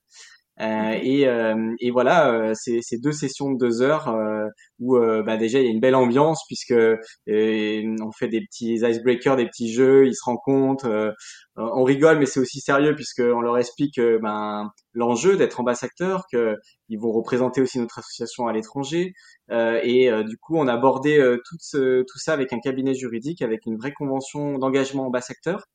Euh, 0.61 0.99
et, 1.03 1.27
euh, 1.27 1.75
et, 1.81 1.91
voilà, 1.91 2.53
c'est 2.55 2.99
deux 3.03 3.13
sessions 3.13 3.51
de 3.51 3.59
deux 3.59 3.83
heures 3.83 4.09
euh, 4.09 4.47
où 4.79 4.97
bah 4.99 5.37
déjà 5.37 5.59
il 5.61 5.65
y 5.65 5.69
a 5.69 5.71
une 5.71 5.81
belle 5.81 5.95
ambiance 5.97 6.45
puisque 6.47 6.75
on 6.75 8.13
fait 8.13 8.29
des 8.29 8.41
petits 8.41 8.75
icebreakers, 8.77 9.37
des 9.37 9.47
petits 9.47 9.73
jeux, 9.73 10.07
ils 10.07 10.15
se 10.15 10.25
rencontrent, 10.25 11.15
on 11.57 11.83
rigole, 11.85 12.19
mais 12.19 12.27
c'est 12.27 12.41
aussi 12.41 12.61
sérieux 12.61 12.95
puisqu'on 12.95 13.41
leur 13.41 13.59
explique 13.59 14.01
ben, 14.01 14.71
l'enjeu 14.93 15.37
d'être 15.37 15.61
ambassadeur, 15.61 16.27
qu'ils 16.29 17.01
vont 17.01 17.13
représenter 17.13 17.61
aussi 17.61 17.79
notre 17.79 17.99
association 17.99 18.47
à 18.47 18.53
l'étranger. 18.53 19.13
et 19.51 20.11
du 20.25 20.39
coup, 20.39 20.57
on 20.57 20.69
a 20.69 20.75
abordé 20.75 21.17
tout, 21.45 21.57
ce, 21.61 22.03
tout 22.03 22.19
ça 22.19 22.33
avec 22.33 22.53
un 22.53 22.61
cabinet 22.61 22.95
juridique, 22.95 23.43
avec 23.43 23.67
une 23.67 23.77
vraie 23.77 23.93
convention 23.93 24.59
d'engagement 24.59 25.07
ambassadeur. 25.07 25.67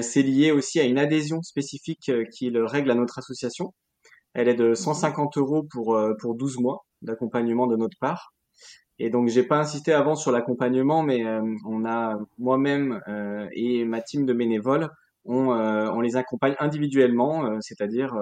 c'est 0.00 0.22
lié 0.22 0.52
aussi 0.52 0.80
à 0.80 0.84
une 0.84 0.98
adhésion 0.98 1.42
spécifique 1.42 2.10
qui 2.32 2.46
est 2.46 2.50
le 2.50 2.64
règle 2.66 2.90
à 2.90 2.94
notre 2.94 3.18
association. 3.18 3.72
Elle 4.34 4.48
est 4.48 4.54
de 4.54 4.74
150 4.74 5.36
euros 5.38 5.64
pour, 5.70 5.94
euh, 5.94 6.14
pour 6.20 6.34
12 6.34 6.58
mois 6.58 6.84
d'accompagnement 7.02 7.66
de 7.66 7.76
notre 7.76 7.98
part. 8.00 8.32
Et 8.98 9.10
donc 9.10 9.28
j'ai 9.28 9.42
pas 9.42 9.58
insisté 9.58 9.92
avant 9.92 10.14
sur 10.14 10.32
l'accompagnement, 10.32 11.02
mais 11.02 11.26
euh, 11.26 11.42
on 11.66 11.84
a 11.84 12.18
moi-même 12.38 13.00
euh, 13.08 13.48
et 13.52 13.84
ma 13.84 14.00
team 14.00 14.26
de 14.26 14.32
bénévoles, 14.32 14.88
on, 15.24 15.50
on 15.50 16.00
les 16.00 16.16
accompagne 16.16 16.56
individuellement, 16.58 17.60
c'est-à-dire 17.60 18.12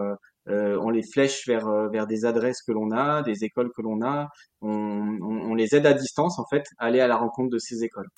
on 0.47 0.91
les 0.91 1.03
flèche 1.03 1.47
vers 1.47 1.67
vers 1.91 2.07
des 2.07 2.27
adresses 2.27 2.61
que 2.61 2.73
l'on 2.73 2.91
a, 2.91 3.23
des 3.23 3.43
écoles 3.43 3.71
que 3.75 3.81
l'on 3.81 4.03
a, 4.03 4.29
on, 4.61 5.17
on, 5.23 5.51
on, 5.51 5.55
les 5.55 5.75
aide 5.75 5.87
à 5.87 5.95
distance 5.95 6.39
en 6.39 6.45
fait, 6.51 6.65
à 6.77 6.87
aller 6.87 7.01
à 7.01 7.07
la 7.07 7.17
rencontre 7.17 7.49
de 7.49 7.59
ces 7.59 7.85
écoles. 7.85 8.09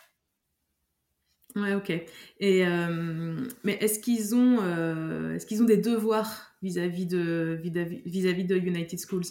Ouais, 1.57 1.75
ok. 1.75 1.91
Et 2.41 2.65
mais 3.65 3.75
est-ce 3.81 4.01
qu'ils 4.01 4.35
ont 4.35 4.59
est-ce 5.35 5.47
qu'ils 5.47 5.63
ont 5.63 5.67
des 5.67 5.77
devoirs 5.77 6.53
vis-à-vis 6.63 7.07
de, 7.07 7.59
vis-à-vis 8.05 8.45
de 8.45 8.57
United 8.57 8.99
Schools? 8.99 9.25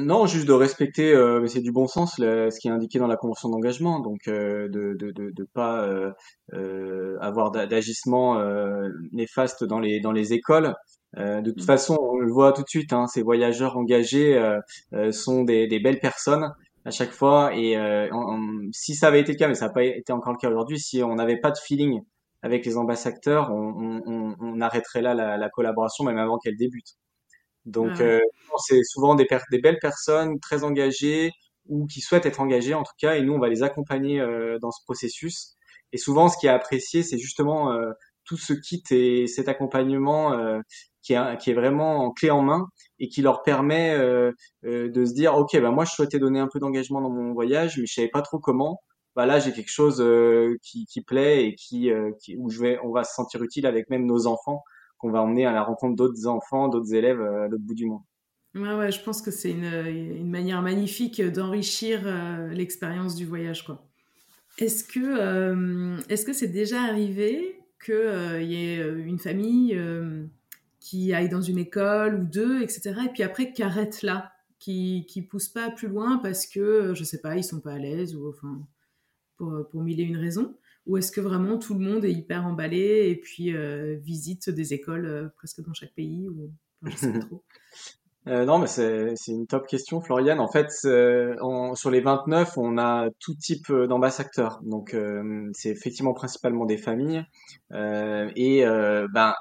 Non, 0.00 0.26
juste 0.26 0.46
de 0.46 0.52
respecter, 0.52 1.14
euh, 1.14 1.46
c'est 1.46 1.60
du 1.60 1.72
bon 1.72 1.86
sens, 1.86 2.16
ce 2.16 2.58
qui 2.58 2.68
est 2.68 2.70
indiqué 2.70 2.98
dans 2.98 3.06
la 3.06 3.16
convention 3.16 3.48
d'engagement, 3.48 4.00
donc 4.00 4.28
euh, 4.28 4.68
de 4.68 4.94
de, 4.94 5.10
de, 5.10 5.30
de 5.30 5.48
pas 5.54 5.84
euh, 5.84 6.10
euh 6.52 7.16
avoir 7.20 7.50
d'agissement 7.50 8.38
euh, 8.38 8.88
néfaste 9.12 9.64
dans 9.64 9.80
les 9.80 10.00
dans 10.00 10.12
les 10.12 10.32
écoles. 10.32 10.74
de 11.16 11.50
toute 11.50 11.62
mm. 11.62 11.66
façon, 11.66 11.96
on 12.00 12.18
le 12.18 12.30
voit 12.30 12.52
tout 12.52 12.62
de 12.62 12.68
suite, 12.68 12.92
hein, 12.92 13.06
ces 13.06 13.22
voyageurs 13.22 13.76
engagés 13.76 14.38
sont 15.12 15.44
des, 15.44 15.66
des 15.66 15.80
belles 15.80 16.00
personnes 16.00 16.52
à 16.86 16.90
chaque 16.90 17.10
fois. 17.12 17.50
Et 17.54 17.76
si 18.72 18.94
ça 18.94 19.08
avait 19.08 19.20
été 19.20 19.32
le 19.32 19.38
cas, 19.38 19.48
mais 19.48 19.54
ça 19.54 19.66
n'a 19.66 19.72
pas 19.72 19.84
été 19.84 20.12
encore 20.12 20.32
le 20.32 20.38
cas 20.38 20.48
aujourd'hui, 20.48 20.78
si 20.78 21.02
on 21.02 21.16
n'avait 21.16 21.38
pas 21.38 21.50
de 21.50 21.58
feeling 21.58 22.00
avec 22.42 22.64
les 22.64 22.76
ambassadeurs, 22.76 23.50
on, 23.52 24.60
arrêterait 24.60 25.02
là 25.02 25.14
la, 25.14 25.36
la, 25.36 25.50
collaboration 25.50 26.04
même 26.04 26.18
avant 26.18 26.38
qu'elle 26.38 26.56
débute. 26.56 26.96
Donc 27.66 28.00
euh, 28.00 28.20
c'est 28.58 28.82
souvent 28.84 29.14
des, 29.14 29.26
des, 29.50 29.58
belles 29.58 29.78
personnes 29.80 30.38
très 30.40 30.64
engagées 30.64 31.32
ou 31.68 31.86
qui 31.86 32.00
souhaitent 32.00 32.26
être 32.26 32.40
engagées 32.40 32.74
en 32.74 32.84
tout 32.84 32.94
cas, 32.98 33.16
et 33.16 33.22
nous 33.22 33.34
on 33.34 33.38
va 33.38 33.48
les 33.48 33.62
accompagner 33.62 34.20
euh, 34.20 34.58
dans 34.60 34.70
ce 34.70 34.82
processus. 34.84 35.56
Et 35.92 35.98
souvent 35.98 36.28
ce 36.28 36.38
qui 36.38 36.46
est 36.46 36.50
apprécié, 36.50 37.02
c'est 37.02 37.18
justement 37.18 37.72
euh, 37.72 37.90
tout 38.24 38.36
ce 38.36 38.52
kit 38.52 38.82
et 38.90 39.26
cet 39.26 39.48
accompagnement 39.48 40.32
euh, 40.32 40.60
qui, 41.02 41.14
est, 41.14 41.38
qui 41.38 41.50
est 41.50 41.54
vraiment 41.54 42.04
en 42.04 42.12
clé 42.12 42.30
en 42.30 42.42
main 42.42 42.68
et 42.98 43.08
qui 43.08 43.22
leur 43.22 43.42
permet 43.42 43.96
de 44.62 45.04
se 45.04 45.12
dire 45.12 45.34
ok 45.36 45.60
bah 45.60 45.70
moi 45.70 45.84
je 45.84 45.92
souhaitais 45.92 46.18
donner 46.18 46.40
un 46.40 46.48
peu 46.50 46.58
d'engagement 46.58 47.00
dans 47.00 47.10
mon 47.10 47.32
voyage, 47.32 47.78
mais 47.78 47.86
je 47.86 47.92
savais 47.92 48.08
pas 48.08 48.22
trop 48.22 48.38
comment 48.38 48.80
bah 49.16 49.24
là 49.24 49.40
j'ai 49.40 49.52
quelque 49.52 49.70
chose 49.70 50.00
euh, 50.00 50.58
qui, 50.62 50.86
plaît 51.00 51.46
et 51.46 51.54
qui, 51.54 51.90
euh, 51.90 52.10
où 52.36 52.50
je 52.50 52.60
vais, 52.60 52.78
on 52.84 52.92
va 52.92 53.02
se 53.02 53.14
sentir 53.14 53.42
utile 53.42 53.66
avec 53.66 53.88
même 53.88 54.04
nos 54.04 54.26
enfants 54.26 54.62
qu'on 54.98 55.10
va 55.10 55.22
emmener 55.22 55.46
à 55.46 55.52
la 55.52 55.62
rencontre 55.62 55.96
d'autres 55.96 56.26
enfants, 56.26 56.68
d'autres 56.68 56.94
élèves 56.94 57.20
euh, 57.20 57.44
à 57.44 57.48
l'autre 57.48 57.64
bout 57.64 57.74
du 57.74 57.86
monde. 57.86 58.02
Ouais, 58.54 58.74
ouais, 58.74 58.92
je 58.92 59.02
pense 59.02 59.20
que 59.20 59.30
c'est 59.30 59.50
une, 59.50 59.64
une, 59.64 60.30
manière 60.30 60.62
magnifique 60.62 61.20
d'enrichir 61.20 62.00
l'expérience 62.50 63.14
du 63.14 63.26
voyage, 63.26 63.66
quoi. 63.66 63.84
Est-ce 64.58 64.82
que 64.82 66.00
est-ce 66.08 66.24
que 66.24 66.32
c'est 66.32 66.48
déjà 66.48 66.80
arrivé 66.80 67.60
qu'il 67.84 68.42
y 68.44 68.54
ait 68.54 68.78
une 68.80 69.18
famille 69.18 69.78
qui 70.86 71.12
aille 71.12 71.28
dans 71.28 71.40
une 71.40 71.58
école 71.58 72.14
ou 72.14 72.24
deux, 72.24 72.62
etc., 72.62 72.94
et 73.06 73.08
puis 73.08 73.24
après 73.24 73.52
qui 73.52 73.64
arrête 73.64 74.02
là, 74.02 74.30
qui 74.60 75.04
qui 75.08 75.20
pousse 75.22 75.48
pas 75.48 75.68
plus 75.70 75.88
loin 75.88 76.18
parce 76.18 76.46
que 76.46 76.94
je 76.94 77.02
sais 77.02 77.20
pas, 77.20 77.36
ils 77.36 77.42
sont 77.42 77.60
pas 77.60 77.72
à 77.72 77.78
l'aise 77.78 78.14
ou 78.14 78.28
enfin 78.28 78.64
pour, 79.36 79.68
pour 79.68 79.82
mille 79.82 79.98
et 79.98 80.04
une 80.04 80.16
raisons 80.16 80.56
Ou 80.86 80.96
est-ce 80.96 81.10
que 81.10 81.20
vraiment 81.20 81.58
tout 81.58 81.74
le 81.74 81.80
monde 81.80 82.04
est 82.04 82.12
hyper 82.12 82.46
emballé 82.46 83.08
et 83.10 83.16
puis 83.16 83.54
euh, 83.54 83.96
visite 84.00 84.48
des 84.48 84.74
écoles 84.74 85.06
euh, 85.06 85.28
presque 85.36 85.60
dans 85.60 85.74
chaque 85.74 85.94
pays 85.94 86.28
ou... 86.28 86.52
je 86.84 86.96
sais 86.96 87.12
pas 87.12 87.18
trop. 87.26 87.42
Euh, 88.28 88.44
non, 88.44 88.58
mais 88.58 88.66
c'est, 88.66 89.14
c'est 89.14 89.30
une 89.32 89.46
top 89.46 89.68
question, 89.68 90.00
Floriane. 90.00 90.40
En 90.40 90.48
fait, 90.48 90.70
sur 90.70 91.90
les 91.90 92.00
29, 92.00 92.58
on 92.58 92.76
a 92.76 93.08
tout 93.20 93.34
type 93.36 93.72
d'ambassadeurs. 93.72 94.60
Donc, 94.64 94.96
c'est 95.52 95.70
effectivement 95.70 96.12
principalement 96.12 96.64
des 96.64 96.76
familles. 96.76 97.24
et 97.70 98.64
ben, 99.14 99.32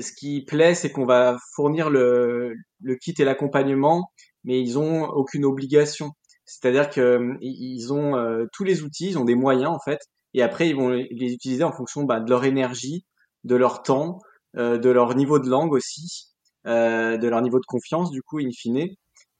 ce 0.00 0.12
qui 0.12 0.44
plaît, 0.44 0.74
c'est 0.74 0.90
qu'on 0.92 1.06
va 1.06 1.36
fournir 1.54 1.90
le, 1.90 2.54
le 2.80 2.96
kit 2.96 3.14
et 3.18 3.24
l'accompagnement, 3.24 4.10
mais 4.44 4.60
ils 4.60 4.78
ont 4.78 5.04
aucune 5.08 5.44
obligation. 5.44 6.12
C'est-à-dire 6.48 6.88
que 6.88 7.36
ils 7.42 7.92
ont 7.92 8.16
euh, 8.16 8.46
tous 8.54 8.64
les 8.64 8.82
outils, 8.82 9.10
ils 9.10 9.18
ont 9.18 9.26
des 9.26 9.34
moyens 9.34 9.70
en 9.70 9.78
fait, 9.78 10.00
et 10.32 10.42
après 10.42 10.68
ils 10.68 10.74
vont 10.74 10.88
les 10.88 11.32
utiliser 11.32 11.62
en 11.62 11.72
fonction 11.72 12.04
bah, 12.04 12.20
de 12.20 12.30
leur 12.30 12.44
énergie, 12.44 13.04
de 13.44 13.54
leur 13.54 13.82
temps, 13.82 14.18
euh, 14.56 14.78
de 14.78 14.88
leur 14.88 15.14
niveau 15.14 15.38
de 15.38 15.48
langue 15.50 15.74
aussi, 15.74 16.32
euh, 16.66 17.18
de 17.18 17.28
leur 17.28 17.42
niveau 17.42 17.60
de 17.60 17.66
confiance 17.66 18.10
du 18.10 18.22
coup 18.22 18.38
in 18.38 18.50
fine. 18.50 18.88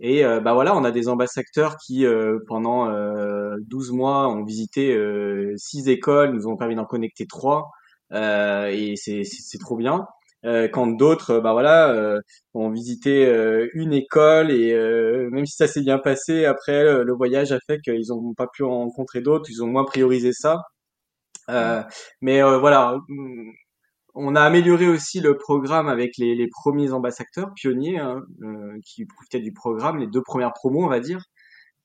Et 0.00 0.22
bah 0.22 0.54
voilà, 0.54 0.76
on 0.76 0.84
a 0.84 0.92
des 0.92 1.08
ambassadeurs 1.08 1.76
qui 1.76 2.04
pendant 2.46 2.88
12 3.58 3.90
mois 3.90 4.28
ont 4.28 4.44
visité 4.44 4.96
six 5.56 5.88
écoles, 5.88 6.34
nous 6.34 6.46
ont 6.46 6.56
permis 6.56 6.76
d'en 6.76 6.84
connecter 6.84 7.26
trois, 7.26 7.72
et 8.12 8.94
c'est 8.96 9.58
trop 9.58 9.76
bien. 9.76 10.06
Euh, 10.44 10.68
quand 10.68 10.86
d'autres, 10.86 11.40
bah 11.40 11.52
voilà, 11.52 11.90
euh, 11.90 12.20
ont 12.54 12.70
visité 12.70 13.26
euh, 13.26 13.68
une 13.74 13.92
école 13.92 14.50
et 14.52 14.74
même 15.30 15.46
si 15.46 15.56
ça 15.56 15.66
s'est 15.66 15.80
bien 15.82 15.98
passé, 15.98 16.44
après 16.44 17.04
le 17.04 17.12
voyage 17.12 17.52
a 17.52 17.58
fait 17.66 17.80
qu'ils 17.80 18.08
n'ont 18.08 18.34
pas 18.34 18.46
pu 18.46 18.62
rencontrer 18.62 19.20
d'autres, 19.20 19.50
ils 19.50 19.62
ont 19.62 19.66
moins 19.66 19.84
priorisé 19.84 20.32
ça. 20.32 20.62
mais 22.20 22.42
voilà, 22.42 22.98
on 24.14 24.34
a 24.36 24.42
amélioré 24.42 24.88
aussi 24.88 25.20
le 25.20 25.36
programme 25.38 25.88
avec 25.88 26.16
les, 26.18 26.34
les 26.34 26.48
premiers 26.48 26.92
ambassadeurs 26.92 27.52
pionniers 27.54 27.98
hein, 27.98 28.20
qui 28.84 29.06
profitaient 29.06 29.40
du 29.40 29.52
programme, 29.52 29.98
les 29.98 30.06
deux 30.06 30.22
premières 30.22 30.52
promos, 30.52 30.84
on 30.84 30.88
va 30.88 31.00
dire. 31.00 31.22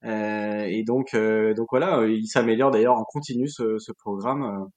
et 0.03 0.83
donc, 0.85 1.15
donc 1.15 1.67
voilà, 1.71 2.05
il 2.07 2.27
s'améliore 2.27 2.71
d'ailleurs 2.71 2.97
en 2.97 3.03
continu 3.05 3.47
ce, 3.47 3.77
ce 3.79 3.91
programme. 3.93 4.67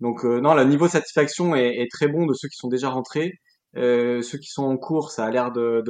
Donc 0.00 0.24
euh, 0.24 0.40
non, 0.40 0.54
le 0.54 0.64
niveau 0.64 0.86
de 0.86 0.92
satisfaction 0.92 1.54
est, 1.54 1.86
très 1.90 2.08
bon 2.08 2.26
de 2.26 2.34
ceux 2.34 2.48
qui 2.48 2.56
sont 2.56 2.68
déjà 2.68 2.90
rentrés. 2.90 3.32
Euh, 3.76 4.22
ceux 4.22 4.38
qui 4.38 4.48
sont 4.48 4.64
en 4.64 4.76
cours, 4.76 5.10
ça 5.10 5.24
a 5.24 5.30
l'air 5.30 5.52
de, 5.52 5.82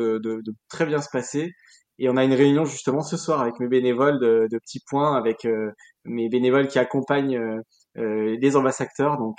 très 0.69 0.87
bien 0.87 1.01
se 1.01 1.09
passer. 1.11 1.53
Et 1.99 2.09
on 2.09 2.17
a 2.17 2.25
une 2.25 2.35
réunion 2.35 2.65
justement 2.65 3.01
ce 3.01 3.17
soir 3.17 3.41
avec 3.41 3.59
mes 3.59 3.69
bénévoles 3.69 4.21
de, 4.21 4.59
petits 4.59 4.83
points, 4.89 5.17
avec 5.17 5.45
euh, 5.45 5.71
mes 6.05 6.29
bénévoles 6.29 6.69
qui 6.69 6.79
accompagnent 6.79 7.41
les 7.95 8.57
ambassadeurs. 8.57 9.19
Donc 9.19 9.37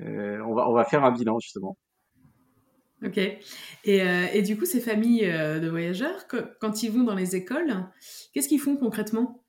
on, 0.00 0.54
va, 0.54 0.68
on 0.68 0.72
va 0.72 0.84
faire 0.84 1.04
un 1.04 1.12
bilan 1.12 1.38
justement. 1.38 1.76
Ok. 3.04 3.18
Et, 3.18 3.40
et, 3.84 4.42
du 4.42 4.56
coup, 4.56 4.64
ces 4.64 4.80
familles 4.80 5.26
de 5.26 5.68
voyageurs, 5.68 6.26
quand 6.60 6.82
ils 6.82 6.90
vont 6.90 7.04
dans 7.04 7.14
les 7.14 7.36
écoles, 7.36 7.84
qu'est-ce 8.32 8.48
qu'ils 8.48 8.60
font 8.60 8.76
concrètement? 8.76 9.45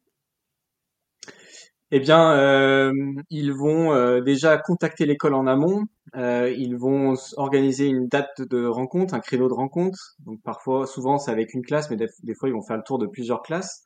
Eh 1.92 2.00
bien, 2.02 2.34
euh, 2.34 2.92
ils 3.30 3.54
vont 3.54 3.94
euh, 3.94 4.20
déjà 4.22 4.58
contacter 4.58 5.06
l'école 5.06 5.34
en 5.34 5.48
amont. 5.48 5.86
Euh, 6.16 6.54
ils 6.58 6.76
vont 6.76 7.14
organiser 7.38 7.88
une 7.88 8.08
date 8.08 8.42
de 8.42 8.66
rencontre, 8.66 9.14
un 9.14 9.22
créneau 9.22 9.48
de 9.48 9.54
rencontre. 9.54 10.16
Donc 10.26 10.42
parfois, 10.44 10.86
souvent, 10.86 11.18
c'est 11.18 11.32
avec 11.32 11.54
une 11.54 11.62
classe, 11.62 11.90
mais 11.90 11.96
des, 11.96 12.36
fois, 12.36 12.50
ils 12.50 12.54
vont 12.54 12.62
faire 12.62 12.78
le 12.78 12.84
tour 12.84 13.00
de 13.00 13.08
plusieurs 13.08 13.42
classes. 13.42 13.84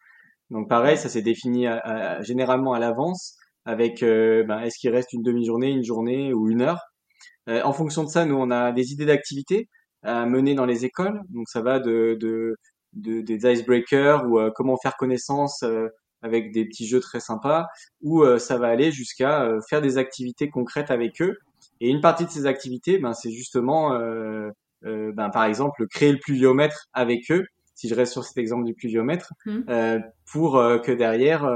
Donc 0.49 0.67
pareil, 0.67 0.97
ça 0.97 1.09
s'est 1.09 1.21
défini 1.21 1.67
généralement 2.21 2.73
à 2.73 2.79
l'avance 2.79 3.37
avec 3.65 4.01
ben, 4.01 4.59
est-ce 4.61 4.79
qu'il 4.79 4.89
reste 4.91 5.13
une 5.13 5.23
demi-journée, 5.23 5.69
une 5.69 5.83
journée 5.83 6.33
ou 6.33 6.49
une 6.49 6.61
heure. 6.61 6.81
en 7.47 7.73
fonction 7.73 8.03
de 8.03 8.09
ça, 8.09 8.25
nous, 8.25 8.35
on 8.35 8.51
a 8.51 8.71
des 8.73 8.91
idées 8.91 9.05
d'activités 9.05 9.69
à 10.03 10.25
mener 10.25 10.55
dans 10.55 10.65
les 10.65 10.85
écoles. 10.85 11.21
Donc 11.29 11.47
ça 11.49 11.61
va 11.61 11.79
de, 11.79 12.17
de, 12.19 12.57
de 12.93 13.21
des 13.21 13.51
icebreakers 13.51 14.25
ou 14.25 14.39
comment 14.55 14.77
faire 14.83 14.97
connaissance 14.97 15.63
avec 16.21 16.51
des 16.51 16.65
petits 16.65 16.87
jeux 16.87 16.99
très 16.99 17.19
sympas, 17.19 17.67
ou 18.01 18.23
euh, 18.23 18.37
ça 18.37 18.57
va 18.57 18.67
aller 18.67 18.91
jusqu'à 18.91 19.43
euh, 19.43 19.59
faire 19.69 19.81
des 19.81 19.97
activités 19.97 20.49
concrètes 20.49 20.91
avec 20.91 21.21
eux. 21.21 21.37
Et 21.79 21.89
une 21.89 22.01
partie 22.01 22.25
de 22.25 22.29
ces 22.29 22.45
activités, 22.45 22.99
ben, 22.99 23.13
c'est 23.13 23.31
justement, 23.31 23.93
euh, 23.93 24.51
ben, 24.83 25.29
par 25.29 25.45
exemple, 25.45 25.87
créer 25.87 26.11
le 26.11 26.19
pluviomètre 26.19 26.87
avec 26.93 27.31
eux, 27.31 27.45
si 27.75 27.87
je 27.87 27.95
reste 27.95 28.13
sur 28.13 28.23
cet 28.23 28.37
exemple 28.37 28.65
du 28.65 28.75
pluviomètre, 28.75 29.33
mmh. 29.45 30.01
pour 30.31 30.53
que 30.53 30.91
derrière, 30.91 31.49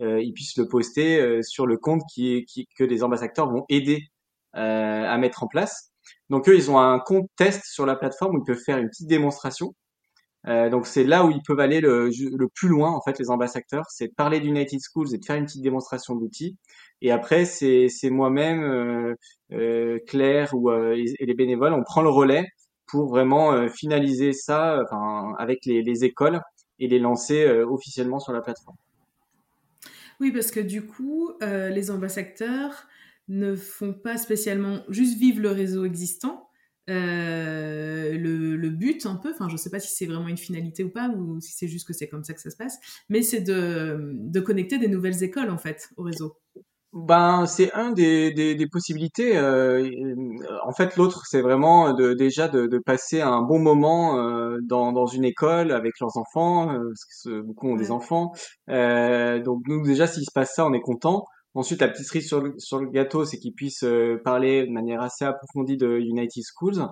ils 0.00 0.32
puissent 0.32 0.56
le 0.56 0.66
poster 0.66 1.42
sur 1.42 1.66
le 1.66 1.76
compte 1.76 2.00
qui, 2.10 2.46
qui, 2.46 2.66
que 2.78 2.84
les 2.84 3.02
ambassadeurs 3.02 3.50
vont 3.50 3.66
aider 3.68 4.04
à 4.54 5.18
mettre 5.18 5.42
en 5.42 5.48
place. 5.48 5.90
Donc 6.30 6.48
eux, 6.48 6.56
ils 6.56 6.70
ont 6.70 6.78
un 6.78 6.98
compte 6.98 7.28
test 7.36 7.62
sur 7.66 7.84
la 7.84 7.96
plateforme 7.96 8.36
où 8.36 8.38
ils 8.38 8.46
peuvent 8.46 8.62
faire 8.64 8.78
une 8.78 8.88
petite 8.88 9.08
démonstration 9.08 9.74
euh, 10.48 10.70
donc 10.70 10.86
c'est 10.86 11.04
là 11.04 11.24
où 11.24 11.30
ils 11.30 11.42
peuvent 11.42 11.60
aller 11.60 11.80
le, 11.80 12.10
plus 12.54 12.68
loin 12.68 12.90
en 12.90 13.00
fait 13.02 13.18
les 13.18 13.30
ambassadeurs, 13.30 13.86
c'est 13.90 14.08
de 14.08 14.14
parler 14.14 14.40
d'United 14.40 14.80
Schools 14.80 15.12
et 15.12 15.18
de 15.18 15.24
faire 15.24 15.36
une 15.36 15.46
petite 15.46 15.62
démonstration 15.62 16.14
d'outils. 16.14 16.56
Et 17.02 17.10
après 17.10 17.44
c'est 17.44 18.10
moi-même, 18.10 18.62
euh, 18.62 19.14
euh, 19.52 19.98
Claire 20.06 20.54
ou 20.54 20.70
et 20.70 21.16
les 21.18 21.34
bénévoles, 21.34 21.72
on 21.72 21.82
prend 21.82 22.02
le 22.02 22.10
relais 22.10 22.46
pour 22.86 23.08
vraiment 23.08 23.68
finaliser 23.68 24.32
ça 24.32 24.80
enfin, 24.84 25.34
avec 25.38 25.66
les, 25.66 26.04
écoles 26.04 26.40
et 26.78 26.86
les 26.86 27.00
lancer 27.00 27.48
officiellement 27.62 28.20
sur 28.20 28.32
la 28.32 28.40
plateforme. 28.40 28.76
Oui, 30.20 30.30
parce 30.30 30.52
que 30.52 30.60
du 30.60 30.86
coup, 30.86 31.32
les 31.40 31.90
ambassadeurs 31.90 32.86
ne 33.26 33.56
font 33.56 33.92
pas 33.92 34.16
spécialement 34.18 34.82
juste 34.88 35.18
vivre 35.18 35.40
le 35.40 35.50
réseau 35.50 35.84
existant, 35.84 36.45
euh, 36.88 38.12
le, 38.16 38.56
le, 38.56 38.70
but 38.70 39.06
un 39.06 39.16
peu, 39.16 39.32
enfin 39.32 39.48
je 39.48 39.56
sais 39.56 39.70
pas 39.70 39.80
si 39.80 39.94
c'est 39.94 40.06
vraiment 40.06 40.28
une 40.28 40.36
finalité 40.36 40.84
ou 40.84 40.90
pas, 40.90 41.08
ou 41.08 41.40
si 41.40 41.52
c'est 41.52 41.68
juste 41.68 41.86
que 41.86 41.92
c'est 41.92 42.08
comme 42.08 42.24
ça 42.24 42.32
que 42.32 42.40
ça 42.40 42.50
se 42.50 42.56
passe, 42.56 42.78
mais 43.08 43.22
c'est 43.22 43.40
de, 43.40 44.12
de 44.14 44.40
connecter 44.40 44.78
des 44.78 44.88
nouvelles 44.88 45.22
écoles 45.22 45.50
en 45.50 45.58
fait 45.58 45.90
au 45.96 46.02
réseau. 46.04 46.36
Ben, 46.92 47.44
c'est 47.46 47.72
un 47.74 47.90
des, 47.90 48.32
des, 48.32 48.54
des 48.54 48.66
possibilités. 48.68 49.36
Euh, 49.36 49.86
en 50.64 50.72
fait, 50.72 50.96
l'autre, 50.96 51.26
c'est 51.26 51.42
vraiment 51.42 51.92
de, 51.92 52.14
déjà 52.14 52.48
de, 52.48 52.66
de, 52.66 52.78
passer 52.78 53.20
un 53.20 53.42
bon 53.42 53.58
moment 53.58 54.18
euh, 54.18 54.56
dans, 54.62 54.92
dans 54.92 55.06
une 55.06 55.24
école 55.24 55.72
avec 55.72 55.92
leurs 56.00 56.16
enfants, 56.16 56.68
parce 56.68 57.24
que 57.24 57.40
beaucoup 57.42 57.68
ont 57.68 57.76
des 57.76 57.90
enfants. 57.90 58.32
Donc 58.68 59.62
nous, 59.66 59.82
déjà, 59.82 60.06
s'il 60.06 60.24
se 60.24 60.32
passe 60.32 60.54
ça, 60.54 60.64
on 60.64 60.72
est 60.72 60.80
content. 60.80 61.26
Ensuite, 61.56 61.80
la 61.80 61.88
petite 61.88 62.04
cerise 62.04 62.28
sur 62.28 62.42
le, 62.42 62.54
sur 62.58 62.78
le 62.78 62.90
gâteau, 62.90 63.24
c'est 63.24 63.38
qu'ils 63.38 63.54
puissent 63.54 63.82
euh, 63.82 64.20
parler 64.22 64.66
de 64.66 64.70
manière 64.70 65.00
assez 65.00 65.24
approfondie 65.24 65.78
de 65.78 65.98
United 65.98 66.44
Schools. 66.44 66.86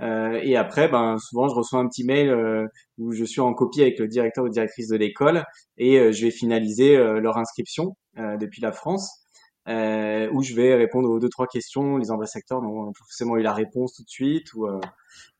Euh, 0.00 0.40
et 0.42 0.56
après, 0.56 0.88
ben, 0.88 1.18
souvent, 1.18 1.48
je 1.48 1.54
reçois 1.54 1.78
un 1.78 1.86
petit 1.86 2.02
mail 2.02 2.28
euh, 2.28 2.66
où 2.98 3.12
je 3.12 3.24
suis 3.24 3.40
en 3.40 3.54
copie 3.54 3.80
avec 3.80 3.96
le 4.00 4.08
directeur 4.08 4.44
ou 4.44 4.48
directrice 4.48 4.88
de 4.88 4.96
l'école 4.96 5.44
et 5.76 6.00
euh, 6.00 6.10
je 6.10 6.24
vais 6.24 6.32
finaliser 6.32 6.96
leur 6.96 7.36
inscription 7.36 7.96
depuis 8.16 8.60
la 8.60 8.72
France. 8.72 9.24
où 9.66 10.42
je 10.42 10.54
vais 10.54 10.74
répondre 10.74 11.08
aux 11.10 11.20
deux 11.20 11.28
trois 11.28 11.46
questions. 11.46 11.96
Les 11.98 12.10
ambassadeurs 12.10 12.60
n'ont 12.60 12.86
pas 12.86 12.98
forcément 12.98 13.36
eu 13.36 13.42
la 13.42 13.52
réponse 13.54 13.94
tout 13.94 14.02
de 14.02 14.08
suite. 14.08 14.52
Ou, 14.54 14.66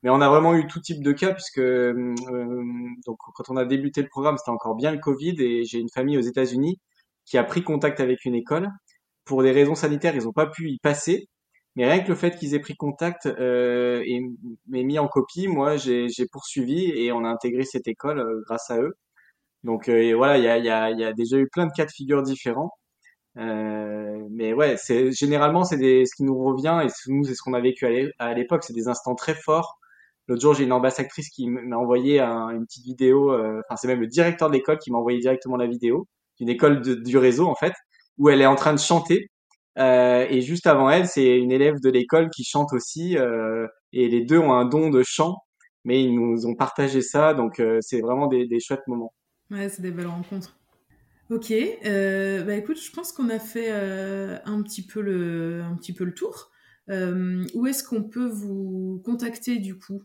mais 0.03 0.09
on 0.09 0.21
a 0.21 0.29
vraiment 0.29 0.55
eu 0.55 0.67
tout 0.67 0.79
type 0.79 1.03
de 1.03 1.11
cas 1.11 1.33
puisque 1.33 1.59
donc 1.59 3.17
quand 3.35 3.49
on 3.49 3.57
a 3.57 3.65
débuté 3.65 4.01
le 4.01 4.07
programme, 4.07 4.37
c'était 4.37 4.51
encore 4.51 4.75
bien 4.75 4.91
le 4.91 4.99
Covid 4.99 5.35
et 5.39 5.65
j'ai 5.65 5.79
une 5.79 5.89
famille 5.89 6.17
aux 6.17 6.21
États-Unis 6.21 6.79
qui 7.29 7.37
a 7.37 7.43
pris 7.43 7.63
contact 7.63 7.99
avec 7.99 8.25
une 8.25 8.35
école. 8.35 8.69
Pour 9.25 9.43
des 9.43 9.51
raisons 9.51 9.75
sanitaires, 9.75 10.15
ils 10.15 10.23
n'ont 10.23 10.33
pas 10.33 10.47
pu 10.47 10.69
y 10.71 10.79
passer. 10.79 11.29
Mais 11.75 11.89
rien 11.89 12.03
que 12.03 12.09
le 12.09 12.15
fait 12.15 12.35
qu'ils 12.37 12.55
aient 12.55 12.59
pris 12.59 12.75
contact 12.75 13.27
euh, 13.27 14.03
et 14.05 14.21
m'aient 14.67 14.83
mis 14.83 14.99
en 14.99 15.07
copie, 15.07 15.47
moi 15.47 15.77
j'ai 15.77 16.09
poursuivi 16.31 16.91
et 16.91 17.11
on 17.11 17.23
a 17.25 17.29
intégré 17.29 17.63
cette 17.63 17.87
école 17.87 18.19
euh, 18.19 18.41
grâce 18.47 18.69
à 18.71 18.79
eux. 18.81 18.97
Donc 19.63 19.89
euh, 19.89 20.13
voilà, 20.15 20.37
il 20.37 20.43
y 20.43 20.47
a, 20.47 20.57
y, 20.57 20.69
a, 20.69 20.91
y 20.91 21.03
a, 21.03 21.13
déjà 21.13 21.37
eu 21.37 21.47
plein 21.49 21.67
de 21.67 21.71
cas 21.75 21.85
de 21.85 21.91
figure 21.91 22.23
différents. 22.23 22.71
Euh, 23.37 24.19
mais 24.31 24.53
ouais, 24.53 24.75
c'est 24.77 25.11
généralement 25.11 25.63
c'est 25.63 25.77
ce 25.77 26.15
qui 26.15 26.23
nous 26.23 26.37
revient 26.37 26.81
et 26.83 26.89
nous 27.11 27.23
c'est 27.23 27.35
ce 27.35 27.41
qu'on 27.43 27.53
a 27.53 27.61
vécu 27.61 27.85
à 28.19 28.33
l'époque, 28.33 28.63
c'est 28.63 28.73
des 28.73 28.87
instants 28.87 29.15
très 29.15 29.35
forts. 29.35 29.79
L'autre 30.27 30.41
jour, 30.41 30.53
j'ai 30.53 30.63
une 30.65 30.73
ambassadrice 30.73 31.29
qui 31.29 31.47
m'a 31.49 31.77
envoyé 31.77 32.19
une 32.21 32.65
petite 32.65 32.85
vidéo. 32.85 33.33
Euh, 33.33 33.61
enfin, 33.67 33.77
c'est 33.77 33.87
même 33.87 34.01
le 34.01 34.07
directeur 34.07 34.49
de 34.49 34.53
l'école 34.53 34.77
qui 34.79 34.91
m'a 34.91 34.99
envoyé 34.99 35.19
directement 35.19 35.57
la 35.57 35.67
vidéo 35.67 36.07
d'une 36.39 36.49
école 36.49 36.81
du 36.81 37.17
réseau 37.17 37.47
en 37.47 37.55
fait, 37.55 37.73
où 38.17 38.29
elle 38.29 38.41
est 38.41 38.45
en 38.45 38.55
train 38.55 38.73
de 38.73 38.79
chanter. 38.79 39.29
Euh, 39.77 40.25
et 40.29 40.41
juste 40.41 40.67
avant 40.67 40.89
elle, 40.89 41.07
c'est 41.07 41.37
une 41.37 41.51
élève 41.51 41.79
de 41.79 41.89
l'école 41.89 42.29
qui 42.29 42.43
chante 42.43 42.73
aussi. 42.73 43.17
Euh, 43.17 43.65
et 43.93 44.09
les 44.09 44.23
deux 44.23 44.37
ont 44.37 44.53
un 44.53 44.65
don 44.65 44.89
de 44.89 45.03
chant, 45.03 45.37
mais 45.85 46.03
ils 46.03 46.13
nous 46.13 46.45
ont 46.45 46.55
partagé 46.55 47.01
ça, 47.01 47.33
donc 47.33 47.59
euh, 47.59 47.79
c'est 47.81 48.01
vraiment 48.01 48.27
des, 48.27 48.45
des, 48.45 48.59
chouettes 48.59 48.85
moments. 48.87 49.13
Ouais, 49.49 49.69
c'est 49.69 49.81
des 49.81 49.91
belles 49.91 50.07
rencontres. 50.07 50.55
Ok, 51.29 51.53
bah 51.83 52.55
écoute, 52.55 52.79
je 52.81 52.91
pense 52.91 53.11
qu'on 53.11 53.29
a 53.29 53.37
fait 53.37 53.69
un 53.71 54.63
petit 54.63 54.85
peu 54.85 54.99
le, 54.99 55.61
un 55.61 55.75
petit 55.75 55.93
peu 55.93 56.03
le 56.03 56.13
tour. 56.13 56.49
où 56.89 57.67
est-ce 57.67 57.83
qu'on 57.83 58.03
peut 58.03 58.27
vous 58.27 58.99
contacter 59.05 59.59
du 59.59 59.77
coup? 59.77 60.01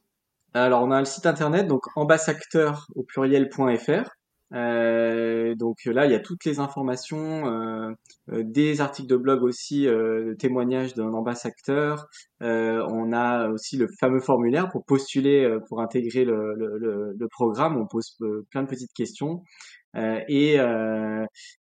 Alors 0.52 0.82
on 0.82 0.90
a 0.90 1.00
le 1.00 1.06
site 1.06 1.24
internet 1.24 1.66
donc 1.66 1.86
ambassadeur 1.96 2.86
au 2.94 3.02
pluriel.fr 3.02 4.10
euh, 4.54 5.54
donc 5.56 5.84
là, 5.84 6.06
il 6.06 6.12
y 6.12 6.14
a 6.14 6.20
toutes 6.20 6.44
les 6.44 6.60
informations, 6.60 7.46
euh, 7.46 7.90
euh 8.30 8.42
des 8.44 8.80
articles 8.80 9.08
de 9.08 9.16
blog 9.16 9.42
aussi, 9.42 9.86
euh, 9.88 10.34
témoignages 10.38 10.94
d'un 10.94 11.12
ambassadeur. 11.12 12.06
Euh, 12.42 12.86
on 12.90 13.12
a 13.12 13.48
aussi 13.48 13.76
le 13.76 13.88
fameux 14.00 14.20
formulaire 14.20 14.70
pour 14.70 14.84
postuler 14.84 15.58
pour 15.68 15.80
intégrer 15.80 16.24
le, 16.24 16.54
le, 16.54 17.14
le, 17.18 17.28
programme. 17.28 17.76
On 17.76 17.86
pose 17.86 18.16
plein 18.50 18.62
de 18.62 18.68
petites 18.68 18.92
questions. 18.92 19.42
et, 20.28 20.56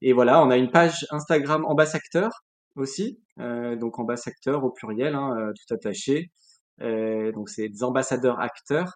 et 0.02 0.12
voilà, 0.12 0.42
on 0.42 0.50
a 0.50 0.56
une 0.56 0.70
page 0.70 1.06
Instagram 1.10 1.64
ambassadeur 1.66 2.30
aussi, 2.76 3.20
donc 3.38 3.98
ambassadeur 3.98 4.64
au 4.64 4.70
pluriel, 4.70 5.14
hein, 5.14 5.52
tout 5.56 5.74
attaché. 5.74 6.30
donc 6.80 7.48
c'est 7.48 7.68
des 7.68 7.84
ambassadeurs 7.84 8.40
acteurs. 8.40 8.92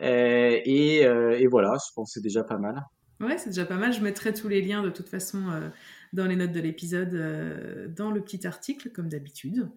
et, 0.00 1.00
et 1.02 1.46
voilà, 1.48 1.72
je 1.74 1.92
pense 1.94 2.10
que 2.10 2.20
c'est 2.20 2.22
déjà 2.22 2.44
pas 2.44 2.58
mal. 2.58 2.82
Ouais, 3.20 3.36
c'est 3.36 3.50
déjà 3.50 3.66
pas 3.66 3.76
mal. 3.76 3.92
Je 3.92 4.00
mettrai 4.00 4.32
tous 4.32 4.48
les 4.48 4.62
liens 4.62 4.82
de 4.82 4.88
toute 4.90 5.08
façon 5.08 5.50
euh, 5.50 5.68
dans 6.14 6.26
les 6.26 6.36
notes 6.36 6.52
de 6.52 6.60
l'épisode, 6.60 7.12
euh, 7.14 7.86
dans 7.88 8.10
le 8.10 8.22
petit 8.22 8.46
article, 8.46 8.90
comme 8.90 9.08
d'habitude. 9.08 9.68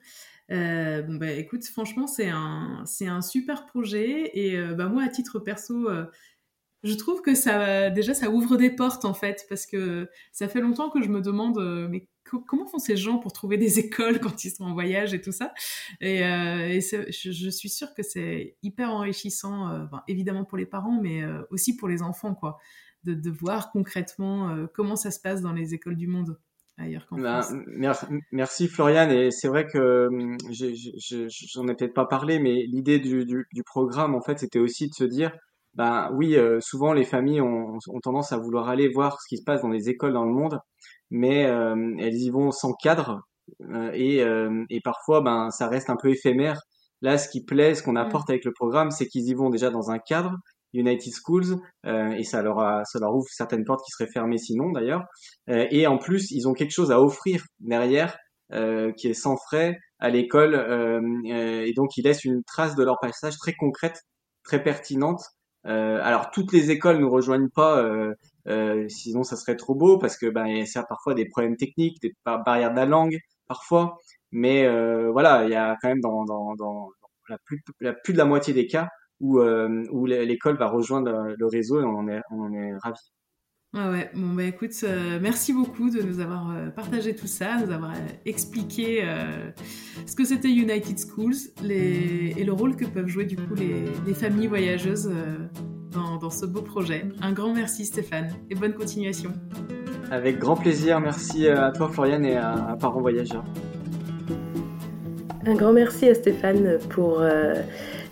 Euh, 0.52 1.02
bon, 1.02 1.16
bah 1.16 1.32
écoute, 1.32 1.66
franchement, 1.66 2.08
c'est 2.08 2.30
un, 2.30 2.84
c'est 2.86 3.08
un 3.08 3.22
super 3.22 3.66
projet. 3.66 4.32
Et 4.34 4.58
bah, 4.76 4.88
moi, 4.88 5.04
à 5.04 5.10
titre 5.10 5.40
perso, 5.40 5.90
je 6.84 6.94
trouve 6.96 7.22
que 7.22 7.36
ça, 7.36 7.90
déjà, 7.90 8.14
ça 8.14 8.30
ouvre 8.30 8.58
des 8.58 8.70
portes 8.70 9.06
en 9.06 9.14
fait, 9.14 9.46
parce 9.50 9.66
que 9.66 10.10
ça 10.32 10.48
fait 10.48 10.62
longtemps 10.62 10.90
que 10.90 11.02
je 11.02 11.10
me 11.10 11.22
demande, 11.22 11.58
comment 12.40 12.66
font 12.66 12.80
ces 12.80 12.98
gens 12.98 13.18
pour 13.18 13.34
trouver 13.34 13.58
des 13.58 13.80
écoles 13.80 14.20
quand 14.20 14.44
ils 14.46 14.52
sont 14.52 14.66
en 14.66 14.74
voyage 14.74 15.14
et 15.14 15.22
tout 15.22 15.32
ça? 15.32 15.54
Et, 16.02 16.20
et 16.20 16.82
je, 16.82 17.32
je, 17.32 17.50
suis 17.50 17.70
sûre 17.70 17.94
que 17.94 18.04
c'est 18.04 18.58
hyper 18.64 18.92
enrichissant, 18.92 19.88
évidemment 20.08 20.46
pour 20.46 20.58
les 20.58 20.66
parents, 20.66 21.00
mais 21.02 21.24
aussi 21.50 21.76
pour 21.76 21.88
les 21.88 22.02
enfants, 22.02 22.34
quoi 22.34 22.60
de, 23.04 23.30
voir 23.30 23.72
concrètement 23.72 24.50
euh, 24.50 24.68
comment 24.74 24.96
ça 24.96 25.12
se 25.12 25.20
passe 25.20 25.42
dans 25.42 25.54
les 25.54 25.74
écoles 25.74 25.96
du 25.96 26.08
monde 26.08 26.38
ailleurs 26.78 27.06
qu'en 27.08 27.18
ben, 27.18 27.42
France. 27.42 27.56
Merci, 27.68 28.06
merci 28.32 28.68
Floriane, 28.68 29.12
et 29.12 29.32
c'est 29.32 29.48
vrai 29.48 29.68
que 29.68 30.08
hum, 30.08 30.38
j'en 30.50 31.68
ai, 31.68 31.76
peut-être 31.76 31.94
pas 31.94 32.06
parlé, 32.06 32.40
mais 32.40 32.64
l'idée 32.66 33.00
du, 33.00 33.26
du, 33.26 33.64
programme, 33.64 34.16
en 34.16 34.22
fait, 34.22 34.40
c'était 34.40 34.60
aussi 34.60 34.90
de 34.90 34.94
se 34.94 35.04
dire, 35.04 35.32
ben 35.76 36.10
oui, 36.14 36.36
euh, 36.36 36.60
souvent 36.62 36.94
les 36.94 37.04
familles 37.04 37.42
ont, 37.42 37.78
ont, 37.88 38.00
tendance 38.00 38.32
à 38.32 38.38
vouloir 38.38 38.70
aller 38.70 38.90
voir 38.90 39.22
ce 39.22 39.28
qui 39.28 39.38
se 39.38 39.44
passe 39.44 39.62
dans 39.62 39.70
les 39.70 39.90
écoles 39.90 40.14
dans 40.14 40.26
le 40.26 40.34
monde, 40.34 40.60
mais 41.14 41.46
euh, 41.46 41.96
elles 42.00 42.18
y 42.18 42.30
vont 42.30 42.52
sans 42.52 42.74
cadre, 42.74 43.22
et, 43.94 44.24
et 44.70 44.82
parfois, 44.84 45.22
ben 45.22 45.50
ça 45.52 45.68
reste 45.68 45.90
un 45.90 45.98
peu 46.02 46.10
éphémère. 46.10 46.62
Là, 47.02 47.18
ce 47.18 47.28
qui 47.28 47.44
plaît, 47.44 47.76
ce 47.76 47.84
qu'on 47.84 47.94
mmh. 47.94 47.98
apporte 47.98 48.30
avec 48.30 48.46
le 48.46 48.54
programme, 48.54 48.90
c'est 48.90 49.08
qu'ils 49.08 49.28
y 49.28 49.34
vont 49.34 49.50
déjà 49.50 49.70
dans 49.70 49.92
un 49.92 50.00
cadre, 50.00 50.38
United 50.74 51.14
Schools 51.14 51.60
euh, 51.86 52.12
et 52.12 52.24
ça 52.24 52.42
leur 52.42 52.60
a, 52.60 52.84
ça 52.86 53.00
leur 53.00 53.14
ouvre 53.16 53.28
certaines 53.30 53.64
portes 53.64 53.84
qui 53.86 53.92
seraient 53.92 54.10
fermées 54.12 54.38
sinon 54.38 54.72
d'ailleurs. 54.72 55.04
Euh, 55.50 55.68
et 55.72 55.88
en 55.88 55.98
plus, 55.98 56.32
ils 56.32 56.48
ont 56.48 56.54
quelque 56.54 56.72
chose 56.72 56.92
à 56.92 57.00
offrir 57.00 57.44
derrière 57.60 58.18
euh, 58.52 58.92
qui 58.98 59.08
est 59.08 59.14
sans 59.14 59.38
frais 59.38 59.78
à 60.00 60.10
l'école 60.10 60.56
et 61.26 61.74
donc 61.76 61.96
ils 61.96 62.04
laissent 62.04 62.26
une 62.26 62.44
trace 62.44 62.76
de 62.76 62.84
leur 62.84 62.98
passage 63.02 63.38
très 63.38 63.54
concrète, 63.54 64.02
très 64.44 64.62
pertinente. 64.62 65.22
alors 65.64 66.30
toutes 66.32 66.52
les 66.52 66.72
écoles 66.72 67.00
ne 67.00 67.06
rejoignent 67.06 67.50
pas, 67.56 67.82
sinon 68.90 69.24
ça 69.24 69.36
serait 69.36 69.56
trop 69.56 69.76
beau 69.76 69.98
parce 69.98 70.18
que 70.18 70.28
ben 70.28 70.48
y 70.48 70.78
a 70.78 70.84
parfois 70.84 71.14
des 71.14 71.26
problèmes 71.26 71.58
techniques, 71.58 72.02
des 72.02 72.14
barrières 72.26 72.72
de 72.72 72.76
la 72.78 72.86
langue 72.86 73.18
parfois, 73.48 73.98
mais 74.32 74.68
voilà 75.12 75.46
il 75.46 75.52
y 75.52 75.56
a 75.56 75.78
quand 75.82 75.90
même 75.90 76.02
dans, 76.02 76.26
la 77.30 77.38
plus, 77.46 77.64
de 78.14 78.18
la 78.18 78.26
moitié 78.26 78.54
des 78.54 78.68
cas 78.68 78.90
où, 79.20 79.40
où 79.40 80.06
l'école 80.06 80.58
va 80.58 80.68
rejoindre 80.68 81.34
le 81.38 81.48
réseau 81.48 81.82
et 81.82 81.86
on 81.86 81.98
en 81.98 82.08
est, 82.08 82.22
on 82.32 82.78
ravis. 82.80 83.14
Ah 83.76 83.90
ouais, 83.90 84.12
bon 84.14 84.36
bah 84.36 84.44
écoute, 84.44 84.76
euh, 84.84 85.18
merci 85.20 85.52
beaucoup 85.52 85.90
de 85.90 86.00
nous 86.04 86.20
avoir 86.20 86.52
euh, 86.52 86.70
partagé 86.70 87.16
tout 87.16 87.26
ça, 87.26 87.58
de 87.58 87.66
nous 87.66 87.72
avoir 87.72 87.90
euh, 87.90 88.08
expliqué 88.24 89.04
ce 90.06 90.16
que 90.16 90.26
c'était 90.26 90.50
United 90.50 91.00
Schools 91.00 91.34
et 91.68 92.44
le 92.44 92.52
rôle 92.52 92.76
que 92.76 92.86
peuvent 92.86 93.08
jouer 93.08 93.26
du 93.26 93.36
coup 93.36 93.56
les 93.56 94.14
familles 94.14 94.46
voyageuses 94.46 95.12
dans, 96.24 96.30
ce 96.30 96.46
beau 96.46 96.62
projet. 96.62 97.06
Un 97.22 97.34
grand 97.34 97.54
merci 97.54 97.86
Stéphane 97.86 98.32
et 98.50 98.56
bonne 98.56 98.74
continuation. 98.74 99.32
Avec 100.10 100.40
grand 100.40 100.56
plaisir, 100.56 101.00
merci 101.00 101.48
à 101.48 101.72
toi 101.72 101.90
Floriane 101.90 102.26
et 102.26 102.38
à, 102.38 102.54
à 102.54 102.76
Parents 102.76 103.02
Voyageurs. 103.02 103.44
Un 105.46 105.56
grand 105.56 105.74
merci 105.74 106.08
à 106.08 106.16
Stéphane 106.16 106.80
pour 106.90 107.22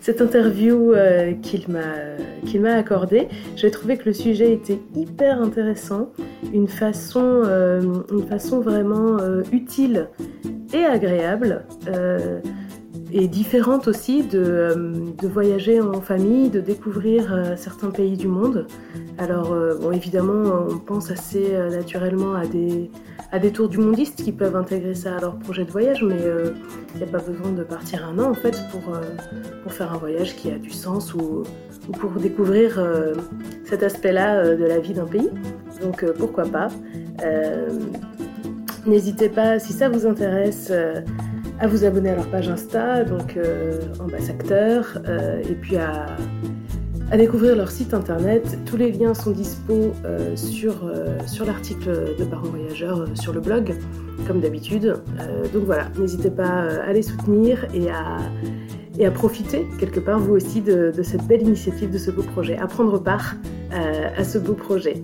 cette 0.02 0.20
interview 0.20 0.92
euh, 0.92 1.32
qu'il 1.34 1.70
m'a 1.70 2.16
qu'il 2.44 2.60
m'a 2.60 2.74
accordée. 2.74 3.28
J'ai 3.54 3.70
trouvé 3.70 3.96
que 3.96 4.06
le 4.06 4.12
sujet 4.12 4.52
était 4.52 4.80
hyper 4.96 5.40
intéressant, 5.40 6.10
une 6.52 6.66
façon, 6.66 7.42
euh, 7.46 7.80
une 8.10 8.26
façon 8.26 8.60
vraiment 8.60 9.18
euh, 9.20 9.42
utile 9.52 10.08
et 10.74 10.84
agréable 10.84 11.64
et 13.12 13.28
différente 13.28 13.88
aussi 13.88 14.22
de, 14.22 14.74
de, 15.20 15.28
voyager 15.28 15.80
en 15.80 16.00
famille, 16.00 16.48
de 16.50 16.60
découvrir 16.60 17.54
certains 17.56 17.90
pays 17.90 18.16
du 18.16 18.26
monde. 18.26 18.66
Alors, 19.18 19.54
bon, 19.80 19.92
évidemment, 19.92 20.66
on 20.70 20.78
pense 20.78 21.10
assez 21.10 21.52
naturellement 21.70 22.34
à 22.34 22.46
des, 22.46 22.90
à 23.32 23.38
des 23.38 23.50
tours 23.50 23.70
du 23.70 23.78
mondiste 23.78 24.22
qui 24.22 24.30
peuvent 24.30 24.54
intégrer 24.54 24.94
ça 24.94 25.16
à 25.16 25.20
leur 25.20 25.38
projet 25.38 25.64
de 25.64 25.70
voyage, 25.70 26.04
mais 26.04 26.18
il 26.18 26.26
euh, 26.26 26.50
n'y 26.96 27.02
a 27.02 27.06
pas 27.06 27.18
besoin 27.18 27.50
de 27.50 27.64
partir 27.64 28.06
un 28.06 28.18
an 28.18 28.30
en 28.30 28.34
fait 28.34 28.54
pour, 28.70 28.94
euh, 28.94 29.00
pour 29.62 29.72
faire 29.72 29.90
un 29.92 29.96
voyage 29.96 30.36
qui 30.36 30.50
a 30.50 30.58
du 30.58 30.70
sens 30.70 31.14
ou, 31.14 31.42
ou 31.88 31.92
pour 31.92 32.10
découvrir 32.10 32.78
euh, 32.78 33.14
cet 33.64 33.82
aspect-là 33.82 34.54
de 34.54 34.64
la 34.64 34.78
vie 34.78 34.92
d'un 34.92 35.06
pays. 35.06 35.30
Donc 35.80 36.04
pourquoi 36.18 36.44
pas. 36.44 36.68
N'hésitez 38.84 39.28
pas, 39.28 39.58
si 39.58 39.72
ça 39.72 39.88
vous 39.88 40.06
intéresse, 40.06 40.70
à 41.62 41.66
vous 41.66 41.84
abonner 41.84 42.10
à 42.10 42.16
leur 42.16 42.26
page 42.26 42.50
Insta, 42.50 43.04
donc 43.04 43.38
Ambassadeur, 44.00 45.00
et 45.48 45.54
puis 45.54 45.76
à 47.12 47.18
découvrir 47.18 47.54
leur 47.56 47.70
site 47.70 47.92
internet. 47.92 48.58
Tous 48.64 48.78
les 48.78 48.90
liens 48.90 49.12
sont 49.12 49.32
dispo 49.32 49.92
euh, 50.04 50.34
sur, 50.34 50.86
euh, 50.86 51.18
sur 51.26 51.44
l'article 51.44 52.16
de 52.18 52.24
Parents 52.24 52.48
Voyageurs 52.48 53.02
euh, 53.02 53.06
sur 53.14 53.34
le 53.34 53.40
blog, 53.40 53.74
comme 54.26 54.40
d'habitude. 54.40 54.96
donc 55.52 55.64
voilà, 55.64 55.88
n'hésitez 55.98 56.30
pas 56.30 56.68
à 56.86 56.92
les 56.92 57.02
soutenir 57.02 57.66
et 57.74 57.90
à, 57.90 58.16
et 58.98 59.04
à 59.04 59.10
profiter 59.10 59.66
quelque 59.78 60.00
part 60.00 60.20
vous 60.20 60.34
aussi 60.34 60.62
de, 60.62 60.90
de, 60.96 61.02
cette 61.02 61.26
belle 61.26 61.42
initiative, 61.42 61.90
de 61.90 61.98
ce 61.98 62.10
beau 62.10 62.22
projet, 62.22 62.56
à 62.56 62.66
prendre 62.66 62.98
part 62.98 63.34
à 63.72 64.22
ce 64.22 64.38
beau 64.38 64.54
projet. 64.54 65.02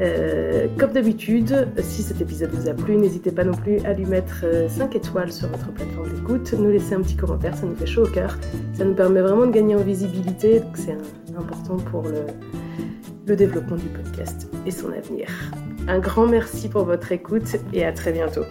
Euh, 0.00 0.66
comme 0.78 0.92
d'habitude, 0.92 1.68
si 1.80 2.02
cet 2.02 2.20
épisode 2.20 2.50
vous 2.50 2.68
a 2.68 2.74
plu, 2.74 2.96
n'hésitez 2.96 3.30
pas 3.30 3.44
non 3.44 3.54
plus 3.54 3.78
à 3.86 3.94
lui 3.94 4.04
mettre 4.04 4.44
5 4.68 4.94
euh, 4.94 4.98
étoiles 4.98 5.32
sur 5.32 5.48
votre 5.48 5.72
plateforme 5.72 6.12
d'écoute, 6.12 6.52
nous 6.52 6.70
laisser 6.70 6.94
un 6.94 7.00
petit 7.00 7.16
commentaire, 7.16 7.56
ça 7.56 7.66
nous 7.66 7.76
fait 7.76 7.86
chaud 7.86 8.04
au 8.04 8.10
cœur. 8.10 8.36
Ça 8.74 8.84
nous 8.84 8.94
permet 8.94 9.22
vraiment 9.22 9.46
de 9.46 9.52
gagner 9.52 9.74
en 9.74 9.82
visibilité, 9.82 10.62
c'est 10.74 10.96
important 11.36 11.76
pour 11.76 12.04
le 13.26 13.36
développement 13.36 13.76
du 13.76 13.86
podcast 13.86 14.48
et 14.66 14.70
son 14.70 14.92
avenir. 14.92 15.28
Un 15.88 15.98
grand 15.98 16.26
merci 16.26 16.68
pour 16.68 16.84
votre 16.84 17.12
écoute 17.12 17.56
et 17.72 17.84
à 17.84 17.92
très 17.92 18.12
bientôt. 18.12 18.44